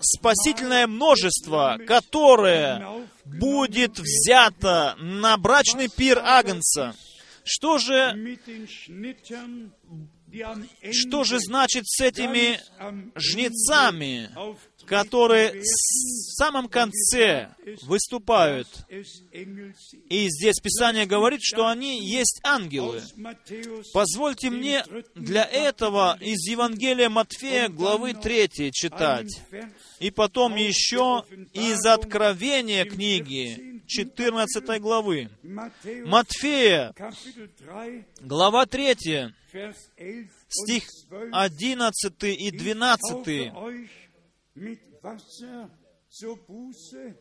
спасительное 0.00 0.86
множество, 0.86 1.78
которое 1.86 2.86
будет 3.24 3.98
взято 3.98 4.96
на 4.98 5.36
брачный 5.36 5.88
пир 5.88 6.18
Агнца. 6.18 6.94
Что 7.50 7.78
же, 7.78 8.38
что 10.92 11.24
же 11.24 11.38
значит 11.40 11.88
с 11.88 12.00
этими 12.02 12.60
жнецами, 13.16 14.28
которые 14.84 15.62
в 15.62 15.64
самом 16.36 16.68
конце 16.68 17.48
выступают? 17.82 18.68
И 19.30 20.28
здесь 20.28 20.60
Писание 20.60 21.06
говорит, 21.06 21.40
что 21.42 21.66
они 21.66 22.06
есть 22.06 22.40
ангелы. 22.44 23.02
Позвольте 23.94 24.50
мне 24.50 24.84
для 25.14 25.44
этого 25.44 26.18
из 26.20 26.46
Евангелия 26.46 27.08
Матфея 27.08 27.68
главы 27.68 28.12
3 28.12 28.70
читать. 28.72 29.40
И 30.00 30.10
потом 30.10 30.56
еще 30.56 31.24
из 31.54 31.84
Откровения 31.86 32.84
книги 32.84 33.67
14 33.88 34.80
главы. 34.80 35.30
Матфея, 35.42 36.92
Kapitel 36.94 37.48
3, 37.58 38.04
глава 38.20 38.66
3, 38.66 39.32
Vers 39.50 39.76
11 39.96 40.28
стих 40.48 40.84
und 41.10 41.30
12. 41.30 41.52
11 41.52 42.24
и 42.24 42.48
Ich 42.48 42.58
12. 42.58 43.00
taufe 43.00 43.56
euch 43.56 43.90
mit 44.54 44.80
Wasser 45.02 45.70
zur 46.10 46.36
Buße, 46.36 47.16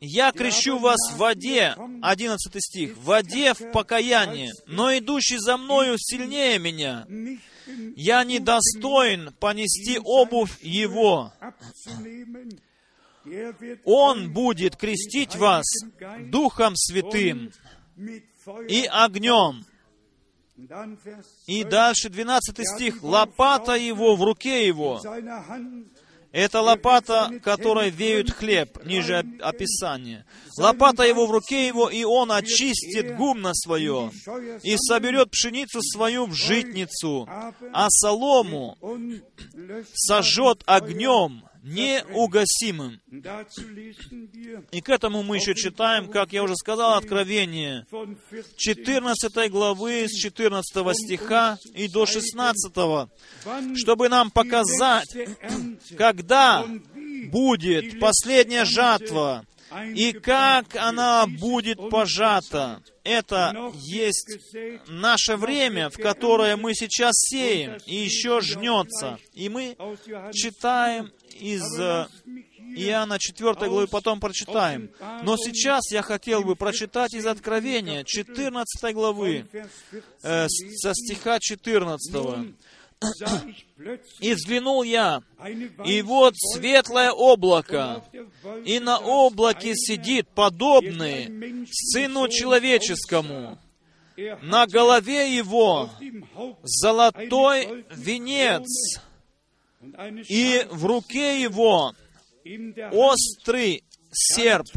«Я 0.00 0.30
крещу 0.32 0.78
вас 0.78 0.98
в 1.12 1.16
воде», 1.16 1.74
11 2.02 2.60
стих, 2.60 2.96
«в 2.98 3.04
воде 3.04 3.54
в 3.54 3.72
покаяние, 3.72 4.52
но 4.66 4.96
идущий 4.96 5.38
за 5.38 5.56
мною 5.56 5.96
сильнее 5.98 6.58
меня. 6.58 7.06
Я 7.96 8.22
не 8.24 8.38
достоин 8.38 9.32
понести 9.40 9.98
обувь 9.98 10.62
его. 10.62 11.32
Он 13.84 14.32
будет 14.32 14.76
крестить 14.76 15.36
вас 15.36 15.64
Духом 16.30 16.74
Святым 16.76 17.52
и 18.68 18.88
огнем». 18.90 19.64
И 20.56 21.62
12, 21.62 21.68
дальше 21.68 22.08
12 22.08 22.66
стих. 22.66 23.02
«Лопата 23.02 23.74
его 23.74 24.16
в 24.16 24.22
руке 24.22 24.66
его». 24.66 25.00
Это 26.32 26.60
лопата, 26.60 27.30
которой 27.42 27.88
веют 27.88 28.30
хлеб, 28.30 28.84
ниже 28.84 29.20
оп- 29.20 29.26
описания. 29.40 30.26
Лопата 30.58 31.04
его 31.04 31.26
в 31.26 31.30
руке 31.30 31.66
его, 31.66 31.88
и 31.88 32.04
он 32.04 32.30
очистит 32.30 33.16
гумно 33.16 33.54
свое, 33.54 34.10
и 34.62 34.76
соберет 34.76 35.30
пшеницу 35.30 35.80
свою 35.80 36.26
в 36.26 36.34
житницу, 36.34 37.26
а 37.72 37.88
солому 37.88 38.76
сожжет 39.94 40.62
огнем 40.66 41.44
неугасимым. 41.66 43.00
И 44.70 44.80
к 44.80 44.88
этому 44.88 45.22
мы 45.22 45.36
еще 45.36 45.54
читаем, 45.54 46.08
как 46.08 46.32
я 46.32 46.42
уже 46.42 46.54
сказал, 46.54 46.94
Откровение 46.94 47.86
von 47.90 48.16
14, 48.56 48.56
14 48.56 49.50
главы 49.50 50.06
с 50.08 50.12
14 50.12 50.64
стиха 50.94 51.58
и 51.74 51.88
до 51.88 52.06
16, 52.06 52.72
wann 52.76 53.76
чтобы 53.76 54.08
нам 54.08 54.30
показать, 54.30 55.12
когда 55.96 56.64
будет 57.30 57.98
последняя 57.98 58.64
жатва, 58.64 59.44
и 59.94 60.12
как 60.12 60.76
она 60.76 61.26
будет 61.26 61.78
пожата. 61.90 62.82
Это 63.04 63.72
есть 63.74 64.38
наше 64.88 65.36
время, 65.36 65.90
в 65.90 65.96
которое 65.96 66.56
мы 66.56 66.74
сейчас 66.74 67.14
сеем, 67.14 67.78
и 67.86 67.94
еще 67.94 68.40
жнется. 68.40 69.18
И 69.32 69.48
мы 69.48 69.76
читаем 70.32 71.12
из 71.38 71.62
э, 71.78 72.08
Иоанна 72.76 73.18
4 73.18 73.54
главы, 73.54 73.86
потом 73.86 74.18
прочитаем. 74.18 74.90
Но 75.22 75.36
сейчас 75.36 75.90
я 75.92 76.02
хотел 76.02 76.42
бы 76.42 76.56
прочитать 76.56 77.14
из 77.14 77.26
Откровения 77.26 78.02
14 78.04 78.94
главы, 78.94 79.46
Vers 79.52 79.70
14 79.90 80.22
э, 80.22 80.46
со 80.48 80.94
стиха 80.94 81.38
14. 81.40 82.56
«И 84.20 84.32
взглянул 84.32 84.82
я, 84.82 85.22
и 85.84 86.00
вот 86.02 86.34
светлое 86.36 87.10
облако, 87.10 88.02
и 88.64 88.80
на 88.80 88.98
облаке 88.98 89.74
сидит 89.74 90.28
подобный 90.28 91.66
Сыну 91.70 92.28
Человеческому. 92.28 93.58
Er 94.16 94.38
На 94.42 94.66
голове 94.66 95.36
его 95.36 95.90
золотой 96.62 97.84
венец, 97.90 98.64
и 100.28 100.66
в 100.70 100.86
руке 100.86 101.42
его 101.42 101.92
острый 102.92 103.84
серп. 104.10 104.68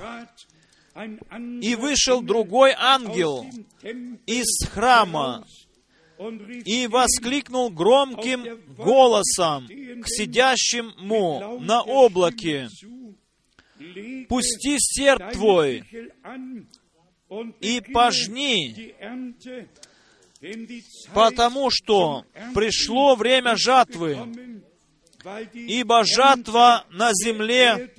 И 1.61 1.75
вышел 1.75 2.21
другой 2.21 2.73
ангел 2.77 3.45
из 4.25 4.67
храма 4.67 5.45
и 6.65 6.87
воскликнул 6.87 7.69
громким 7.69 8.59
голосом 8.77 9.67
к 9.67 10.07
сидящему 10.07 11.59
на 11.61 11.81
облаке, 11.81 12.67
«Пусти 14.27 14.75
серп 14.77 15.21
deine 15.21 15.31
твой 15.31 15.83
и 17.61 17.79
пожни, 17.93 18.93
потому 21.13 21.69
что 21.71 22.25
пришло 22.53 23.15
время 23.15 23.55
жатвы, 23.55 24.17
ибо 25.53 26.03
жатва 26.03 26.85
на 26.89 27.13
земле 27.13 27.93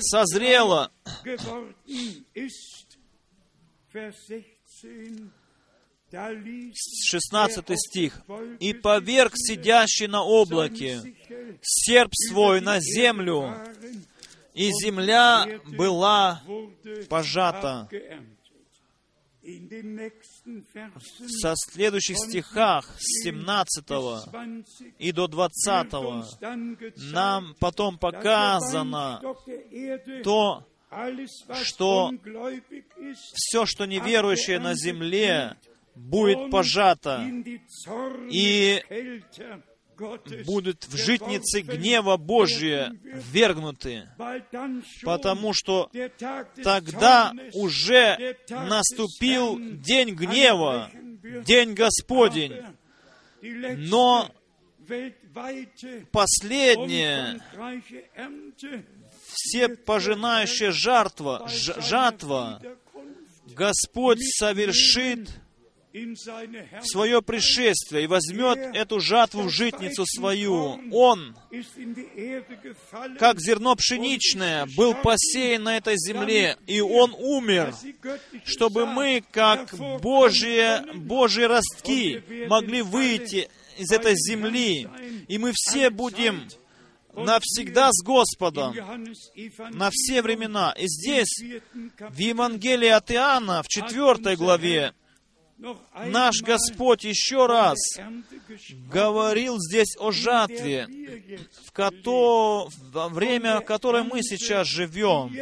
созрела». 0.00 0.92
geworden 6.14 6.70
ist. 6.70 7.10
Vers 7.10 7.24
16, 7.30 7.62
da 7.64 7.64
ließ 7.64 7.64
16 7.64 7.68
der 7.68 7.76
стих. 7.76 8.22
«И 8.60 8.72
поверг 8.72 9.32
сидящий 9.36 10.06
на 10.06 10.22
облаке 10.22 11.02
серп 11.62 12.12
свой 12.14 12.60
на 12.60 12.80
землю, 12.80 13.54
и 14.54 14.70
земля 14.70 15.60
была 15.66 16.42
пожата». 17.08 17.88
Со 21.42 21.52
следующих 21.54 22.16
стихах 22.16 22.86
с 22.98 23.24
17 23.24 23.84
20 23.84 24.94
и 24.98 25.12
до 25.12 25.26
wird 25.26 25.32
20 25.32 25.92
uns 25.92 26.38
dann 26.40 26.78
gezeigt, 26.78 27.12
нам 27.12 27.54
потом 27.60 27.98
показано 27.98 29.20
то, 30.22 30.66
что 31.62 32.10
все, 33.34 33.66
что 33.66 33.84
неверующее 33.84 34.58
на 34.58 34.74
земле, 34.74 35.58
будет 35.94 36.38
Zorne 36.50 38.28
и 38.30 38.82
будут 40.44 40.84
в 40.86 40.96
житницы 40.96 41.60
гнева 41.60 42.16
Божия 42.16 42.92
ввергнуты, 43.02 44.08
потому 45.02 45.52
что 45.52 45.90
тогда 46.62 47.32
уже 47.52 48.36
наступил 48.48 49.58
день 49.60 50.14
гнева, 50.14 50.90
день 51.46 51.74
Господень. 51.74 52.54
Но 53.42 54.30
Ernte 58.16 58.84
все 59.26 59.68
пожинающая 59.68 60.70
жертва, 60.70 61.48
жатва, 61.48 62.60
Господь 63.46 64.20
совершит 64.22 65.28
в 65.94 66.86
свое 66.86 67.22
пришествие 67.22 68.04
и 68.04 68.06
возьмет 68.08 68.58
эту 68.74 68.98
жатву 68.98 69.42
в 69.42 69.50
житницу 69.50 70.04
свою. 70.06 70.80
Он, 70.92 71.36
как 73.18 73.38
зерно 73.40 73.76
пшеничное, 73.76 74.66
был 74.76 74.94
посеян 74.94 75.62
на 75.62 75.76
этой 75.76 75.96
земле, 75.96 76.56
и 76.66 76.80
Он 76.80 77.14
умер, 77.16 77.74
чтобы 78.44 78.86
мы, 78.86 79.22
как 79.30 79.72
Божьи. 80.00 80.94
Божьи 80.96 81.42
ростки, 81.42 82.22
могли 82.48 82.82
выйти 82.82 83.48
из 83.78 83.92
этой 83.92 84.14
земли, 84.16 84.88
и 85.28 85.38
мы 85.38 85.52
все 85.54 85.90
будем 85.90 86.48
навсегда 87.14 87.90
с 87.92 88.02
Господом, 88.02 88.74
на 89.72 89.90
все 89.92 90.22
времена. 90.22 90.74
И 90.76 90.88
здесь, 90.88 91.40
в 91.72 92.18
Евангелии 92.18 92.88
от 92.88 93.12
Иоанна, 93.12 93.62
в 93.62 93.68
четвертой 93.68 94.34
главе, 94.34 94.92
наш 96.06 96.42
Господь 96.42 97.04
еще 97.04 97.46
раз 97.46 97.78
говорил 98.90 99.58
здесь 99.58 99.96
о 99.98 100.10
жатве, 100.10 100.86
в 101.66 101.72
кото... 101.72 102.68
время, 103.10 103.60
в 103.60 103.64
которое 103.64 104.02
мы 104.02 104.22
сейчас 104.22 104.66
живем, 104.66 105.34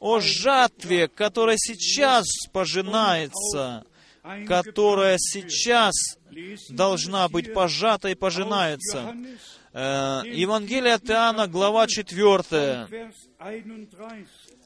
о 0.00 0.20
жатве, 0.20 1.08
которая 1.08 1.56
сейчас 1.58 2.26
пожинается, 2.52 3.84
которая 4.46 5.16
сейчас 5.18 5.94
должна 6.68 7.28
быть 7.28 7.52
пожата 7.52 8.08
и 8.08 8.14
пожинается. 8.14 9.14
Э, 9.74 10.22
Евангелие 10.26 10.94
от 10.94 11.08
Иоанна, 11.08 11.46
глава 11.46 11.86
4, 11.86 13.10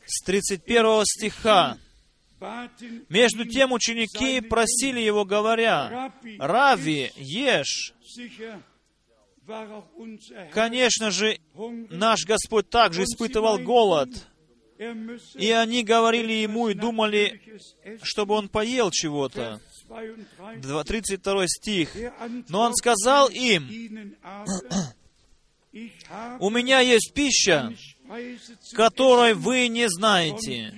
с 0.06 0.22
31 0.24 1.04
стиха. 1.04 1.78
Между 3.08 3.44
тем 3.46 3.72
ученики 3.72 4.40
просили 4.40 5.00
его, 5.00 5.24
говоря, 5.24 6.12
«Рави, 6.38 7.10
ешь». 7.16 7.94
Конечно 10.52 11.10
же, 11.10 11.38
наш 11.90 12.24
Господь 12.24 12.68
также 12.68 13.04
испытывал 13.04 13.58
голод. 13.58 14.08
И 15.36 15.50
они 15.50 15.82
говорили 15.84 16.32
ему 16.32 16.68
и 16.68 16.74
думали, 16.74 17.40
чтобы 18.02 18.34
он 18.34 18.48
поел 18.48 18.90
чего-то. 18.90 19.60
Два- 20.60 20.84
32 20.84 21.46
стих. 21.46 21.90
Но 22.48 22.60
он 22.62 22.74
сказал 22.74 23.28
им, 23.28 23.66
«У 26.40 26.50
меня 26.50 26.80
есть 26.80 27.12
пища, 27.14 27.72
которой 28.74 29.34
вы 29.34 29.68
не 29.68 29.88
знаете». 29.88 30.74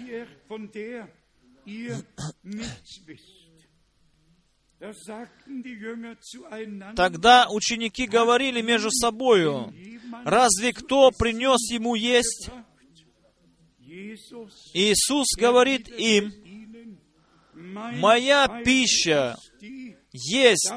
Тогда 6.95 7.49
ученики 7.51 8.07
говорили 8.07 8.63
между 8.63 8.91
собою, 8.91 9.73
«Разве 10.25 10.73
кто 10.73 11.11
принес 11.11 11.71
ему 11.71 11.95
есть?» 11.95 12.51
Иисус 14.73 15.27
говорит 15.37 15.89
им, 15.89 16.33
«Моя 17.55 18.47
пища 18.65 19.37
есть 20.13 20.73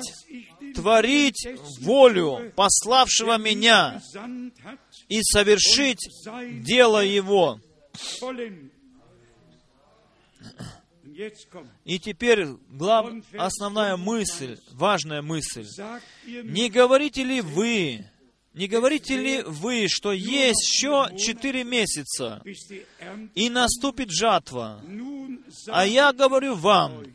творить 0.73 1.47
волю 1.81 2.51
пославшего 2.55 3.37
меня 3.37 4.01
и 5.09 5.21
совершить 5.21 6.09
дело 6.63 7.05
Его». 7.05 7.59
И 11.85 11.99
теперь 11.99 12.45
глав... 12.69 13.11
основная 13.37 13.97
мысль, 13.97 14.57
важная 14.71 15.21
мысль. 15.21 15.65
Не 16.25 16.69
говорите 16.69 17.23
ли 17.23 17.41
вы, 17.41 18.05
не 18.53 18.67
говорите 18.67 19.17
ли 19.17 19.41
вы, 19.43 19.87
что 19.87 20.11
есть 20.11 20.61
еще 20.61 21.09
четыре 21.17 21.63
месяца, 21.63 22.41
и 23.35 23.49
наступит 23.49 24.11
жатва? 24.11 24.81
А 25.67 25.85
я 25.85 26.11
говорю 26.11 26.55
вам, 26.55 27.05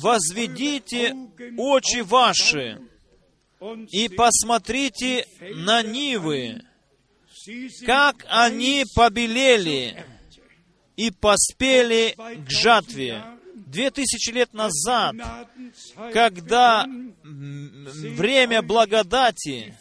возведите 0.00 1.14
очи 1.56 2.00
ваши 2.00 2.80
и 3.90 4.08
посмотрите 4.08 5.26
на 5.40 5.82
нивы, 5.82 6.62
как 7.86 8.24
они 8.28 8.84
побелели 8.94 10.04
и 10.96 11.10
поспели 11.10 12.14
к 12.16 12.50
жатве. 12.50 13.24
Две 13.54 13.90
тысячи 13.90 14.30
лет 14.30 14.52
назад, 14.52 15.16
когда 16.12 16.86
время 17.22 18.62
благодати, 18.62 19.74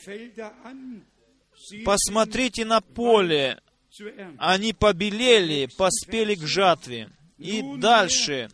посмотрите 1.85 2.65
на 2.65 2.81
поле, 2.81 3.61
они 4.37 4.73
побелели, 4.73 5.69
поспели 5.77 6.35
к 6.35 6.45
жатве. 6.45 7.09
И 7.37 7.61
дальше, 7.77 8.49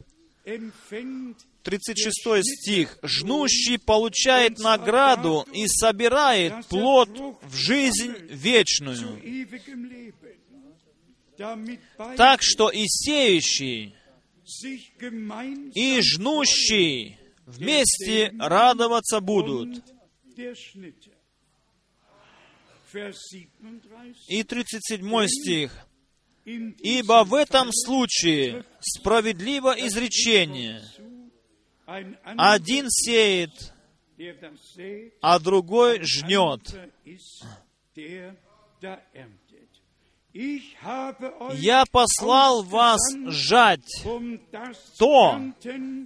36 1.64 2.44
стих. 2.44 2.98
«Жнущий 3.04 3.78
получает 3.78 4.60
награду 4.60 5.46
и 5.54 5.68
собирает 5.68 6.66
плод 6.68 7.10
в 7.44 7.56
жизнь 7.56 8.16
вечную. 8.30 9.22
Так 12.18 12.42
что 12.42 12.70
и 12.70 12.86
сеющий, 12.88 13.96
и 15.74 16.02
жнущий 16.02 17.18
вместе 17.46 18.34
радоваться 18.40 19.20
будут». 19.20 19.84
И 24.28 24.44
37 24.44 25.28
стих. 25.28 25.88
«Ибо 26.46 27.24
в 27.26 27.34
этом 27.36 27.70
случае 27.72 28.66
справедливо 28.80 29.76
изречение. 29.78 30.82
Один 31.86 32.90
сеет, 32.90 33.74
а 35.22 35.40
другой 35.40 36.02
жнет. 36.04 36.62
Я 40.34 41.86
послал 41.92 42.64
вас 42.64 43.02
жать 43.28 44.04
то, 44.98 45.42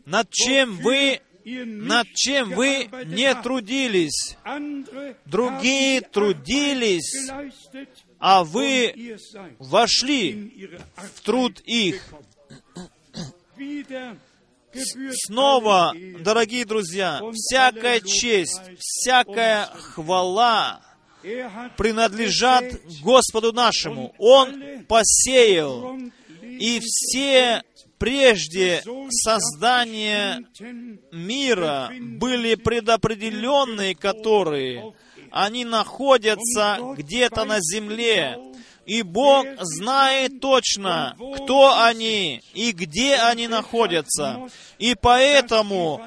над 0.06 0.30
чем 0.32 0.78
вы 0.78 1.20
над 1.46 2.08
чем 2.14 2.52
вы 2.52 2.90
не 3.06 3.36
трудились. 3.36 4.38
Другие 5.26 6.02
трудились, 6.02 7.30
а 8.20 8.44
вы 8.44 9.18
вошли 9.60 10.80
в 10.96 11.22
труд 11.22 11.60
их. 11.66 12.02
Снова, 15.28 15.94
дорогие 16.22 16.66
друзья, 16.66 17.22
всякая 17.34 18.00
честь, 18.00 18.62
всякая 18.80 19.66
хвала 19.66 20.82
принадлежат 21.78 22.66
Господу 23.02 23.54
нашему. 23.54 24.14
Он 24.18 24.86
посеял, 24.88 25.98
и 26.42 26.80
все 26.82 27.64
прежде 27.98 28.84
создания 29.10 30.44
мира 31.12 31.90
были 32.00 32.56
предопределенные, 32.56 33.96
которые 33.96 34.94
они 35.32 35.66
находятся 35.66 36.78
где-то 36.98 37.46
на 37.46 37.60
земле, 37.60 38.38
И 38.86 39.02
Бог 39.02 39.46
знает 39.60 40.42
точно, 40.42 41.16
кто 41.36 41.82
они 41.82 42.42
и 42.54 42.72
где 42.72 43.16
они 43.16 43.48
находятся. 43.48 44.50
И 44.78 44.96
поэтому 45.00 46.02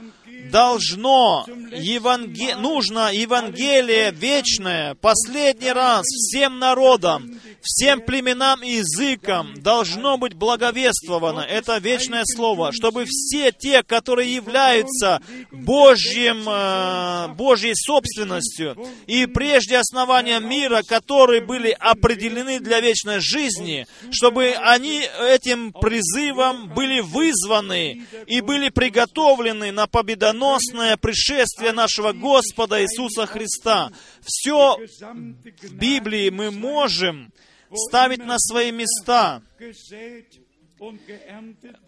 должно, 0.51 1.47
еванге... 1.73 2.57
нужно 2.57 3.13
Евангелие 3.13 4.11
вечное, 4.13 4.95
последний 4.95 5.73
раз 5.73 6.05
всем 6.05 6.59
народам, 6.59 7.36
всем 7.67 8.01
племенам 8.01 8.63
и 8.63 8.77
языкам 8.77 9.55
должно 9.61 10.17
быть 10.17 10.35
благовествовано. 10.35 11.41
Это 11.41 11.79
вечное 11.79 12.23
слово, 12.25 12.73
чтобы 12.73 13.05
все 13.07 13.53
те, 13.53 13.83
которые 13.83 14.35
являются 14.35 15.21
Божьим, 15.51 16.49
э, 16.49 17.29
Божьей 17.35 17.75
собственностью 17.75 18.77
и 19.07 19.27
прежде 19.27 19.79
основания 19.79 20.39
мира, 20.39 20.83
которые 20.87 21.41
были 21.41 21.77
определены 21.79 22.61
для 22.61 22.81
вечной 22.81 23.21
жизни, 23.21 23.87
чтобы 24.11 24.55
они 24.59 25.03
этим 25.29 25.73
призывом 25.73 26.69
были 26.69 27.01
вызваны 27.01 28.07
и 28.27 28.41
были 28.41 28.69
приготовлены 28.69 29.73
на 29.73 29.87
победоносное 29.87 30.97
пришествие 30.97 31.73
нашего 31.73 32.13
Господа 32.13 32.83
Иисуса 32.83 33.27
Христа. 33.27 33.91
Все 34.25 34.77
в 34.77 35.75
Библии 35.75 36.31
мы 36.31 36.51
можем 36.51 37.33
ставить 37.75 38.25
на 38.25 38.39
свои 38.39 38.73
места 38.73 39.43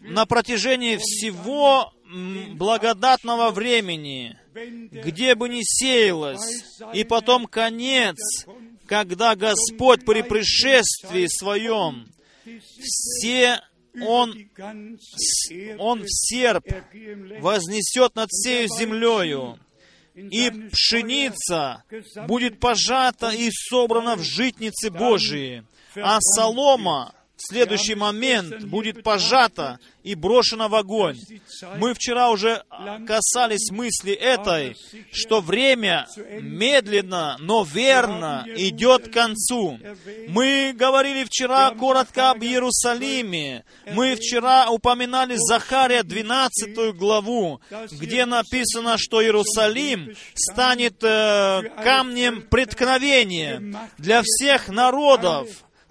на 0.00 0.26
протяжении 0.26 0.96
всего 0.96 1.92
благодатного 2.54 3.50
времени, 3.50 4.38
где 4.54 5.34
бы 5.34 5.48
ни 5.48 5.60
сеялось, 5.62 6.64
и 6.94 7.04
потом 7.04 7.46
конец, 7.46 8.16
когда 8.86 9.36
Господь 9.36 10.04
при 10.06 10.22
пришествии 10.22 11.26
Своем 11.26 12.08
все 12.60 13.60
он, 14.00 14.48
он 15.78 16.02
в 16.02 16.08
серп 16.08 16.64
вознесет 17.40 18.14
над 18.14 18.30
всею 18.30 18.68
землею, 18.68 19.58
и 20.18 20.50
пшеница 20.70 21.84
будет 22.26 22.60
пожата 22.60 23.30
и 23.30 23.50
собрана 23.50 24.16
в 24.16 24.22
житницы 24.22 24.90
Божии, 24.90 25.64
а 25.96 26.18
солома 26.20 27.14
в 27.38 27.46
следующий 27.46 27.94
момент 27.94 28.64
будет 28.64 29.04
пожата 29.04 29.78
и 30.02 30.16
брошена 30.16 30.68
в 30.68 30.74
огонь. 30.74 31.18
Мы 31.76 31.94
вчера 31.94 32.30
уже 32.30 32.64
касались 33.06 33.70
мысли 33.70 34.12
этой, 34.12 34.74
что 35.12 35.40
время 35.40 36.08
медленно, 36.40 37.36
но 37.38 37.62
верно 37.62 38.44
идет 38.56 39.08
к 39.08 39.12
концу. 39.12 39.78
Мы 40.28 40.72
говорили 40.74 41.24
вчера 41.24 41.70
коротко 41.70 42.30
об 42.30 42.42
Иерусалиме. 42.42 43.64
Мы 43.92 44.16
вчера 44.16 44.68
упоминали 44.70 45.36
Захария 45.36 46.02
12 46.02 46.96
главу, 46.96 47.60
где 47.92 48.26
написано, 48.26 48.96
что 48.98 49.22
Иерусалим 49.22 50.14
станет 50.34 51.04
э, 51.04 51.62
камнем 51.84 52.42
преткновения 52.42 53.62
для 53.96 54.22
всех 54.24 54.68
народов, 54.68 55.48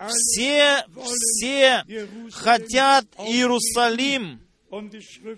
все, 0.08 0.86
все 0.96 1.84
хотят 2.32 3.06
Иерусалим, 3.20 4.42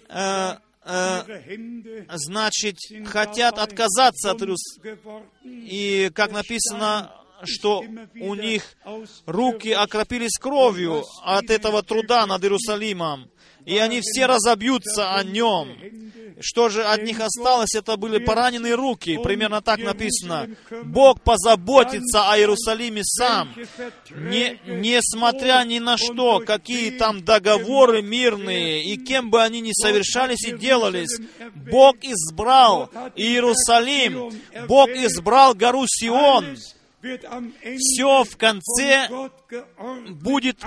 э, 0.09 0.55
э, 0.85 2.05
значит, 2.13 2.77
хотят 3.05 3.57
отказаться 3.57 4.31
от 4.31 4.41
Иерусалима. 4.41 5.25
И, 5.43 6.11
как 6.13 6.31
написано, 6.31 7.11
что 7.43 7.83
у 8.19 8.35
них 8.35 8.63
руки 9.25 9.71
окропились 9.71 10.37
кровью 10.39 11.03
от 11.23 11.49
этого 11.49 11.83
труда 11.83 12.25
над 12.25 12.43
Иерусалимом, 12.43 13.29
и 13.65 13.77
они 13.77 14.01
все 14.01 14.25
разобьются 14.25 15.15
о 15.15 15.23
нем. 15.23 15.75
Что 16.41 16.69
же 16.69 16.83
от 16.83 17.03
них 17.03 17.19
осталось? 17.19 17.75
Это 17.75 17.97
были 17.97 18.23
пораненные 18.23 18.75
руки. 18.75 19.19
Примерно 19.21 19.61
так 19.61 19.79
написано. 19.79 20.47
Бог 20.85 21.21
позаботится 21.21 22.31
о 22.31 22.37
Иерусалиме 22.37 23.01
сам. 23.03 23.53
Не, 24.09 24.59
несмотря 24.65 25.63
ни 25.65 25.79
на 25.79 25.97
что, 25.97 26.39
какие 26.39 26.91
там 26.91 27.25
договоры 27.25 28.01
мирные, 28.01 28.83
и 28.85 28.97
кем 28.97 29.29
бы 29.29 29.41
они 29.43 29.59
ни 29.59 29.71
совершались 29.73 30.45
и 30.47 30.57
делались, 30.57 31.19
Бог 31.53 31.97
избрал 32.01 32.89
Иерусалим, 33.15 34.31
Бог 34.67 34.89
избрал 34.89 35.53
гору 35.53 35.83
Сион, 35.87 36.57
все 37.77 38.23
в 38.23 38.37
конце 38.37 39.09
будет 40.09 40.63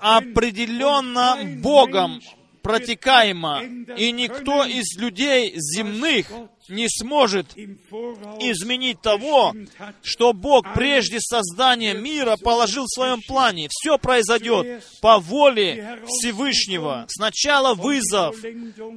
определенно 0.00 1.38
Богом 1.60 2.20
протекаемо, 2.64 3.62
и 3.96 4.10
никто 4.10 4.64
из 4.64 4.98
людей 4.98 5.52
земных 5.54 6.32
не 6.68 6.88
сможет 6.88 7.54
изменить 7.56 9.02
того, 9.02 9.54
что 10.02 10.32
Бог 10.32 10.72
прежде 10.74 11.20
создания 11.20 11.92
мира 11.92 12.36
положил 12.42 12.84
в 12.86 12.94
своем 12.94 13.20
плане. 13.20 13.68
Все 13.70 13.98
произойдет 13.98 14.82
по 15.02 15.18
воле 15.18 16.00
Всевышнего. 16.06 17.04
Сначала 17.08 17.74
вызов 17.74 18.36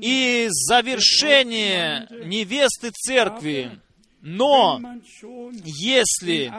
и 0.01 0.47
завершение 0.49 2.07
невесты 2.23 2.91
церкви. 2.91 3.81
Но 4.29 4.81
если 5.63 6.51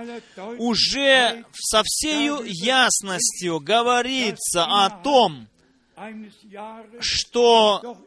уже 0.56 1.44
со 1.52 1.82
всей 1.84 2.30
ясностью 2.46 3.60
говорится 3.60 4.64
о 4.64 4.88
том, 4.88 5.48
что 6.98 7.98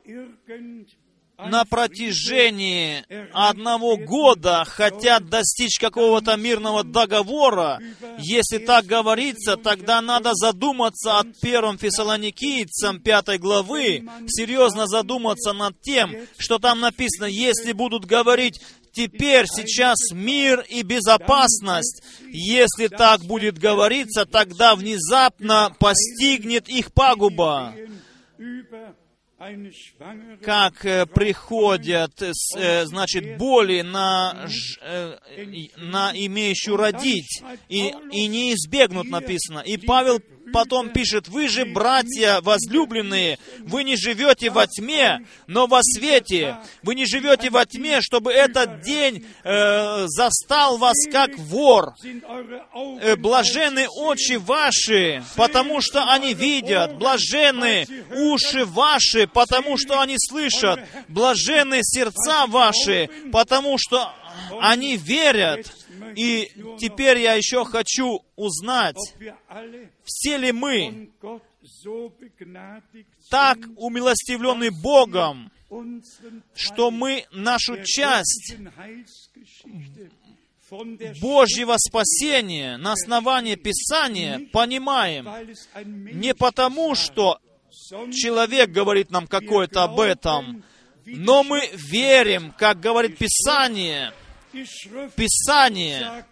на 1.37 1.63
протяжении 1.65 3.05
одного 3.33 3.97
года 3.97 4.63
хотят 4.65 5.29
достичь 5.29 5.77
какого-то 5.77 6.37
мирного 6.37 6.83
договора, 6.83 7.79
если 8.17 8.57
так 8.57 8.85
говорится, 8.85 9.57
тогда 9.57 10.01
надо 10.01 10.31
задуматься 10.33 11.19
от 11.19 11.39
первым 11.39 11.77
фессалоникийцам 11.77 12.99
пятой 12.99 13.37
главы, 13.37 14.07
серьезно 14.27 14.87
задуматься 14.87 15.53
над 15.53 15.79
тем, 15.81 16.15
что 16.39 16.57
там 16.57 16.79
написано, 16.79 17.25
если 17.25 17.73
будут 17.73 18.05
говорить 18.05 18.59
теперь, 18.91 19.45
сейчас 19.47 19.97
мир 20.13 20.65
и 20.69 20.83
безопасность. 20.83 22.03
Если 22.27 22.87
так 22.87 23.21
будет 23.21 23.57
говориться, 23.57 24.25
тогда 24.25 24.75
внезапно 24.75 25.75
постигнет 25.79 26.69
их 26.69 26.93
пагуба 26.93 27.73
как 30.43 30.85
э, 30.85 31.07
приходят, 31.07 32.21
э, 32.21 32.85
значит, 32.85 33.37
боли 33.37 33.81
на, 33.81 34.47
э, 34.81 35.17
на 35.77 36.11
имеющую 36.13 36.77
родить, 36.77 37.41
и, 37.67 37.91
и 38.11 38.27
не 38.27 38.53
избегнут, 38.53 39.09
написано. 39.09 39.59
И 39.59 39.77
Павел 39.77 40.19
потом 40.51 40.89
пишет, 40.89 41.27
вы 41.27 41.47
же, 41.47 41.65
братья 41.65 42.41
возлюбленные, 42.41 43.39
вы 43.59 43.83
не 43.83 43.95
живете 43.95 44.49
во 44.49 44.67
тьме, 44.67 45.25
но 45.47 45.67
во 45.67 45.81
свете. 45.83 46.57
Вы 46.83 46.95
не 46.95 47.05
живете 47.05 47.49
во 47.49 47.65
тьме, 47.65 48.01
чтобы 48.01 48.31
этот 48.31 48.81
день 48.81 49.25
э, 49.43 50.05
застал 50.07 50.77
вас 50.77 50.97
как 51.11 51.37
вор. 51.37 51.93
Э, 53.01 53.15
очи 53.87 54.37
ваши, 54.37 55.23
потому 55.35 55.81
что 55.81 56.11
они 56.11 56.33
видят. 56.33 56.97
Блажены 56.97 57.87
уши 58.11 58.65
ваши, 58.65 59.27
потому 59.27 59.77
что 59.77 60.01
они 60.01 60.15
слышат. 60.17 60.79
Блажены 61.07 61.79
сердца 61.83 62.45
ваши, 62.47 63.09
потому 63.31 63.77
что 63.77 64.13
они 64.59 64.97
верят. 64.97 65.71
И 66.15 66.51
теперь 66.79 67.19
я 67.19 67.33
еще 67.35 67.63
хочу 67.65 68.23
узнать, 68.35 68.97
все 70.03 70.37
ли 70.37 70.51
мы 70.51 71.09
так 73.29 73.57
умилостивлены 73.77 74.71
Богом, 74.71 75.51
что 76.55 76.91
мы 76.91 77.25
нашу 77.31 77.83
часть 77.83 78.55
Божьего 81.21 81.75
спасения 81.77 82.77
на 82.77 82.93
основании 82.93 83.55
Писания 83.55 84.49
понимаем 84.51 85.27
не 85.85 86.33
потому, 86.33 86.95
что 86.95 87.39
человек 88.11 88.69
говорит 88.69 89.11
нам 89.11 89.27
какое-то 89.27 89.83
об 89.83 89.99
этом, 89.99 90.63
но 91.05 91.43
мы 91.43 91.69
верим, 91.73 92.53
как 92.57 92.79
говорит 92.79 93.17
Писание, 93.17 94.13
Писание, 95.15 96.25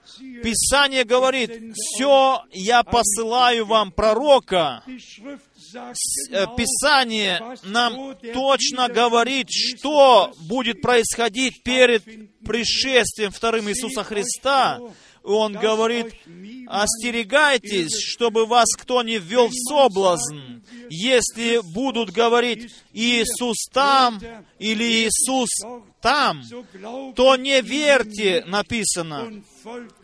Писание 0.43 1.03
говорит, 1.03 1.73
все 1.75 2.43
я 2.51 2.83
посылаю 2.83 3.65
вам 3.65 3.91
пророка. 3.91 4.83
Э, 4.87 6.45
Писание 6.57 7.41
нам 7.63 8.15
точно 8.33 8.89
говорит, 8.89 9.47
что 9.49 10.33
будет 10.47 10.81
происходить 10.81 11.63
перед 11.63 12.03
пришествием 12.43 13.31
вторым 13.31 13.69
Иисуса 13.69 14.03
Христа. 14.03 14.79
Он 15.23 15.53
говорит, 15.53 16.15
остерегайтесь, 16.67 17.93
чтобы 17.93 18.45
вас 18.45 18.67
кто 18.77 19.03
не 19.03 19.17
ввел 19.17 19.47
в 19.47 19.53
соблазн. 19.53 20.61
Если 20.89 21.59
будут 21.73 22.11
говорить 22.11 22.71
Иисус 22.93 23.67
там 23.71 24.19
или 24.57 25.07
Иисус 25.07 25.49
там, 26.01 26.41
то 27.15 27.35
не 27.35 27.61
верьте, 27.61 28.43
написано, 28.47 29.43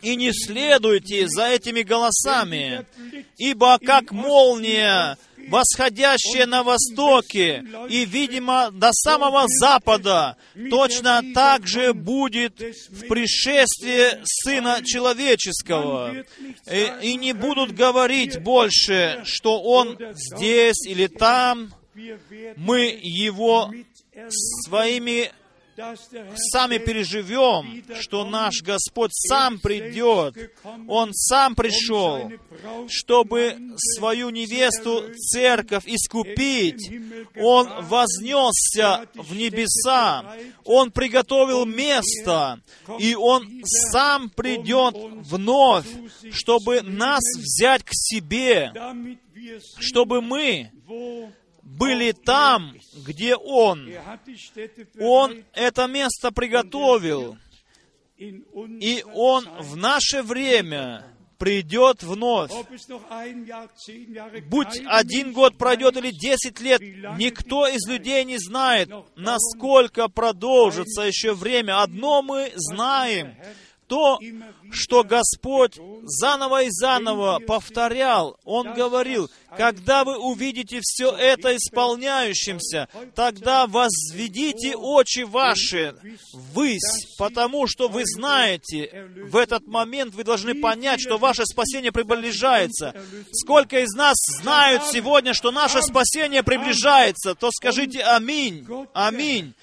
и 0.02 0.16
не 0.16 0.32
следуйте 0.32 1.28
за 1.28 1.46
этими 1.48 1.82
голосами, 1.82 2.86
ибо 3.38 3.78
как 3.78 4.12
молния 4.12 5.16
восходящее 5.48 6.46
на 6.46 6.62
востоке 6.62 7.64
и, 7.88 8.04
видимо, 8.04 8.70
до 8.70 8.90
самого 8.92 9.44
запада, 9.48 10.36
точно 10.70 11.22
так 11.34 11.66
же 11.66 11.92
будет 11.92 12.60
в 12.60 13.06
пришествии 13.08 14.20
Сына 14.24 14.80
Человеческого. 14.84 16.24
И, 16.70 16.92
и 17.02 17.16
не 17.16 17.32
будут 17.32 17.72
говорить 17.72 18.40
больше, 18.42 19.22
что 19.24 19.60
Он 19.62 19.98
здесь 20.14 20.86
или 20.86 21.06
там. 21.06 21.72
Мы 22.56 22.98
Его 23.02 23.72
своими 24.66 25.30
сами 25.76 26.78
переживем, 26.78 27.82
что 28.00 28.24
наш 28.24 28.62
Господь 28.62 29.10
сам 29.12 29.58
придет. 29.58 30.52
Он 30.88 31.12
сам 31.12 31.54
пришел, 31.54 32.30
чтобы 32.88 33.56
свою 33.76 34.30
невесту, 34.30 35.12
церковь, 35.14 35.84
искупить. 35.86 36.90
Он 37.40 37.84
вознесся 37.86 39.06
в 39.14 39.34
небеса. 39.34 40.24
Он 40.64 40.90
приготовил 40.90 41.66
место. 41.66 42.60
И 42.98 43.14
Он 43.14 43.46
сам 43.64 44.30
придет 44.30 44.94
вновь, 44.96 45.86
чтобы 46.32 46.82
нас 46.82 47.22
взять 47.36 47.84
к 47.84 47.90
себе, 47.92 48.72
чтобы 49.78 50.22
мы 50.22 50.70
были 51.66 52.12
там, 52.12 52.74
где 53.04 53.34
Он. 53.34 53.90
Он 55.00 55.44
это 55.52 55.86
место 55.88 56.30
приготовил. 56.30 57.36
И 58.16 59.04
Он 59.12 59.46
в 59.58 59.76
наше 59.76 60.22
время 60.22 61.04
придет 61.38 62.02
вновь. 62.02 62.52
Будь 64.48 64.82
один 64.86 65.32
год 65.32 65.58
пройдет 65.58 65.96
или 65.96 66.10
десять 66.10 66.60
лет, 66.60 66.80
никто 67.18 67.66
из 67.66 67.86
людей 67.88 68.24
не 68.24 68.38
знает, 68.38 68.88
насколько 69.16 70.08
продолжится 70.08 71.02
еще 71.02 71.34
время. 71.34 71.82
Одно 71.82 72.22
мы 72.22 72.52
знаем, 72.54 73.34
то, 73.86 74.18
что 74.70 75.04
Господь 75.04 75.78
заново 76.04 76.64
и 76.64 76.70
заново 76.70 77.38
повторял. 77.46 78.38
Он 78.44 78.72
говорил, 78.74 79.30
когда 79.56 80.04
вы 80.04 80.18
увидите 80.18 80.80
все 80.82 81.10
это 81.10 81.56
исполняющимся, 81.56 82.88
тогда 83.14 83.66
возведите 83.66 84.76
очи 84.76 85.20
ваши 85.20 85.94
ввысь, 86.32 87.16
потому 87.18 87.66
что 87.66 87.88
вы 87.88 88.02
знаете, 88.04 89.08
в 89.30 89.36
этот 89.36 89.66
момент 89.66 90.14
вы 90.14 90.24
должны 90.24 90.54
понять, 90.54 91.00
что 91.00 91.18
ваше 91.18 91.44
спасение 91.44 91.92
приближается. 91.92 92.94
Сколько 93.32 93.80
из 93.80 93.92
нас 93.94 94.16
знают 94.40 94.84
сегодня, 94.86 95.34
что 95.34 95.50
наше 95.50 95.82
спасение 95.82 96.42
приближается, 96.42 97.34
то 97.34 97.50
скажите 97.50 98.02
аминь, 98.02 98.66
аминь. 98.92 99.54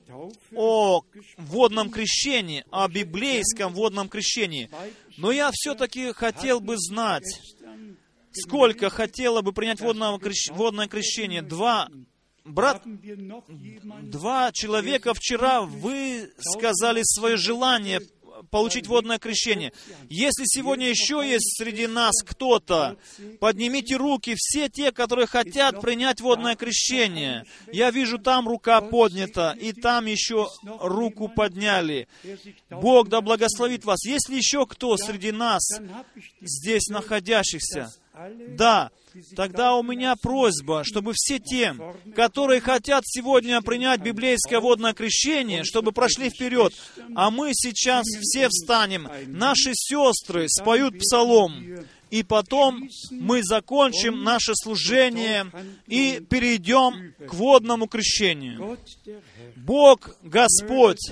о 0.55 1.01
водном 1.37 1.89
крещении, 1.89 2.63
о 2.69 2.87
библейском 2.87 3.73
водном 3.73 4.09
крещении, 4.09 4.69
но 5.17 5.31
я 5.31 5.49
все-таки 5.51 6.13
хотел 6.13 6.59
бы 6.59 6.75
знать, 6.77 7.25
сколько 8.35 8.89
хотело 8.89 9.41
бы 9.41 9.53
принять 9.53 9.81
водное, 9.81 10.17
крещ... 10.17 10.49
водное 10.51 10.87
крещение. 10.87 11.41
Два 11.41 11.89
брат, 12.45 12.81
два 14.03 14.51
человека 14.51 15.13
вчера 15.13 15.61
вы 15.61 16.31
сказали 16.39 17.01
свое 17.03 17.37
желание 17.37 18.01
получить 18.49 18.87
водное 18.87 19.19
крещение. 19.19 19.73
Если 20.09 20.43
сегодня 20.45 20.89
еще 20.89 21.23
есть 21.25 21.57
среди 21.57 21.87
нас 21.87 22.13
кто-то, 22.25 22.97
поднимите 23.39 23.95
руки, 23.95 24.35
все 24.37 24.69
те, 24.69 24.91
которые 24.91 25.27
хотят 25.27 25.81
принять 25.81 26.21
водное 26.21 26.55
крещение. 26.55 27.45
Я 27.71 27.91
вижу, 27.91 28.17
там 28.19 28.47
рука 28.47 28.81
поднята, 28.81 29.55
и 29.59 29.71
там 29.71 30.05
еще 30.05 30.49
руку 30.63 31.27
подняли. 31.29 32.07
Бог 32.69 33.09
да 33.09 33.21
благословит 33.21 33.85
вас. 33.85 34.03
Если 34.05 34.35
еще 34.35 34.65
кто 34.65 34.97
среди 34.97 35.31
нас, 35.31 35.63
здесь 36.41 36.87
находящихся, 36.89 37.91
да, 38.57 38.91
тогда 39.35 39.75
у 39.75 39.83
меня 39.83 40.15
просьба, 40.15 40.83
чтобы 40.83 41.13
все 41.15 41.39
те, 41.39 41.75
которые 42.15 42.61
хотят 42.61 43.03
сегодня 43.05 43.61
принять 43.61 44.01
библейское 44.01 44.59
водное 44.59 44.93
крещение, 44.93 45.63
чтобы 45.63 45.91
прошли 45.91 46.29
вперед, 46.29 46.73
а 47.15 47.31
мы 47.31 47.51
сейчас 47.53 48.05
все 48.21 48.49
встанем, 48.49 49.09
наши 49.27 49.71
сестры 49.73 50.47
споют 50.47 50.99
псалом, 50.99 51.85
и 52.11 52.21
потом 52.21 52.87
мы 53.09 53.41
закончим 53.43 54.23
наше 54.23 54.53
служение 54.53 55.51
и 55.87 56.23
перейдем 56.29 57.15
к 57.27 57.33
водному 57.33 57.87
крещению. 57.87 58.77
Бог, 59.55 60.15
Господь, 60.21 61.11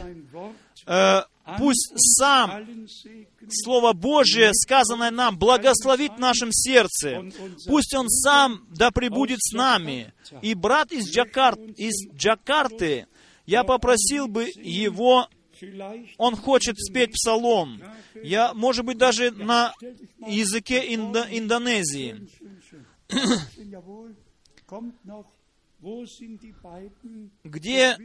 э, 0.85 1.21
пусть 1.57 1.93
сам 1.95 2.67
Слово 3.49 3.93
Божие, 3.93 4.51
сказанное 4.53 5.11
нам, 5.11 5.37
благословит 5.37 6.13
в 6.13 6.19
нашем 6.19 6.51
сердце. 6.51 7.23
Пусть 7.67 7.93
Он 7.95 8.09
сам 8.09 8.65
да 8.69 8.91
пребудет 8.91 9.39
с 9.41 9.53
нами. 9.53 10.13
И 10.41 10.53
брат 10.53 10.91
из, 10.91 11.09
Джакарт, 11.09 11.59
из 11.77 12.09
Джакарты, 12.13 13.07
я 13.45 13.63
попросил 13.63 14.27
бы 14.27 14.47
его, 14.55 15.27
он 16.17 16.35
хочет 16.35 16.79
спеть 16.79 17.13
псалом. 17.13 17.81
Я, 18.15 18.53
может 18.53 18.85
быть, 18.85 18.97
даже 18.97 19.31
на 19.31 19.73
языке 20.25 20.93
Индо, 20.93 21.25
Индонезии. 21.29 22.27
Где 27.43 27.97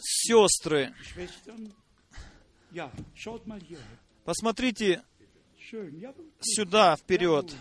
сестры, 0.00 0.94
посмотрите 4.24 5.02
сюда, 6.40 6.96
вперед. 6.96 7.54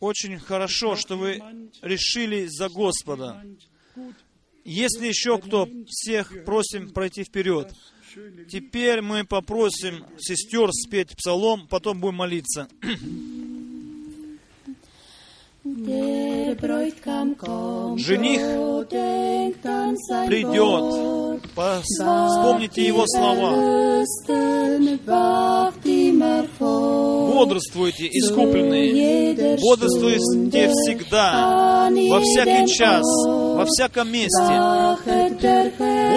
Очень 0.00 0.38
хорошо, 0.38 0.96
что 0.96 1.16
вы 1.16 1.42
решили 1.82 2.46
за 2.46 2.68
Господа. 2.68 3.44
Если 4.64 5.06
еще 5.06 5.38
кто, 5.38 5.68
всех 5.86 6.44
просим 6.44 6.90
пройти 6.90 7.24
вперед. 7.24 7.72
Теперь 8.48 9.00
мы 9.02 9.24
попросим 9.24 10.04
сестер 10.18 10.70
спеть 10.72 11.16
псалом, 11.16 11.66
потом 11.68 12.00
будем 12.00 12.16
молиться. 12.16 12.68
Жених 17.98 18.40
придет. 20.26 21.42
Вспомните 21.54 22.86
его 22.86 23.04
слова. 23.06 23.50
Бодрствуйте, 27.34 28.06
искупленные. 28.06 29.58
Бодрствуйте 29.60 30.68
всегда, 30.68 31.90
во 31.90 32.20
всякий 32.20 32.66
час, 32.72 33.04
во 33.26 33.64
всяком 33.66 34.10
месте. 34.10 34.42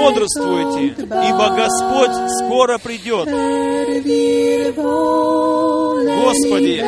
Бодрствуйте, 0.02 0.95
ибо 0.98 1.49
Господь 1.56 2.15
скоро 2.40 2.78
придет. 2.78 3.28
Господи, 6.23 6.84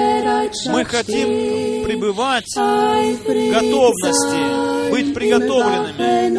мы 0.70 0.86
хотим 0.86 1.28
пребывать 2.04 2.52
eifrig 2.58 3.52
готовности, 3.52 4.92
быть 4.92 5.14
приготовленными. 5.14 6.38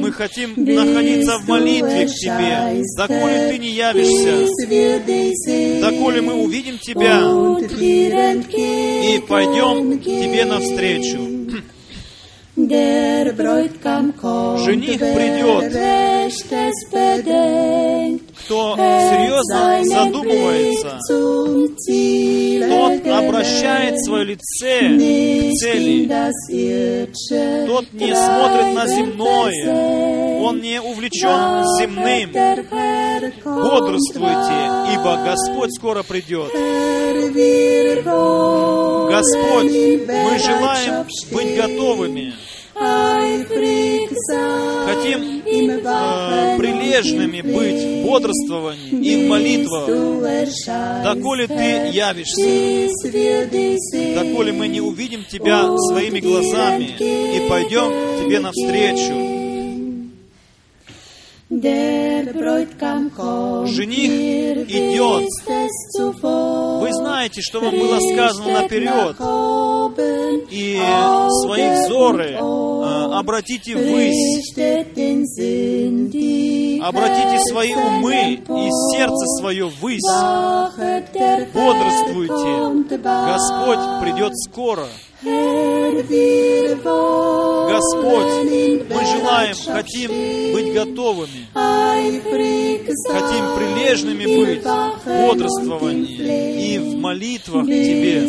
Мы 0.00 0.12
хотим 0.12 0.54
находиться 0.56 1.38
в 1.38 1.48
молитве 1.48 2.06
к 2.06 2.10
Тебе, 2.14 2.84
доколе 2.96 3.48
Ты 3.50 3.58
не 3.58 3.70
явишься, 3.70 4.46
доколе 5.80 6.20
мы 6.20 6.34
увидим 6.34 6.78
Тебя 6.78 7.18
и 9.14 9.18
пойдем 9.26 9.98
Тебе 9.98 10.44
навстречу. 10.44 11.18
Жених 14.64 14.98
придет. 15.00 15.72
Кто 18.46 18.76
hält 18.76 19.10
серьезно 19.10 19.82
задумывается, 19.82 21.00
тот 22.68 23.06
обращает 23.12 23.98
свое 24.04 24.24
лице 24.24 24.78
к 24.78 25.52
цели, 25.56 26.06
тот 27.66 27.92
не 27.92 28.14
смотрит 28.14 28.72
на 28.72 28.86
земное, 28.86 30.40
он 30.40 30.60
не 30.60 30.80
увлечен 30.80 31.64
земным. 31.80 32.30
Бодрствуйте, 33.44 34.94
ибо 34.94 35.24
Господь 35.24 35.74
скоро 35.74 36.04
придет. 36.04 36.52
Господь, 39.10 39.72
мы 40.06 40.38
желаем 40.38 41.06
быть 41.32 41.56
готовыми, 41.56 42.32
хотим 44.86 45.42
э, 45.46 46.58
прилежными 46.58 47.40
быть 47.40 47.82
в 47.82 48.06
бодрствовании 48.06 48.90
и 48.90 49.24
в 49.24 49.28
молитвах, 49.28 49.86
доколе 51.02 51.46
Ты 51.46 51.90
явишься, 51.92 52.42
доколе 54.14 54.52
мы 54.52 54.68
не 54.68 54.80
увидим 54.80 55.24
Тебя 55.24 55.76
своими 55.78 56.20
глазами 56.20 56.96
и 56.98 57.48
пойдем 57.48 57.90
Тебе 58.22 58.40
навстречу. 58.40 59.35
Жених 63.68 64.10
идет. 64.68 65.28
Вы 66.82 66.92
знаете, 66.92 67.40
что 67.40 67.60
вам 67.60 67.70
было 67.78 67.98
сказано 68.00 68.62
наперед, 68.62 69.16
и 70.50 70.76
свои 71.44 71.84
взоры 71.86 72.30
э, 72.32 72.38
обратите 73.16 73.76
ввысь, 73.76 74.52
обратите 76.82 77.38
свои 77.48 77.72
умы 77.74 78.34
и 78.34 78.70
сердце 78.96 79.26
свое 79.40 79.66
ввысь. 79.66 80.02
Бодрствуйте. 81.54 82.32
Господь 83.32 83.85
придет 84.00 84.32
скоро. 84.36 84.86
Господь, 87.68 88.34
мы 88.90 89.04
желаем, 89.06 89.56
хотим 89.66 90.10
быть 90.52 90.72
готовыми, 90.74 91.46
хотим 93.08 93.44
прилежными 93.56 94.24
быть 94.24 94.62
в 94.62 95.26
бодрствовании 95.26 96.74
и 96.74 96.78
в 96.78 96.96
молитвах 96.96 97.64
к 97.64 97.68
Тебе. 97.68 98.28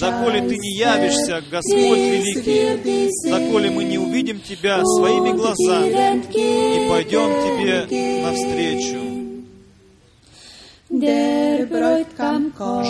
Доколе 0.00 0.40
Ты 0.42 0.56
не 0.56 0.76
явишься, 0.76 1.42
Господь 1.50 1.98
великий, 1.98 3.30
доколе 3.30 3.70
мы 3.70 3.84
не 3.84 3.98
увидим 3.98 4.40
Тебя 4.40 4.84
своими 4.84 5.32
глазами 5.32 6.22
и 6.34 6.88
пойдем 6.88 7.30
Тебе 7.44 7.86
навстречу. 8.22 9.18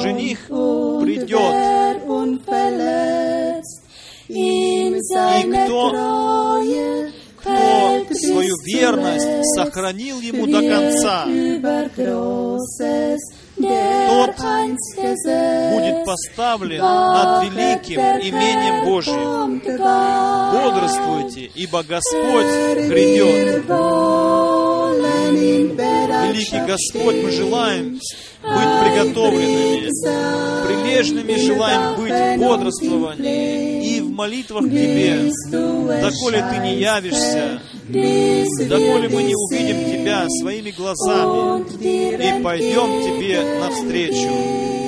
Жених 0.03 0.39
придет. 1.03 1.53
seiner 5.15 5.65
кто- 5.67 5.91
Кто 7.39 8.15
свою 8.15 8.55
верность 8.67 9.29
сохранил 9.55 10.21
Ему 10.21 10.47
до 10.47 10.61
конца, 10.61 11.25
Тот 14.09 14.37
будет 15.75 16.05
поставлен 16.05 16.81
над 16.83 17.45
великим 17.45 18.01
имением 18.01 18.85
Божьим. 18.85 19.61
Бодрствуйте, 20.53 21.51
ибо 21.55 21.83
Господь 21.83 22.47
грядет. 22.89 23.65
Великий 26.33 26.61
Господь, 26.67 27.17
мы 27.25 27.31
желаем 27.31 27.95
быть 28.43 28.78
приготовленными, 28.89 29.89
прилежными 30.67 31.35
желаем 31.35 31.97
быть 31.97 32.13
в 32.13 32.39
бодрствовании 32.39 33.97
и 33.97 34.01
в 34.01 34.11
молитвах 34.11 34.65
к 34.65 34.71
Тебе, 34.71 35.31
доколе 35.51 36.45
Ты 36.51 36.59
не 36.63 36.77
явишься, 36.79 37.61
доколе 37.89 39.09
мы 39.09 39.23
не 39.23 39.35
увидим 39.35 39.85
Тебя 39.93 40.27
своими 40.41 40.71
глазами 40.71 42.39
и 42.39 42.43
пойдем 42.43 43.03
Тебе 43.03 43.61
навстречу. 43.61 44.88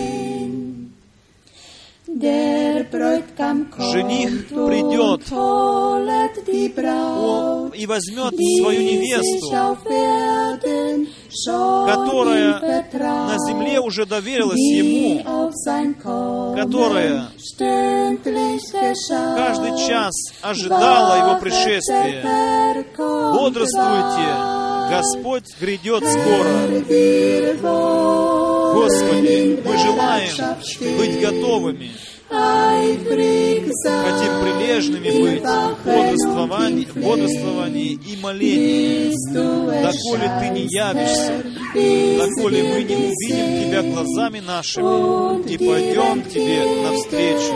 Жених 3.92 4.48
придет. 4.48 5.22
и 7.74 7.86
возьмет 7.86 8.34
свою 8.60 8.80
невесту, 8.80 9.51
которая 11.86 12.60
на 13.01 13.36
земле 13.48 13.80
уже 13.80 14.05
доверилась 14.06 14.59
Ему, 14.59 15.22
которая 16.56 17.28
каждый 19.36 19.72
час 19.88 20.12
ожидала 20.42 21.16
Его 21.16 21.40
пришествия. 21.40 22.22
Бодрствуйте. 23.34 24.28
Господь 24.90 25.44
грядет 25.60 26.02
скоро. 26.05 26.51
Господи, 28.74 29.60
мы 29.64 29.76
желаем 29.78 30.56
быть 30.98 31.20
готовыми, 31.20 31.90
хотим 33.81 34.32
прилежными 34.43 35.11
быть 35.11 35.43
бодрствовании, 35.85 36.86
бодрствовании 36.94 37.93
и 38.07 38.16
молении, 38.23 39.12
доколе 39.32 40.31
Ты 40.40 40.48
не 40.51 40.62
явишься, 40.70 41.43
доколе 41.74 42.62
мы 42.62 42.82
не 42.85 42.97
увидим 42.97 43.48
Тебя 43.66 43.82
глазами 43.82 44.40
нашими 44.40 45.43
и 45.48 45.59
пойдем 45.59 46.23
Тебе 46.23 46.65
навстречу. 46.82 47.55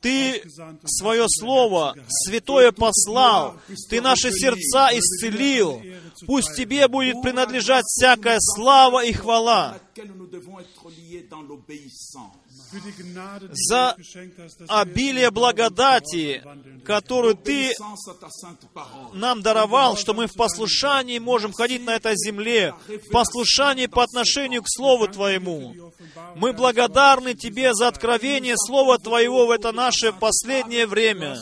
Ты 0.00 0.42
свое 0.86 1.26
слово 1.28 1.94
святое 2.08 2.72
послал, 2.72 3.56
Ты 3.88 4.00
наши 4.00 4.32
сердца 4.32 4.88
исцелил. 4.92 5.82
Пусть 6.26 6.56
Тебе 6.56 6.88
будет 6.88 7.20
принадлежать 7.22 7.84
всякая 7.86 8.38
слава 8.40 9.04
и 9.04 9.12
хвала. 9.12 9.78
За 13.52 13.96
обилие 14.68 15.30
благодати, 15.30 16.42
которую 16.84 17.34
Ты 17.34 17.72
нам 19.12 19.42
даровал, 19.42 19.96
что 19.96 20.14
мы 20.14 20.26
в 20.26 20.34
послушании 20.34 21.18
можем 21.18 21.52
ходить 21.52 21.84
на 21.84 21.96
этой 21.96 22.14
земле, 22.16 22.74
в 22.86 23.10
послушании 23.10 23.86
по 23.86 24.02
отношению 24.02 24.62
к 24.62 24.68
Слову 24.68 25.08
Твоему. 25.08 25.74
Мы 26.36 26.52
благодарны 26.52 27.34
Тебе 27.34 27.74
за 27.74 27.88
откровение 27.88 28.54
Слова 28.56 28.98
Твоего 28.98 29.46
в 29.46 29.50
это 29.50 29.72
наше 29.72 29.89
последнее 30.18 30.86
время. 30.86 31.38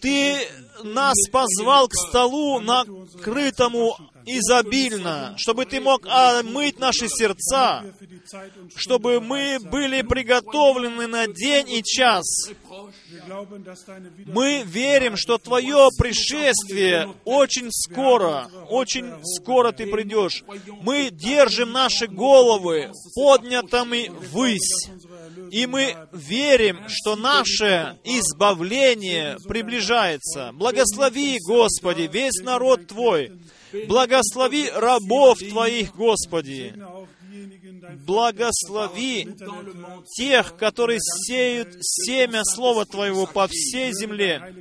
Ты 0.00 0.48
нас 0.82 1.16
позвал 1.30 1.88
к 1.88 1.94
столу, 1.94 2.60
накрытому 2.60 3.96
изобильно, 4.28 5.34
чтобы 5.36 5.64
Ты 5.64 5.80
мог 5.80 6.06
омыть 6.06 6.78
наши 6.78 7.08
сердца, 7.08 7.84
чтобы 8.76 9.20
мы 9.20 9.58
были 9.60 10.02
приготовлены 10.02 11.06
на 11.06 11.26
день 11.26 11.70
и 11.70 11.82
час. 11.82 12.24
Мы 14.26 14.62
верим, 14.64 15.16
что 15.16 15.38
Твое 15.38 15.88
пришествие 15.98 17.14
очень 17.24 17.70
скоро, 17.70 18.50
очень 18.68 19.12
скоро 19.24 19.72
Ты 19.72 19.86
придешь. 19.86 20.44
Мы 20.82 21.10
держим 21.10 21.72
наши 21.72 22.06
головы 22.06 22.92
поднятыми 23.14 24.08
ввысь. 24.08 24.88
И 25.50 25.66
мы 25.66 25.96
верим, 26.12 26.88
что 26.88 27.16
наше 27.16 27.98
избавление 28.04 29.38
приближается. 29.48 30.50
Благослови, 30.52 31.38
Господи, 31.46 32.08
весь 32.12 32.42
народ 32.42 32.86
Твой. 32.86 33.32
Благослови 33.86 34.70
рабов 34.70 35.38
Твоих, 35.38 35.94
Господи. 35.94 36.74
Благослови 38.06 39.28
тех, 40.16 40.56
которые 40.56 40.98
сеют 41.00 41.76
семя 41.80 42.42
Слова 42.44 42.84
Твоего 42.84 43.26
по 43.26 43.46
всей 43.48 43.92
земле. 43.92 44.54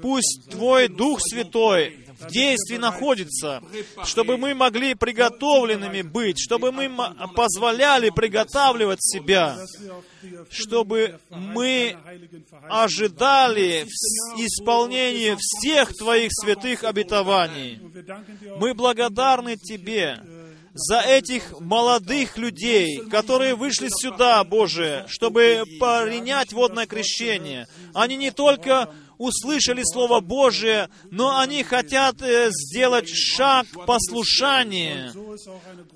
Пусть 0.00 0.50
Твой 0.50 0.88
Дух 0.88 1.20
Святой 1.20 2.03
в 2.20 2.30
действии 2.30 2.76
находится, 2.76 3.62
чтобы 4.04 4.36
мы 4.36 4.54
могли 4.54 4.94
приготовленными 4.94 6.02
быть, 6.02 6.38
чтобы 6.38 6.72
мы 6.72 6.90
позволяли 7.34 8.10
приготавливать 8.10 9.02
себя, 9.02 9.56
чтобы 10.50 11.20
мы 11.30 11.96
ожидали 12.68 13.86
исполнения 14.36 15.36
всех 15.38 15.94
Твоих 15.94 16.30
святых 16.32 16.84
обетований. 16.84 17.80
Мы 18.58 18.74
благодарны 18.74 19.56
Тебе 19.56 20.20
за 20.74 21.00
этих 21.00 21.60
молодых 21.60 22.36
людей, 22.36 22.98
которые 23.08 23.54
вышли 23.54 23.88
сюда, 23.88 24.42
Боже, 24.42 25.04
чтобы 25.08 25.62
принять 25.78 26.52
водное 26.52 26.86
крещение. 26.86 27.68
Они 27.94 28.16
не 28.16 28.32
только 28.32 28.92
услышали 29.24 29.82
Слово 29.84 30.20
Божие, 30.20 30.88
но 31.10 31.38
они 31.38 31.62
хотят 31.62 32.20
э, 32.22 32.50
сделать 32.50 33.08
шаг 33.08 33.66
послушания. 33.86 35.12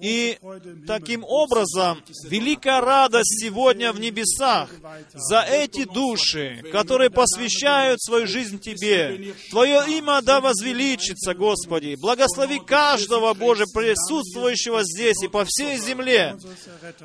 И 0.01 0.39
таким 0.87 1.25
образом 1.25 2.03
великая 2.25 2.81
радость 2.81 3.41
сегодня 3.41 3.93
в 3.93 4.01
небесах 4.01 4.71
за 5.15 5.41
эти 5.41 5.85
души, 5.85 6.63
которые 6.73 7.11
посвящают 7.11 8.01
свою 8.01 8.27
жизнь 8.27 8.59
Тебе. 8.59 9.35
Твое 9.51 9.85
имя 9.99 10.21
да 10.23 10.41
возвеличится, 10.41 11.35
Господи. 11.35 11.97
Благослови 12.01 12.61
каждого, 12.61 13.35
Боже, 13.35 13.65
присутствующего 13.73 14.83
здесь 14.85 15.23
и 15.23 15.29
по 15.29 15.45
всей 15.45 15.79
земле. 15.79 16.37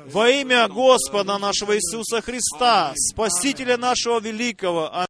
Во 0.06 0.28
имя 0.28 0.68
Господа 0.68 1.38
нашего 1.38 1.76
Иисуса 1.76 2.20
Христа, 2.20 2.92
Спасителя 2.96 3.76
нашего 3.76 4.20
великого. 4.20 4.94